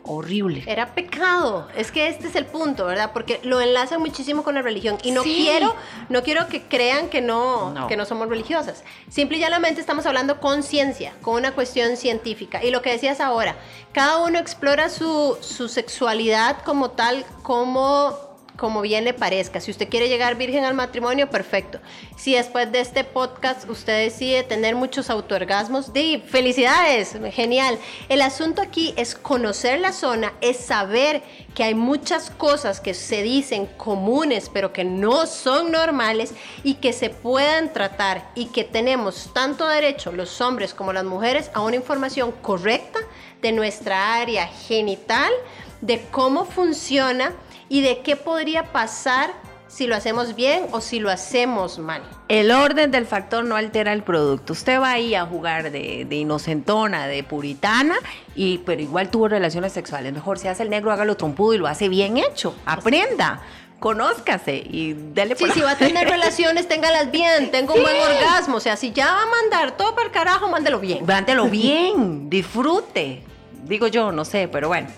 horrible. 0.05 0.65
Era 0.67 0.95
pecado. 0.95 1.69
Es 1.77 1.91
que 1.93 2.09
este 2.09 2.29
es 2.29 2.37
el 2.37 2.47
punto, 2.47 2.87
¿verdad? 2.87 3.11
Porque 3.13 3.41
lo 3.45 3.61
enlazan 3.61 4.01
muchísimo 4.01 4.43
con 4.43 4.55
la 4.55 4.63
religión. 4.63 4.99
Y 5.03 5.11
no 5.13 5.23
Sí. 5.23 5.35
quiero, 5.45 5.75
no 6.09 6.23
quiero 6.23 6.49
que 6.49 6.63
crean 6.63 7.09
que 7.09 7.21
no, 7.21 7.71
No. 7.71 7.87
que 7.87 7.97
no 7.97 8.05
somos 8.05 8.29
religiosas. 8.29 8.85
Simple 9.11 9.39
y 9.39 9.41
llanamente 9.41 9.81
estamos 9.81 10.07
hablando 10.07 10.41
con 10.41 10.63
ciencia, 10.63 11.13
con 11.23 11.35
una 11.35 11.53
cuestión 11.53 11.97
científica. 11.97 12.63
Y 12.65 12.71
lo 12.71 12.83
que 12.83 12.91
decías 12.91 13.21
ahora, 13.21 13.57
cada 13.93 14.19
uno 14.19 14.39
explora 14.39 14.89
su, 14.89 15.37
su 15.41 15.69
sexualidad 15.69 16.63
como 16.63 16.91
tal, 16.91 17.25
como 17.43 18.32
como 18.57 18.83
bien 18.83 19.05
le 19.05 19.15
parezca. 19.15 19.61
Si 19.61 19.71
usted 19.71 19.89
quiere 19.89 20.09
llegar 20.09 20.37
virgen 20.37 20.65
al 20.65 20.75
matrimonio, 20.75 21.31
perfecto. 21.31 21.81
Si 22.17 22.35
después 22.35 22.71
de 22.71 22.81
este 22.81 23.05
podcast 23.05 23.69
usted 23.69 24.05
decide 24.05 24.43
tener 24.43 24.75
muchos 24.75 25.11
autoorgasmos, 25.11 25.93
di, 25.93 26.23
felicidades, 26.27 27.17
genial. 27.33 27.79
El 28.09 28.23
asunto 28.23 28.63
aquí 28.63 28.95
es 28.97 29.15
conocer 29.15 29.81
la 29.81 29.93
zona, 29.93 30.33
es 30.41 30.59
saber 30.59 31.23
que 31.55 31.65
hay 31.65 31.75
muchas 31.75 32.31
cosas 32.31 32.81
que 32.81 32.95
se 32.95 33.23
dicen 33.23 33.67
comunes, 33.77 34.51
pero 34.53 34.73
que 34.73 34.85
no 34.85 35.27
son 35.27 35.73
normales 35.73 36.35
y 36.63 36.75
que 36.75 36.93
se 36.93 37.11
puedan 37.11 37.73
tratar 37.73 38.31
y 38.35 38.47
que 38.47 38.65
tenemos 38.65 39.33
tanto 39.33 39.67
derecho 39.67 40.13
los 40.13 40.41
hombres 40.41 40.75
como 40.75 40.93
las 40.93 41.05
mujeres 41.05 41.51
a 41.55 41.61
una 41.61 41.77
información 41.77 42.33
correcta 42.43 43.01
de 43.41 43.53
nuestra 43.53 44.15
área 44.15 44.47
genital, 44.47 45.33
de 45.81 46.01
cómo 46.11 46.45
funciona 46.45 47.33
y 47.73 47.81
de 47.81 48.01
qué 48.01 48.17
podría 48.17 48.65
pasar 48.71 49.33
si 49.67 49.87
lo 49.87 49.97
hacemos 49.97 50.37
bien 50.37 50.67
o 50.73 50.83
si 50.83 51.01
lo 51.01 51.11
hacemos 51.11 51.79
mal. 51.79 52.03
El 52.29 52.51
orden 52.51 52.91
del 52.91 53.07
factor 53.07 53.45
no 53.45 53.57
altera 53.57 53.95
el 53.95 54.03
producto. 54.03 54.53
Usted 54.53 54.79
va 54.79 54.91
ahí 54.91 55.15
a 55.15 55.25
jugar 55.25 55.71
de, 55.71 56.05
de 56.07 56.17
inocentona, 56.17 57.07
de 57.07 57.25
puritana, 57.25 57.95
y, 58.35 58.59
pero 58.59 58.83
igual 58.83 59.11
tuvo 59.11 59.29
relaciones 59.29 59.73
sexuales. 59.73 60.13
Mejor 60.13 60.39
si 60.39 60.49
hace 60.49 60.65
el 60.65 60.69
negro, 60.69 60.93
hágalo 60.93 61.17
trompudo 61.17 61.55
y 61.55 61.59
lo 61.59 61.67
hace 61.67 61.89
bien 61.89 62.19
hecho. 62.19 62.55
Aprenda, 62.67 63.41
conózcase 63.81 64.57
y 64.57 64.93
dele 64.93 65.35
Sí, 65.35 65.47
por 65.47 65.55
si 65.55 65.61
va 65.63 65.71
a 65.71 65.79
tener 65.79 66.07
relaciones, 66.07 66.69
téngalas 66.69 67.11
bien, 67.11 67.51
tenga 67.51 67.73
un 67.73 67.81
buen 67.81 67.97
orgasmo. 67.97 68.59
O 68.59 68.61
sea, 68.61 68.77
si 68.77 68.93
ya 68.93 69.07
va 69.07 69.23
a 69.23 69.27
mandar 69.27 69.79
todo 69.79 69.95
para 69.95 70.09
el 70.09 70.13
carajo, 70.13 70.47
mándelo 70.47 70.79
bien. 70.79 71.07
Mándelo 71.07 71.49
bien, 71.49 72.29
disfrute. 72.29 73.23
Digo 73.65 73.87
yo, 73.87 74.13
no 74.13 74.27
sé, 74.27 74.47
pero 74.47 74.69
bueno. 74.69 74.89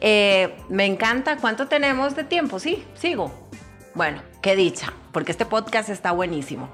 Eh, 0.00 0.56
me 0.68 0.84
encanta. 0.86 1.36
¿Cuánto 1.38 1.68
tenemos 1.68 2.14
de 2.16 2.24
tiempo? 2.24 2.58
Sí, 2.58 2.84
sigo. 2.94 3.32
Bueno, 3.94 4.22
qué 4.42 4.54
dicha, 4.56 4.92
porque 5.12 5.32
este 5.32 5.44
podcast 5.46 5.88
está 5.88 6.12
buenísimo. 6.12 6.70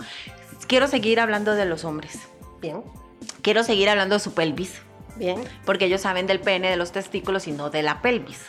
Quiero 0.67 0.89
seguir 0.89 1.21
hablando 1.21 1.55
de 1.55 1.65
los 1.65 1.85
hombres. 1.85 2.19
Bien, 2.61 2.83
Quiero 3.43 3.63
seguir 3.63 3.89
hablando 3.89 4.15
de 4.17 4.21
su 4.21 4.35
pelvis, 4.35 4.81
bien. 5.17 5.43
porque 5.65 5.87
ellos 5.87 6.01
saben 6.03 6.27
del 6.27 6.41
pene, 6.41 6.71
de 6.71 6.77
los 6.77 6.93
testículos 6.93 7.47
y 7.47 7.53
no 7.53 7.71
de 7.71 7.83
la 7.83 8.03
pelvis. 8.03 8.41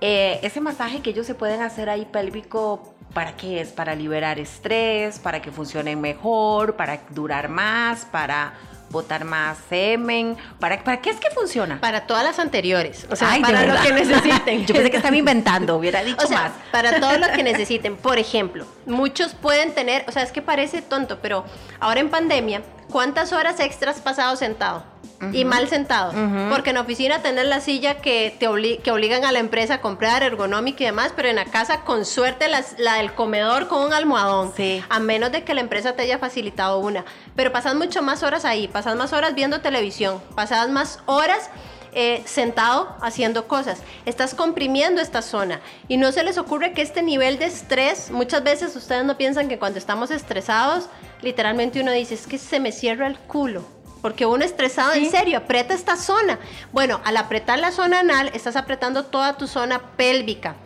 Eh, 0.00 0.40
ese 0.42 0.60
masaje 0.60 1.00
que 1.02 1.10
ellos 1.10 1.26
se 1.26 1.34
pueden 1.34 1.62
hacer 1.62 1.88
ahí 1.88 2.04
pélvico, 2.10 2.94
¿para 3.14 3.36
qué 3.36 3.60
es? 3.60 3.68
Para 3.70 3.94
liberar 3.94 4.40
estrés, 4.40 5.20
para 5.20 5.40
que 5.42 5.52
funcionen 5.52 6.00
mejor, 6.00 6.74
para 6.76 7.02
durar 7.10 7.48
más, 7.48 8.04
para 8.06 8.54
botar 8.92 9.24
más 9.24 9.58
semen. 9.68 10.36
¿Para, 10.60 10.84
¿Para 10.84 11.00
qué 11.00 11.10
es 11.10 11.16
que 11.16 11.30
funciona? 11.30 11.80
Para 11.80 12.06
todas 12.06 12.22
las 12.22 12.38
anteriores. 12.38 13.06
O 13.10 13.16
sea, 13.16 13.32
Ay, 13.32 13.42
para 13.42 13.66
lo 13.66 13.82
que 13.82 13.92
necesiten. 13.92 14.66
Yo 14.66 14.74
pensé 14.74 14.90
que 14.90 14.98
estaba 14.98 15.16
inventando, 15.16 15.76
hubiera 15.76 16.04
dicho 16.04 16.22
O 16.22 16.26
sea, 16.28 16.42
más. 16.42 16.52
para 16.70 17.00
todo 17.00 17.18
lo 17.18 17.26
que 17.32 17.42
necesiten. 17.42 17.96
Por 17.96 18.18
ejemplo, 18.18 18.66
muchos 18.86 19.34
pueden 19.34 19.74
tener, 19.74 20.04
o 20.06 20.12
sea, 20.12 20.22
es 20.22 20.30
que 20.30 20.42
parece 20.42 20.82
tonto, 20.82 21.18
pero 21.20 21.44
ahora 21.80 22.00
en 22.00 22.10
pandemia, 22.10 22.62
¿cuántas 22.90 23.32
horas 23.32 23.58
extras 23.58 23.96
has 23.96 24.02
pasado 24.02 24.36
sentado? 24.36 24.91
Y 25.32 25.44
mal 25.44 25.68
sentado. 25.68 26.12
Porque 26.50 26.70
en 26.70 26.74
la 26.74 26.80
oficina 26.82 27.22
tener 27.22 27.46
la 27.46 27.60
silla 27.60 27.98
que 28.00 28.34
te 28.40 28.48
obli- 28.48 28.80
que 28.82 28.90
obligan 28.90 29.24
a 29.24 29.30
la 29.32 29.38
empresa 29.38 29.74
a 29.74 29.80
comprar, 29.80 30.22
ergonómica 30.22 30.82
y 30.82 30.86
demás, 30.86 31.12
pero 31.14 31.28
en 31.28 31.36
la 31.36 31.44
casa 31.44 31.82
con 31.82 32.04
suerte 32.04 32.48
las- 32.48 32.74
la 32.78 32.94
del 32.94 33.12
comedor 33.14 33.68
con 33.68 33.82
un 33.84 33.92
almohadón. 33.92 34.52
Sí. 34.56 34.82
A 34.88 34.98
menos 34.98 35.30
de 35.30 35.44
que 35.44 35.54
la 35.54 35.60
empresa 35.60 35.92
te 35.94 36.02
haya 36.02 36.18
facilitado 36.18 36.78
una. 36.78 37.04
Pero 37.36 37.52
pasas 37.52 37.74
mucho 37.76 38.02
más 38.02 38.22
horas 38.22 38.44
ahí, 38.44 38.66
pasas 38.68 38.96
más 38.96 39.12
horas 39.12 39.34
viendo 39.34 39.60
televisión, 39.60 40.20
pasas 40.34 40.68
más 40.70 40.98
horas 41.06 41.50
eh, 41.94 42.22
sentado 42.24 42.96
haciendo 43.02 43.46
cosas. 43.46 43.82
Estás 44.06 44.34
comprimiendo 44.34 45.02
esta 45.02 45.20
zona 45.20 45.60
y 45.88 45.98
no 45.98 46.10
se 46.10 46.24
les 46.24 46.38
ocurre 46.38 46.72
que 46.72 46.80
este 46.80 47.02
nivel 47.02 47.38
de 47.38 47.44
estrés, 47.44 48.10
muchas 48.10 48.42
veces 48.42 48.74
ustedes 48.74 49.04
no 49.04 49.18
piensan 49.18 49.46
que 49.46 49.58
cuando 49.58 49.78
estamos 49.78 50.10
estresados, 50.10 50.88
literalmente 51.20 51.82
uno 51.82 51.92
dice, 51.92 52.14
es 52.14 52.26
que 52.26 52.38
se 52.38 52.60
me 52.60 52.72
cierra 52.72 53.06
el 53.06 53.18
culo. 53.18 53.62
Porque 54.02 54.26
uno 54.26 54.44
estresado, 54.44 54.92
en 54.92 55.10
serio, 55.10 55.38
aprieta 55.38 55.72
esta 55.72 55.96
zona. 55.96 56.38
Bueno, 56.72 57.00
al 57.04 57.16
apretar 57.16 57.58
la 57.60 57.70
zona 57.70 58.00
anal, 58.00 58.30
estás 58.34 58.56
apretando 58.56 59.04
toda 59.04 59.38
tu 59.38 59.46
zona 59.46 59.80
pélvica. 59.96 60.56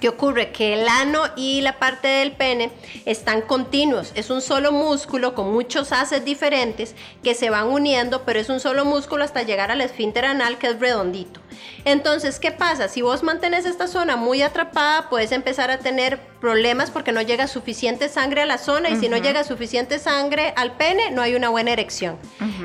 ¿Qué 0.00 0.08
ocurre? 0.08 0.52
Que 0.52 0.74
el 0.74 0.88
ano 0.88 1.22
y 1.34 1.60
la 1.62 1.78
parte 1.78 2.06
del 2.06 2.32
pene 2.32 2.70
están 3.04 3.42
continuos. 3.42 4.12
Es 4.14 4.30
un 4.30 4.42
solo 4.42 4.70
músculo 4.70 5.34
con 5.34 5.52
muchos 5.52 5.90
haces 5.90 6.24
diferentes 6.24 6.94
que 7.24 7.34
se 7.34 7.50
van 7.50 7.66
uniendo, 7.66 8.22
pero 8.24 8.38
es 8.38 8.48
un 8.48 8.60
solo 8.60 8.84
músculo 8.84 9.24
hasta 9.24 9.42
llegar 9.42 9.72
al 9.72 9.80
esfínter 9.80 10.24
anal 10.24 10.58
que 10.58 10.68
es 10.68 10.78
redondito. 10.78 11.40
Entonces, 11.84 12.38
¿qué 12.38 12.50
pasa? 12.50 12.88
Si 12.88 13.02
vos 13.02 13.22
mantienes 13.22 13.64
esta 13.64 13.86
zona 13.86 14.16
muy 14.16 14.42
atrapada, 14.42 15.08
puedes 15.08 15.32
empezar 15.32 15.70
a 15.70 15.78
tener 15.78 16.20
problemas 16.40 16.90
porque 16.90 17.12
no 17.12 17.22
llega 17.22 17.48
suficiente 17.48 18.08
sangre 18.08 18.42
a 18.42 18.46
la 18.46 18.58
zona 18.58 18.90
y 18.90 18.96
si 18.96 19.08
no 19.08 19.16
llega 19.16 19.42
suficiente 19.44 19.98
sangre 19.98 20.52
al 20.56 20.76
pene, 20.76 21.10
no 21.10 21.22
hay 21.22 21.34
una 21.34 21.48
buena 21.48 21.72
erección. 21.72 22.16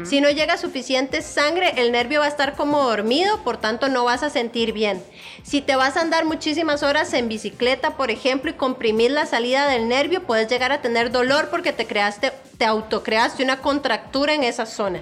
Si 0.03 0.21
no 0.21 0.29
llega 0.29 0.57
suficiente 0.57 1.21
sangre, 1.21 1.73
el 1.77 1.91
nervio 1.91 2.19
va 2.19 2.25
a 2.25 2.29
estar 2.29 2.55
como 2.55 2.83
dormido, 2.83 3.43
por 3.43 3.57
tanto 3.57 3.89
no 3.89 4.03
vas 4.03 4.23
a 4.23 4.29
sentir 4.29 4.73
bien. 4.73 5.01
Si 5.43 5.61
te 5.61 5.75
vas 5.75 5.97
a 5.97 6.01
andar 6.01 6.25
muchísimas 6.25 6.83
horas 6.83 7.13
en 7.13 7.29
bicicleta, 7.29 7.97
por 7.97 8.11
ejemplo, 8.11 8.51
y 8.51 8.53
comprimir 8.53 9.11
la 9.11 9.25
salida 9.25 9.67
del 9.67 9.87
nervio, 9.87 10.23
puedes 10.23 10.47
llegar 10.47 10.71
a 10.71 10.81
tener 10.81 11.11
dolor 11.11 11.49
porque 11.49 11.73
te 11.73 11.87
creaste, 11.87 12.31
te 12.57 12.65
autocreaste 12.65 13.43
una 13.43 13.59
contractura 13.59 14.33
en 14.33 14.43
esa 14.43 14.65
zona. 14.65 15.01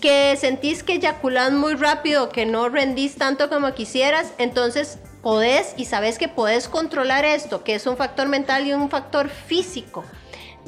Que 0.00 0.36
sentís 0.38 0.82
que 0.82 0.94
eyaculás 0.94 1.52
muy 1.52 1.74
rápido, 1.74 2.30
que 2.30 2.46
no 2.46 2.68
rendís 2.68 3.16
tanto 3.16 3.48
como 3.50 3.74
quisieras, 3.74 4.32
entonces 4.38 4.98
podés 5.22 5.74
y 5.76 5.84
sabes 5.84 6.16
que 6.18 6.28
podés 6.28 6.68
controlar 6.68 7.24
esto, 7.26 7.62
que 7.64 7.74
es 7.74 7.86
un 7.86 7.96
factor 7.98 8.26
mental 8.28 8.66
y 8.66 8.72
un 8.72 8.88
factor 8.88 9.28
físico. 9.28 10.04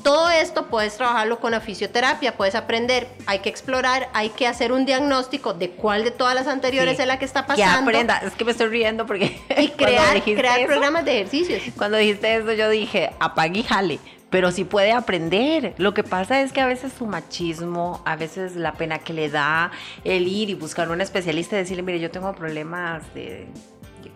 Todo 0.02 0.30
esto 0.30 0.66
puedes 0.66 0.96
trabajarlo 0.96 1.38
con 1.38 1.52
la 1.52 1.60
fisioterapia, 1.60 2.36
puedes 2.36 2.54
aprender, 2.54 3.06
hay 3.26 3.38
que 3.38 3.48
explorar, 3.48 4.08
hay 4.14 4.30
que 4.30 4.46
hacer 4.46 4.72
un 4.72 4.84
diagnóstico 4.84 5.54
de 5.54 5.70
cuál 5.70 6.02
de 6.02 6.10
todas 6.10 6.34
las 6.34 6.46
anteriores 6.48 6.96
Sí. 6.96 7.02
es 7.02 7.08
la 7.08 7.18
que 7.18 7.24
está 7.24 7.46
pasando. 7.46 7.82
aprenda. 7.88 8.18
Es 8.18 8.32
que 8.34 8.44
me 8.44 8.50
estoy 8.52 8.66
riendo 8.68 9.06
porque. 9.06 9.38
Y 9.58 9.68
crear, 9.76 10.22
crear 10.22 10.58
eso, 10.58 10.66
programas 10.68 11.04
de 11.04 11.20
ejercicios. 11.20 11.62
Cuando 11.76 11.98
dijiste 11.98 12.34
eso, 12.34 12.52
yo 12.52 12.68
dije, 12.68 13.10
apague 13.20 13.60
y 13.60 13.62
jale. 13.62 13.98
Pero 14.32 14.50
sí 14.50 14.64
puede 14.64 14.92
aprender. 14.92 15.74
Lo 15.76 15.92
que 15.92 16.02
pasa 16.02 16.40
es 16.40 16.52
que 16.52 16.62
a 16.62 16.66
veces 16.66 16.94
su 16.94 17.04
machismo, 17.04 18.00
a 18.06 18.16
veces 18.16 18.56
la 18.56 18.72
pena 18.72 18.98
que 18.98 19.12
le 19.12 19.28
da 19.28 19.70
el 20.04 20.26
ir 20.26 20.48
y 20.48 20.54
buscar 20.54 20.90
un 20.90 21.02
especialista 21.02 21.54
y 21.54 21.58
decirle, 21.58 21.82
mire, 21.82 22.00
yo 22.00 22.10
tengo 22.10 22.34
problemas 22.34 23.12
de, 23.12 23.46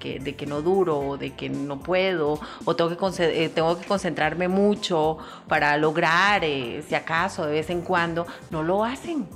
que, 0.00 0.46
no 0.46 0.62
duro, 0.62 1.18
de 1.18 1.34
que 1.34 1.50
no 1.50 1.80
puedo, 1.80 2.40
o 2.64 2.74
tengo 2.74 2.96
que, 2.96 3.44
eh, 3.44 3.50
tengo 3.50 3.78
que 3.78 3.84
concentrarme 3.84 4.48
mucho 4.48 5.18
para 5.48 5.76
lograr, 5.76 6.44
eh, 6.44 6.82
si 6.88 6.94
acaso, 6.94 7.44
de 7.44 7.52
vez 7.52 7.68
en 7.68 7.82
cuando, 7.82 8.26
no 8.50 8.62
lo 8.62 8.84
hacen. 8.84 9.28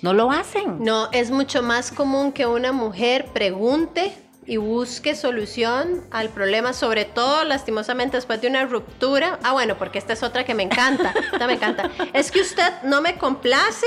No 0.00 0.12
lo 0.12 0.30
hacen. 0.30 0.84
No, 0.84 1.10
es 1.10 1.32
mucho 1.32 1.60
más 1.60 1.90
común 1.90 2.30
que 2.30 2.46
una 2.46 2.70
mujer 2.70 3.26
pregunte 3.32 4.12
y 4.44 4.56
busque 4.56 5.14
solución 5.14 6.04
al 6.10 6.28
problema, 6.28 6.72
sobre 6.72 7.04
todo 7.04 7.44
lastimosamente 7.44 8.16
después 8.16 8.40
de 8.40 8.48
una 8.48 8.64
ruptura. 8.66 9.38
Ah, 9.42 9.52
bueno, 9.52 9.78
porque 9.78 9.98
esta 9.98 10.12
es 10.12 10.22
otra 10.22 10.44
que 10.44 10.54
me 10.54 10.64
encanta, 10.64 11.14
esta 11.32 11.46
me 11.46 11.54
encanta. 11.54 11.90
Es 12.12 12.30
que 12.30 12.40
usted 12.40 12.72
no 12.82 13.00
me 13.00 13.16
complace 13.16 13.86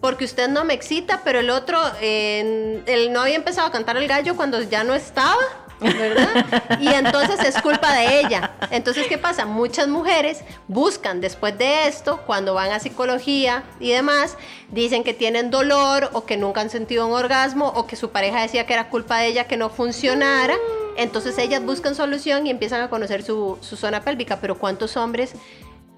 porque 0.00 0.24
usted 0.24 0.48
no 0.48 0.64
me 0.64 0.74
excita, 0.74 1.20
pero 1.24 1.40
el 1.40 1.50
otro, 1.50 1.78
eh, 2.00 3.08
no 3.10 3.20
había 3.20 3.36
empezado 3.36 3.68
a 3.68 3.72
cantar 3.72 3.96
el 3.96 4.08
gallo 4.08 4.34
cuando 4.34 4.60
ya 4.62 4.82
no 4.82 4.94
estaba. 4.94 5.42
¿Verdad? 5.80 6.78
Y 6.80 6.88
entonces 6.88 7.40
es 7.40 7.60
culpa 7.62 7.92
de 7.94 8.20
ella. 8.20 8.52
Entonces, 8.70 9.06
¿qué 9.06 9.18
pasa? 9.18 9.46
Muchas 9.46 9.88
mujeres 9.88 10.42
buscan 10.68 11.20
después 11.20 11.56
de 11.58 11.88
esto, 11.88 12.20
cuando 12.26 12.54
van 12.54 12.70
a 12.72 12.80
psicología 12.80 13.64
y 13.80 13.90
demás, 13.90 14.36
dicen 14.70 15.04
que 15.04 15.14
tienen 15.14 15.50
dolor 15.50 16.10
o 16.12 16.24
que 16.24 16.36
nunca 16.36 16.60
han 16.60 16.70
sentido 16.70 17.06
un 17.06 17.12
orgasmo 17.12 17.68
o 17.68 17.86
que 17.86 17.96
su 17.96 18.10
pareja 18.10 18.42
decía 18.42 18.66
que 18.66 18.74
era 18.74 18.88
culpa 18.88 19.18
de 19.18 19.28
ella 19.28 19.44
que 19.44 19.56
no 19.56 19.70
funcionara. 19.70 20.54
Entonces 20.96 21.38
ellas 21.38 21.64
buscan 21.64 21.94
solución 21.94 22.46
y 22.46 22.50
empiezan 22.50 22.82
a 22.82 22.90
conocer 22.90 23.22
su, 23.22 23.58
zona 23.62 24.02
pélvica. 24.02 24.38
Pero 24.40 24.58
¿cuántos 24.58 24.96
hombres 24.96 25.32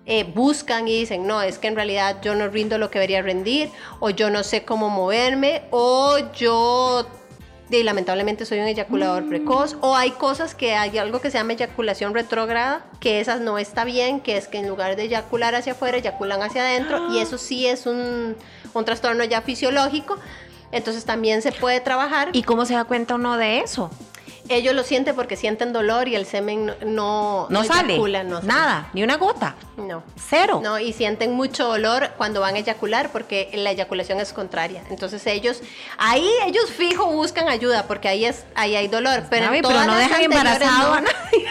eh, 0.06 0.24
buscan 0.24 0.86
y 0.88 1.00
dicen, 1.00 1.26
no, 1.26 1.42
es 1.42 1.58
que 1.58 1.68
en 1.68 1.76
realidad 1.76 2.20
yo 2.22 2.34
no 2.34 2.48
rindo 2.48 2.78
lo 2.78 2.90
que 2.90 2.98
debería 2.98 3.22
rendir, 3.22 3.70
o 4.00 4.10
yo 4.10 4.30
no 4.30 4.42
sé 4.42 4.64
cómo 4.64 4.88
moverme, 4.90 5.62
o 5.70 6.18
yo 6.34 7.06
y 7.78 7.82
lamentablemente 7.82 8.44
soy 8.44 8.60
un 8.60 8.66
eyaculador 8.66 9.28
precoz, 9.28 9.76
o 9.80 9.96
hay 9.96 10.12
cosas 10.12 10.54
que 10.54 10.74
hay 10.74 10.98
algo 10.98 11.20
que 11.20 11.30
se 11.30 11.38
llama 11.38 11.52
eyaculación 11.52 12.14
retrógrada, 12.14 12.84
que 13.00 13.20
esas 13.20 13.40
no 13.40 13.58
está 13.58 13.84
bien, 13.84 14.20
que 14.20 14.36
es 14.36 14.48
que 14.48 14.58
en 14.58 14.68
lugar 14.68 14.96
de 14.96 15.04
eyacular 15.04 15.54
hacia 15.54 15.72
afuera, 15.72 15.98
eyaculan 15.98 16.42
hacia 16.42 16.62
adentro, 16.62 17.12
y 17.14 17.18
eso 17.18 17.38
sí 17.38 17.66
es 17.66 17.86
un, 17.86 18.36
un 18.74 18.84
trastorno 18.84 19.24
ya 19.24 19.42
fisiológico. 19.42 20.18
Entonces 20.72 21.04
también 21.04 21.42
se 21.42 21.52
puede 21.52 21.80
trabajar. 21.80 22.30
¿Y 22.32 22.42
cómo 22.44 22.64
se 22.64 22.74
da 22.74 22.84
cuenta 22.84 23.16
uno 23.16 23.36
de 23.36 23.58
eso? 23.60 23.90
Ellos 24.54 24.74
lo 24.74 24.82
sienten 24.84 25.14
porque 25.16 25.36
sienten 25.36 25.72
dolor 25.72 26.08
y 26.08 26.14
el 26.14 26.26
semen 26.26 26.66
no 26.84 27.46
No, 27.48 27.48
no 27.50 27.64
sale. 27.64 27.94
eyacula, 27.94 28.22
no 28.24 28.36
sale. 28.36 28.48
Nada, 28.48 28.90
ni 28.92 29.02
una 29.02 29.16
gota. 29.16 29.54
No. 29.76 30.02
Cero. 30.28 30.60
No, 30.62 30.78
y 30.78 30.92
sienten 30.92 31.32
mucho 31.32 31.66
dolor 31.66 32.10
cuando 32.16 32.40
van 32.40 32.54
a 32.54 32.58
eyacular 32.58 33.10
porque 33.10 33.50
la 33.54 33.70
eyaculación 33.70 34.20
es 34.20 34.32
contraria. 34.32 34.82
Entonces 34.90 35.26
ellos, 35.26 35.60
ahí 35.98 36.28
ellos 36.46 36.70
fijo 36.70 37.06
buscan 37.06 37.48
ayuda 37.48 37.84
porque 37.88 38.08
ahí 38.08 38.24
es, 38.24 38.44
ahí 38.54 38.76
hay 38.76 38.88
dolor. 38.88 39.24
Pero, 39.30 39.48
Ay, 39.50 39.62
todas 39.62 39.86
no 39.86 39.94
dejan 39.96 40.22
embarazado 40.22 40.94
a 40.94 41.00
nadie. 41.00 41.46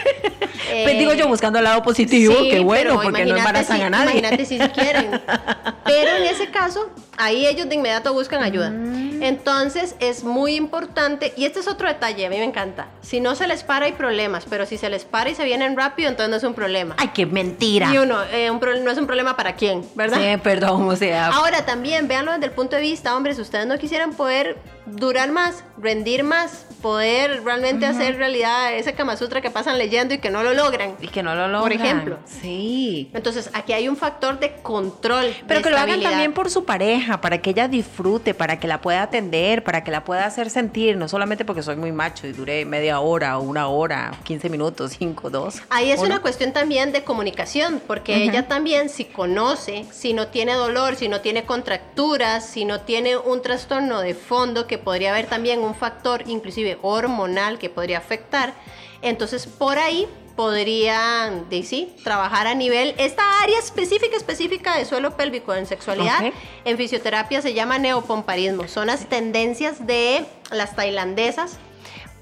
Eh, 0.70 0.82
Pues 0.84 0.98
digo 0.98 1.12
yo 1.12 1.28
buscando 1.28 1.58
el 1.58 1.64
lado 1.64 1.82
positivo, 1.82 2.34
sí, 2.38 2.48
qué 2.50 2.60
bueno, 2.60 2.90
pero 2.92 3.02
porque 3.02 3.24
no 3.26 3.36
embarazan 3.36 3.76
si- 3.78 3.82
a 3.82 3.90
nadie. 3.90 4.18
Imagínate 4.18 4.44
si 4.46 4.58
quieren. 4.70 5.20
Pero 5.84 6.16
en 6.16 6.22
ese 6.24 6.50
caso, 6.50 6.88
ahí 7.18 7.46
ellos 7.46 7.68
de 7.68 7.74
inmediato 7.74 8.14
buscan 8.14 8.42
ayuda. 8.42 8.70
Mm. 8.70 9.22
Entonces 9.22 9.96
es 9.98 10.24
muy 10.24 10.54
importante, 10.54 11.34
y 11.36 11.44
este 11.44 11.60
es 11.60 11.68
otro 11.68 11.88
detalle, 11.88 12.24
a 12.26 12.30
mí 12.30 12.38
me 12.38 12.44
encanta. 12.44 12.86
Si 13.00 13.20
no 13.20 13.34
se 13.34 13.48
les 13.48 13.64
para 13.64 13.86
hay 13.86 13.92
problemas, 13.92 14.44
pero 14.48 14.64
si 14.64 14.78
se 14.78 14.88
les 14.88 15.04
para 15.04 15.30
y 15.30 15.34
se 15.34 15.44
vienen 15.44 15.76
rápido, 15.76 16.08
entonces 16.08 16.30
no 16.30 16.36
es 16.36 16.44
un 16.44 16.54
problema. 16.54 16.94
Ay, 16.98 17.10
qué 17.12 17.26
mentira. 17.26 17.92
Y 17.92 17.98
uno, 17.98 18.22
eh, 18.32 18.50
un 18.50 18.60
no 18.60 18.90
es 18.90 18.98
un 18.98 19.06
problema 19.06 19.36
para 19.36 19.54
quién, 19.54 19.84
¿verdad? 19.94 20.18
Sí, 20.18 20.40
perdón, 20.42 20.88
o 20.88 20.94
sea. 20.94 21.28
Ahora 21.28 21.66
también, 21.66 22.06
véanlo 22.06 22.32
desde 22.32 22.46
el 22.46 22.52
punto 22.52 22.76
de 22.76 22.82
vista, 22.82 23.16
hombres, 23.16 23.38
ustedes 23.38 23.66
no 23.66 23.76
quisieran 23.78 24.12
poder 24.12 24.56
durar 24.86 25.30
más, 25.30 25.64
rendir 25.78 26.24
más, 26.24 26.66
poder 26.80 27.44
realmente 27.44 27.86
hacer 27.86 28.16
realidad 28.16 28.74
ese 28.74 28.94
Kama 28.94 29.16
Sutra 29.16 29.40
que 29.40 29.50
pasan 29.50 29.78
leyendo 29.78 30.14
y 30.14 30.18
que 30.18 30.30
no 30.30 30.42
lo 30.42 30.54
logran. 30.54 30.96
y 31.00 31.08
que 31.08 31.22
no 31.22 31.34
lo 31.34 31.48
logran. 31.48 31.62
Por 31.62 31.72
ejemplo. 31.72 32.18
Sí. 32.26 33.10
Entonces, 33.14 33.50
aquí 33.52 33.72
hay 33.72 33.88
un 33.88 33.96
factor 33.96 34.38
de 34.38 34.54
control. 34.62 35.34
Pero 35.46 35.60
de 35.60 35.64
que 35.64 35.70
lo 35.70 35.78
hagan 35.78 36.00
también 36.02 36.32
por 36.32 36.50
su 36.50 36.64
pareja, 36.64 37.20
para 37.20 37.38
que 37.38 37.50
ella 37.50 37.68
disfrute, 37.68 38.34
para 38.34 38.58
que 38.58 38.66
la 38.66 38.80
pueda 38.80 39.02
atender, 39.02 39.62
para 39.64 39.84
que 39.84 39.90
la 39.90 40.04
pueda 40.04 40.26
hacer 40.26 40.50
sentir, 40.50 40.96
no 40.96 41.08
solamente 41.08 41.44
porque 41.44 41.62
soy 41.62 41.76
muy 41.76 41.92
macho 41.92 42.26
y 42.26 42.32
duré 42.32 42.64
media 42.64 43.00
hora, 43.00 43.38
o 43.38 43.42
una 43.42 43.68
hora, 43.68 44.12
15 44.24 44.48
minutos, 44.48 44.96
5, 44.98 45.30
2. 45.30 45.62
Ahí 45.70 45.90
es 45.90 46.00
¿o 46.00 46.02
una 46.02 46.20
cuestión 46.20 46.52
también 46.52 46.92
de 46.92 47.04
comunicación, 47.04 47.80
porque 47.86 48.24
ella 48.24 48.48
también 48.48 48.88
si 48.88 49.04
conoce, 49.04 49.86
si 49.92 50.12
no 50.12 50.28
tiene 50.28 50.54
dolor, 50.54 50.96
si 50.96 51.08
no 51.08 51.20
tiene 51.20 51.44
contracturas, 51.44 52.46
si 52.46 52.64
no 52.64 52.80
tiene 52.80 53.16
un 53.16 53.42
trastorno 53.42 54.00
de 54.00 54.14
fondo, 54.14 54.66
que 54.72 54.78
podría 54.78 55.10
haber 55.10 55.26
también 55.26 55.60
un 55.60 55.74
factor 55.74 56.24
inclusive 56.26 56.78
hormonal 56.80 57.58
que 57.58 57.68
podría 57.68 57.98
afectar, 57.98 58.54
entonces 59.02 59.46
por 59.46 59.78
ahí 59.78 60.08
podrían, 60.34 61.44
sí, 61.62 61.94
trabajar 62.02 62.46
a 62.46 62.54
nivel, 62.54 62.94
esta 62.96 63.42
área 63.42 63.58
específica, 63.58 64.16
específica 64.16 64.78
de 64.78 64.86
suelo 64.86 65.14
pélvico 65.14 65.52
en 65.52 65.66
sexualidad, 65.66 66.24
Ok. 66.26 66.32
en 66.64 66.78
fisioterapia 66.78 67.42
se 67.42 67.52
llama 67.52 67.78
neopomparismo, 67.78 68.66
son 68.66 68.86
las 68.86 69.10
tendencias 69.10 69.86
de 69.86 70.24
las 70.50 70.74
tailandesas 70.74 71.58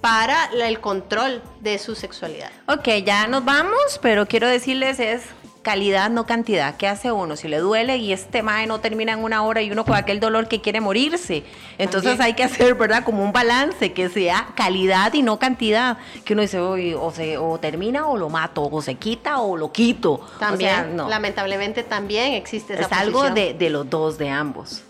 para 0.00 0.46
el 0.46 0.80
control 0.80 1.42
de 1.60 1.78
su 1.78 1.94
sexualidad. 1.94 2.50
Ok, 2.66 2.88
ya 3.04 3.28
nos 3.28 3.44
vamos, 3.44 4.00
pero 4.02 4.26
quiero 4.26 4.48
decirles 4.48 4.98
es 4.98 5.22
calidad, 5.62 6.08
no 6.10 6.24
cantidad. 6.26 6.76
¿Qué 6.76 6.86
hace 6.88 7.12
uno? 7.12 7.36
Si 7.36 7.46
le 7.48 7.58
duele 7.58 7.96
y 7.98 8.12
este 8.12 8.42
mae 8.42 8.66
no 8.66 8.80
termina 8.80 9.12
en 9.12 9.22
una 9.22 9.42
hora 9.42 9.60
y 9.62 9.70
uno 9.70 9.84
con 9.84 9.94
aquel 9.94 10.18
dolor 10.20 10.48
que 10.48 10.60
quiere 10.60 10.80
morirse. 10.80 11.44
Entonces 11.78 12.10
También. 12.16 12.22
hay 12.26 12.34
que 12.34 12.44
hacer, 12.44 12.74
¿verdad? 12.74 13.04
Como 13.04 13.22
un 13.22 13.32
balance, 13.32 13.92
que 13.92 14.08
sea 14.08 14.48
calidad 14.54 15.12
y 15.14 15.22
no 15.22 15.38
cantidad. 15.38 15.98
Que 16.24 16.32
uno 16.32 16.42
dice, 16.42 16.60
"Uy, 16.60 16.94
o, 16.94 17.10
se, 17.10 17.36
o 17.38 17.58
termina 17.58 18.06
o 18.08 18.16
lo 18.16 18.28
mato, 18.30 18.62
o 18.70 18.82
se 18.82 18.94
quita 18.94 19.40
o 19.40 19.56
lo 19.56 19.70
quito. 19.72 20.20
También, 20.38 20.70
O 20.70 20.74
sea, 20.74 20.84
no. 20.86 21.08
lamentablemente 21.08 21.82
también 21.82 22.32
existe 22.32 22.74
esa 22.74 22.82
es 22.82 22.92
algo 22.92 23.28
de, 23.30 23.54
de 23.54 23.70
los 23.70 23.88
dos, 23.90 24.16
de 24.18 24.30
ambos. 24.30 24.82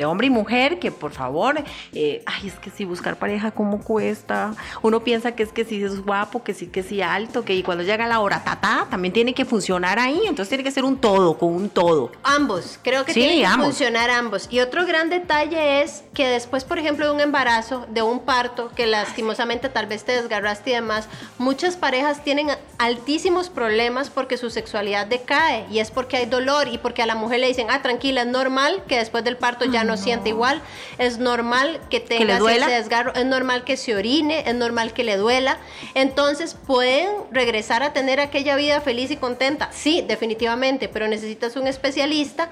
De 0.00 0.06
hombre 0.06 0.28
y 0.28 0.30
mujer, 0.30 0.78
que 0.78 0.90
por 0.90 1.12
favor, 1.12 1.62
eh, 1.92 2.22
ay, 2.24 2.48
es 2.48 2.54
que 2.54 2.70
si 2.70 2.86
buscar 2.86 3.16
pareja, 3.16 3.50
¿cómo 3.50 3.82
cuesta? 3.82 4.54
Uno 4.80 5.00
piensa 5.00 5.32
que 5.32 5.42
es 5.42 5.52
que 5.52 5.66
si 5.66 5.84
es 5.84 6.00
guapo, 6.02 6.42
que 6.42 6.54
sí, 6.54 6.68
que 6.68 6.82
sí 6.82 7.02
alto, 7.02 7.44
que 7.44 7.54
y 7.54 7.62
cuando 7.62 7.84
llega 7.84 8.06
la 8.06 8.20
hora, 8.20 8.42
ta, 8.42 8.86
también 8.88 9.12
tiene 9.12 9.34
que 9.34 9.44
funcionar 9.44 9.98
ahí, 9.98 10.18
entonces 10.26 10.48
tiene 10.48 10.64
que 10.64 10.70
ser 10.70 10.84
un 10.86 10.96
todo, 10.96 11.36
con 11.36 11.52
un 11.54 11.68
todo. 11.68 12.12
Ambos, 12.22 12.78
creo 12.82 13.04
que 13.04 13.12
Sí, 13.12 13.20
tienen 13.20 13.40
que 13.40 13.46
ambos. 13.46 13.66
funcionar 13.66 14.08
ambos. 14.08 14.48
Y 14.50 14.60
otro 14.60 14.86
gran 14.86 15.10
detalle 15.10 15.82
es 15.82 16.02
que 16.14 16.26
después, 16.28 16.64
por 16.64 16.78
ejemplo, 16.78 17.04
de 17.04 17.12
un 17.12 17.20
embarazo, 17.20 17.84
de 17.90 18.00
un 18.00 18.20
parto, 18.20 18.70
que 18.74 18.86
lastimosamente 18.86 19.68
tal 19.68 19.84
vez 19.84 20.04
te 20.04 20.12
desgarraste 20.12 20.70
y 20.70 20.74
demás, 20.76 21.10
muchas 21.36 21.76
parejas 21.76 22.24
tienen 22.24 22.48
altísimos 22.80 23.50
problemas 23.50 24.08
porque 24.08 24.38
su 24.38 24.48
sexualidad 24.48 25.06
decae 25.06 25.66
y 25.70 25.80
es 25.80 25.90
porque 25.90 26.16
hay 26.16 26.24
dolor 26.24 26.66
y 26.66 26.78
porque 26.78 27.02
a 27.02 27.06
la 27.06 27.14
mujer 27.14 27.40
le 27.40 27.46
dicen, 27.46 27.66
ah, 27.68 27.82
tranquila, 27.82 28.22
es 28.22 28.26
normal 28.26 28.82
que 28.88 28.96
después 28.96 29.22
del 29.22 29.36
parto 29.36 29.66
ya 29.66 29.84
no, 29.84 29.98
siente 29.98 30.30
igual, 30.30 30.62
es 30.96 31.18
normal 31.18 31.78
que 31.90 32.00
tenga 32.00 32.38
ese 32.38 32.70
desgarro, 32.70 33.12
es 33.14 33.26
normal 33.26 33.64
que 33.64 33.76
se 33.76 33.94
orine, 33.94 34.44
es 34.46 34.54
normal 34.54 34.94
que 34.94 35.04
le 35.04 35.18
duela. 35.18 35.58
Entonces 35.94 36.54
pueden 36.54 37.10
regresar 37.30 37.82
a 37.82 37.92
tener 37.92 38.18
aquella 38.18 38.56
vida 38.56 38.80
feliz 38.80 39.10
y 39.10 39.18
contenta. 39.18 39.68
Sí, 39.72 40.02
definitivamente, 40.08 40.88
pero 40.88 41.06
necesitas 41.06 41.56
un 41.56 41.66
especialista 41.66 42.48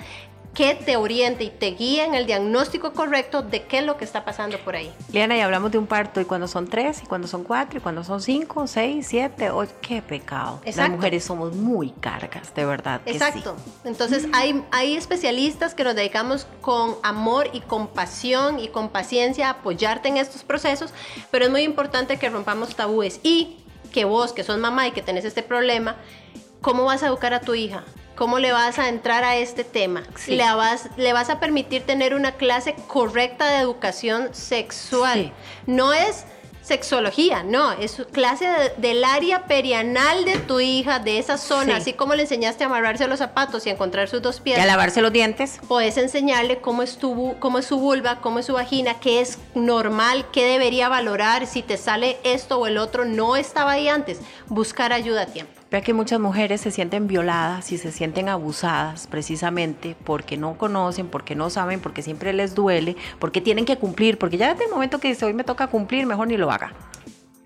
que 0.59 0.74
te 0.74 0.96
oriente 0.96 1.44
y 1.44 1.50
te 1.50 1.66
guíe 1.70 2.04
en 2.04 2.14
el 2.16 2.26
diagnóstico 2.26 2.92
correcto 2.92 3.42
de 3.42 3.62
qué 3.62 3.78
es 3.78 3.84
lo 3.84 3.96
que 3.96 4.04
está 4.04 4.24
pasando 4.24 4.59
por 4.59 4.74
ahí. 4.74 4.92
Liana, 5.12 5.36
y 5.36 5.40
hablamos 5.40 5.70
de 5.70 5.78
un 5.78 5.86
parto, 5.86 6.20
y 6.20 6.24
cuando 6.24 6.48
son 6.48 6.66
tres, 6.66 7.00
y 7.04 7.06
cuando 7.06 7.28
son 7.28 7.44
cuatro, 7.44 7.78
y 7.78 7.80
cuando 7.80 8.02
son 8.02 8.20
cinco, 8.20 8.66
seis, 8.66 9.06
siete, 9.09 9.52
ocho, 9.52 9.70
qué 9.80 10.02
pecado. 10.02 10.59
Las 10.64 10.74
Exacto. 10.74 10.96
mujeres 10.96 11.22
somos 11.22 11.54
muy 11.54 11.90
cargas, 12.00 12.52
de 12.56 12.64
verdad. 12.64 13.02
que 13.02 13.12
sí. 13.12 13.18
Exacto. 13.18 13.54
Entonces 13.84 14.26
hay, 14.32 14.64
hay 14.72 14.96
especialistas 14.96 15.76
que 15.76 15.84
nos 15.84 15.94
dedicamos 15.94 16.48
con 16.61 16.96
amor 17.04 17.48
y 17.52 17.61
compasión 17.61 18.59
y 18.59 18.66
con 18.66 18.88
paciencia 18.88 19.46
a 19.46 19.50
apoyarte 19.50 20.09
en 20.09 20.16
estos 20.16 20.42
procesos, 20.42 20.92
pero 21.30 21.44
es 21.44 21.52
muy 21.52 21.62
importante 21.62 22.16
que 22.16 22.30
rompamos 22.30 22.74
tabúes 22.74 23.20
y 23.22 23.59
que 23.92 24.04
vos, 24.06 24.32
que 24.32 24.42
sos 24.42 24.59
mamá 24.59 24.88
y 24.88 24.90
que 24.90 25.02
tenés 25.02 25.24
este 25.24 25.44
problema, 25.44 25.94
¿cómo 26.61 26.84
vas 26.84 27.04
a 27.04 27.06
educar 27.06 27.32
a 27.32 27.42
tu 27.42 27.54
hija? 27.54 27.84
¿Cómo 28.18 28.40
le 28.40 28.50
vas 28.50 28.80
a 28.80 28.88
entrar 28.88 29.22
a 29.22 29.36
este 29.36 29.62
tema? 29.62 30.02
Sí. 30.16 30.34
Le, 30.34 30.42
vas, 30.54 30.88
le 30.96 31.12
vas 31.12 31.30
a 31.30 31.38
permitir 31.38 31.86
tener 31.86 32.14
una 32.14 32.32
clase 32.32 32.74
correcta 32.88 33.46
de 33.48 33.58
educación 33.58 34.30
sexual. 34.34 35.26
Sí. 35.26 35.32
No 35.66 35.92
es 35.92 36.24
sexología, 36.60 37.44
no, 37.44 37.72
es 37.72 38.02
clase 38.12 38.46
de- 38.46 38.72
del 38.76 39.02
área 39.04 39.46
perianal 39.46 40.26
de 40.26 40.36
tu 40.36 40.60
hija, 40.60 40.98
de 40.98 41.18
esa 41.18 41.38
zona, 41.38 41.76
Sí. 41.76 41.80
así 41.80 41.92
como 41.94 42.14
le 42.14 42.22
enseñaste 42.24 42.62
a 42.64 42.66
amarrarse 42.66 43.06
los 43.06 43.20
zapatos 43.20 43.64
y 43.66 43.70
a 43.70 43.72
encontrar 43.72 44.06
sus 44.08 44.20
dos 44.20 44.36
Y 44.38 44.40
a 44.40 44.42
pies. 44.56 44.66
lavarse 44.66 45.00
los 45.00 45.10
dientes. 45.12 45.60
Puedes 45.66 45.96
enseñarle 45.96 46.58
cómo 46.60 46.82
es, 46.82 46.98
tu, 46.98 47.36
cómo 47.38 47.58
es 47.60 47.66
su 47.66 47.78
vulva, 47.78 48.20
cómo 48.20 48.40
es 48.40 48.46
su 48.46 48.52
vagina, 48.52 49.00
qué 49.00 49.20
es 49.22 49.38
normal, 49.54 50.26
qué 50.30 50.44
debería 50.44 50.90
valorar, 50.90 51.46
si 51.46 51.62
te 51.62 51.78
sale 51.78 52.18
esto 52.22 52.58
o 52.58 52.66
el 52.66 52.76
otro, 52.76 53.06
no 53.06 53.36
estaba 53.36 53.70
ahí 53.72 53.88
antes. 53.88 54.18
Buscar 54.48 54.92
ayuda 54.92 55.22
a 55.22 55.26
tiempo. 55.26 55.57
Vea 55.70 55.82
que 55.82 55.92
muchas 55.92 56.18
mujeres 56.18 56.62
se 56.62 56.70
sienten 56.70 57.06
violadas 57.08 57.72
y 57.72 57.76
se 57.76 57.92
sienten 57.92 58.30
abusadas 58.30 59.06
precisamente 59.06 59.96
porque 60.02 60.38
no 60.38 60.56
conocen, 60.56 61.08
porque 61.08 61.34
no 61.34 61.50
saben, 61.50 61.80
porque 61.80 62.00
siempre 62.00 62.32
les 62.32 62.54
duele, 62.54 62.96
porque 63.18 63.42
tienen 63.42 63.66
que 63.66 63.76
cumplir, 63.76 64.16
porque 64.16 64.38
ya 64.38 64.48
desde 64.48 64.64
el 64.64 64.70
momento 64.70 64.98
que 64.98 65.08
dice 65.08 65.26
hoy 65.26 65.34
me 65.34 65.44
toca 65.44 65.66
cumplir, 65.66 66.06
mejor 66.06 66.28
ni 66.28 66.38
lo 66.38 66.50
haga. 66.50 66.72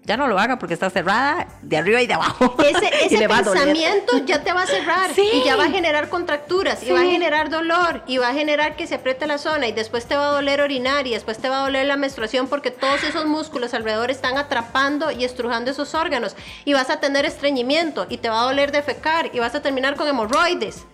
Ya 0.05 0.16
no 0.16 0.26
lo 0.26 0.36
haga 0.38 0.59
porque 0.59 0.74
está 0.74 0.90
cerrada 0.90 1.46
de 1.62 1.76
arriba 1.76 2.03
y 2.03 2.09
de 2.09 2.14
abajo. 2.14 2.57
Ese, 2.66 2.90
ese 3.14 3.28
pensamiento 3.28 4.18
ya 4.26 4.42
te 4.42 4.53
va 4.53 4.62
a 4.62 4.66
cerrar 4.66 5.14
Sí. 5.14 5.28
y 5.32 5.44
ya 5.44 5.55
va 5.55 5.64
a 5.66 5.70
generar 5.70 6.09
contracturas 6.09 6.82
y 6.82 6.90
va 6.90 7.00
a 7.03 7.05
generar 7.05 7.50
dolor 7.50 8.03
y 8.09 8.18
va 8.18 8.30
a 8.30 8.32
generar 8.34 8.74
que 8.74 8.88
se 8.88 8.96
apriete 8.96 9.26
la 9.28 9.38
zona 9.38 9.68
y 9.68 9.72
después 9.72 10.07
te 10.07 10.16
va 10.16 10.28
a 10.28 10.32
doler 10.32 10.61
orinar 10.61 11.07
y 11.07 11.11
después 11.12 11.38
te 11.38 11.48
va 11.48 11.59
a 11.61 11.62
doler 11.62 11.86
la 11.86 11.96
menstruación 11.96 12.48
porque 12.48 12.72
todos 12.72 13.05
esos 13.05 13.26
músculos 13.26 13.74
alrededor 13.74 14.11
están 14.11 14.38
atrapando 14.38 15.12
y 15.12 15.24
estrujando 15.24 15.70
esos 15.70 15.94
órganos 15.94 16.34
y 16.64 16.72
vas 16.72 16.90
a 16.90 16.98
tener 16.98 17.24
estreñimiento 17.24 18.07
y 18.09 18.16
te 18.18 18.28
va 18.28 18.40
a 18.40 18.44
doler 18.46 18.72
defecar 18.72 19.30
y 19.32 19.38
vas 19.38 19.55
a 19.55 19.62
terminar 19.62 19.94
con 19.94 20.09
hemorroides 20.09 20.84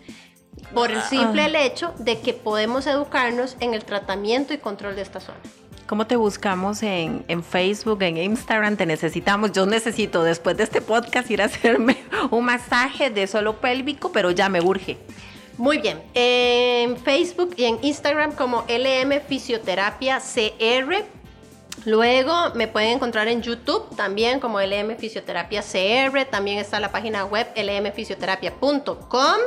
por 0.74 0.90
el 0.90 1.00
simple 1.02 1.44
Ah. 1.44 1.62
hecho 1.62 1.94
de 1.98 2.20
que 2.20 2.34
podemos 2.34 2.86
educarnos 2.86 3.56
en 3.60 3.72
el 3.72 3.86
tratamiento 3.86 4.52
y 4.52 4.58
control 4.58 4.96
de 4.96 5.02
esta 5.02 5.18
zona. 5.20 5.38
¿Cómo 5.88 6.06
te 6.06 6.16
buscamos 6.16 6.82
en, 6.82 7.24
en 7.28 7.42
Facebook, 7.42 8.02
en 8.02 8.18
Instagram? 8.18 8.76
Te 8.76 8.84
necesitamos. 8.84 9.52
Yo 9.52 9.64
necesito 9.64 10.22
después 10.22 10.54
de 10.58 10.64
este 10.64 10.82
podcast 10.82 11.30
ir 11.30 11.40
a 11.40 11.46
hacerme 11.46 11.96
un 12.30 12.44
masaje 12.44 13.08
de 13.08 13.26
suelo 13.26 13.56
pélvico, 13.56 14.12
pero 14.12 14.30
ya 14.30 14.50
me 14.50 14.60
urge. 14.60 14.98
Muy 15.56 15.78
bien. 15.78 16.02
En 16.12 16.98
Facebook 16.98 17.54
y 17.56 17.64
en 17.64 17.78
Instagram 17.80 18.32
como 18.32 18.66
LM 18.68 19.18
Fisioterapia 19.26 20.20
CR. 20.20 21.06
Luego 21.86 22.34
me 22.54 22.68
pueden 22.68 22.90
encontrar 22.90 23.26
en 23.28 23.40
YouTube 23.40 23.88
también 23.96 24.40
como 24.40 24.60
LM 24.60 24.94
Fisioterapia 24.98 25.62
CR. 25.62 26.26
También 26.26 26.58
está 26.58 26.80
la 26.80 26.92
página 26.92 27.24
web 27.24 27.46
lmfisioterapia.com. 27.56 29.38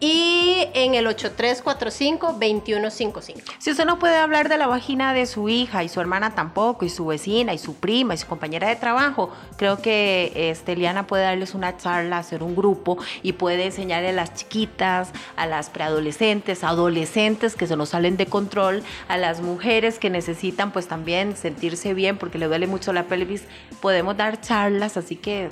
y 0.00 0.68
en 0.74 0.94
el 0.94 1.06
8345-2155. 1.06 3.42
Si 3.58 3.70
usted 3.70 3.84
no 3.84 3.98
puede 3.98 4.16
hablar 4.16 4.48
de 4.48 4.56
la 4.56 4.68
vagina 4.68 5.12
de 5.12 5.26
su 5.26 5.48
hija 5.48 5.82
y 5.82 5.88
su 5.88 6.00
hermana 6.00 6.34
tampoco, 6.34 6.84
y 6.84 6.88
su 6.88 7.06
vecina, 7.06 7.54
y 7.54 7.58
su 7.58 7.74
prima, 7.74 8.14
y 8.14 8.18
su 8.18 8.26
compañera 8.26 8.68
de 8.68 8.76
trabajo, 8.76 9.30
creo 9.56 9.82
que 9.82 10.32
este, 10.34 10.76
Liana 10.76 11.06
puede 11.06 11.24
darles 11.24 11.54
una 11.54 11.76
charla, 11.76 12.18
hacer 12.18 12.42
un 12.42 12.54
grupo 12.54 12.98
y 13.22 13.32
puede 13.32 13.66
enseñarle 13.66 14.10
a 14.10 14.12
las 14.12 14.34
chiquitas, 14.34 15.10
a 15.36 15.46
las 15.46 15.70
preadolescentes, 15.70 16.64
adolescentes 16.64 17.56
que 17.56 17.66
se 17.66 17.76
nos 17.76 17.90
salen 17.90 18.16
de 18.16 18.26
control, 18.26 18.82
a 19.08 19.16
las 19.16 19.40
mujeres 19.40 19.98
que 19.98 20.10
necesitan 20.10 20.72
pues 20.72 20.86
también 20.86 21.36
sentirse 21.36 21.94
bien 21.94 22.18
porque 22.18 22.38
le 22.38 22.46
duele 22.46 22.66
mucho 22.66 22.92
la 22.92 23.04
pelvis, 23.04 23.44
podemos 23.80 24.16
dar 24.16 24.40
charlas, 24.40 24.96
así 24.96 25.16
que 25.16 25.50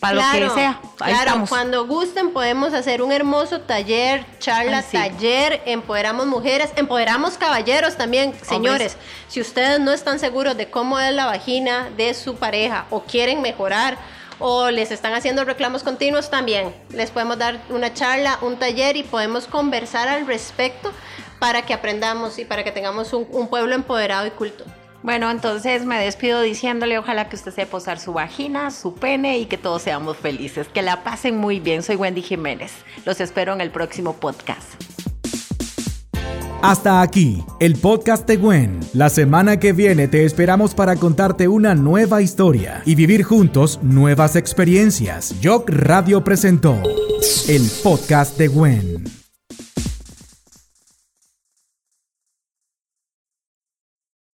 para 0.00 0.14
lo 0.14 0.48
que 0.48 0.54
sea. 0.54 0.80
claro, 0.96 1.44
cuando 1.48 1.86
gusten 1.86 2.32
podemos 2.32 2.74
hacer 2.74 3.02
un 3.02 3.12
hermoso 3.12 3.60
taller, 3.60 4.24
charla, 4.38 4.82
taller, 4.82 5.62
empoderamos 5.66 6.26
mujeres, 6.26 6.70
empoderamos 6.76 7.38
caballeros 7.38 7.96
también, 7.96 8.34
señores. 8.42 8.96
Si 9.28 9.40
ustedes 9.40 9.80
no 9.80 9.92
están 9.92 10.18
seguros 10.18 10.56
de 10.56 10.70
cómo 10.70 10.98
es 10.98 11.14
la 11.14 11.26
vagina 11.26 11.90
de 11.96 12.14
su 12.14 12.36
pareja 12.36 12.86
o 12.90 13.02
quieren 13.02 13.42
mejorar 13.42 13.98
o 14.38 14.70
les 14.70 14.90
están 14.90 15.14
haciendo 15.14 15.44
reclamos 15.44 15.82
continuos 15.82 16.30
también, 16.30 16.74
les 16.90 17.10
podemos 17.10 17.38
dar 17.38 17.60
una 17.70 17.92
charla, 17.92 18.38
un 18.42 18.56
taller 18.56 18.96
y 18.96 19.02
podemos 19.02 19.46
conversar 19.46 20.08
al 20.08 20.26
respecto 20.26 20.92
para 21.38 21.62
que 21.62 21.74
aprendamos 21.74 22.38
y 22.38 22.44
para 22.44 22.64
que 22.64 22.72
tengamos 22.72 23.12
un 23.12 23.48
pueblo 23.48 23.74
empoderado 23.74 24.26
y 24.26 24.30
culto. 24.30 24.64
Bueno, 25.02 25.30
entonces 25.30 25.84
me 25.84 25.98
despido 25.98 26.42
diciéndole, 26.42 26.98
ojalá 26.98 27.28
que 27.28 27.36
usted 27.36 27.52
sepa 27.52 27.70
posar 27.70 28.00
su 28.00 28.12
vagina, 28.12 28.70
su 28.70 28.94
pene 28.94 29.38
y 29.38 29.46
que 29.46 29.56
todos 29.56 29.82
seamos 29.82 30.16
felices. 30.16 30.66
Que 30.68 30.82
la 30.82 31.04
pasen 31.04 31.36
muy 31.36 31.60
bien. 31.60 31.82
Soy 31.82 31.96
Wendy 31.96 32.22
Jiménez. 32.22 32.72
Los 33.04 33.20
espero 33.20 33.52
en 33.52 33.60
el 33.60 33.70
próximo 33.70 34.14
podcast. 34.14 34.82
Hasta 36.60 37.02
aquí, 37.02 37.44
el 37.60 37.76
podcast 37.76 38.26
de 38.26 38.36
Gwen. 38.36 38.80
La 38.92 39.10
semana 39.10 39.60
que 39.60 39.72
viene 39.72 40.08
te 40.08 40.24
esperamos 40.24 40.74
para 40.74 40.96
contarte 40.96 41.46
una 41.46 41.76
nueva 41.76 42.20
historia 42.20 42.82
y 42.84 42.96
vivir 42.96 43.22
juntos 43.22 43.78
nuevas 43.82 44.34
experiencias. 44.34 45.36
Jock 45.40 45.70
Radio 45.70 46.24
presentó 46.24 46.76
el 47.48 47.62
podcast 47.84 48.36
de 48.38 48.48
Gwen. 48.48 49.27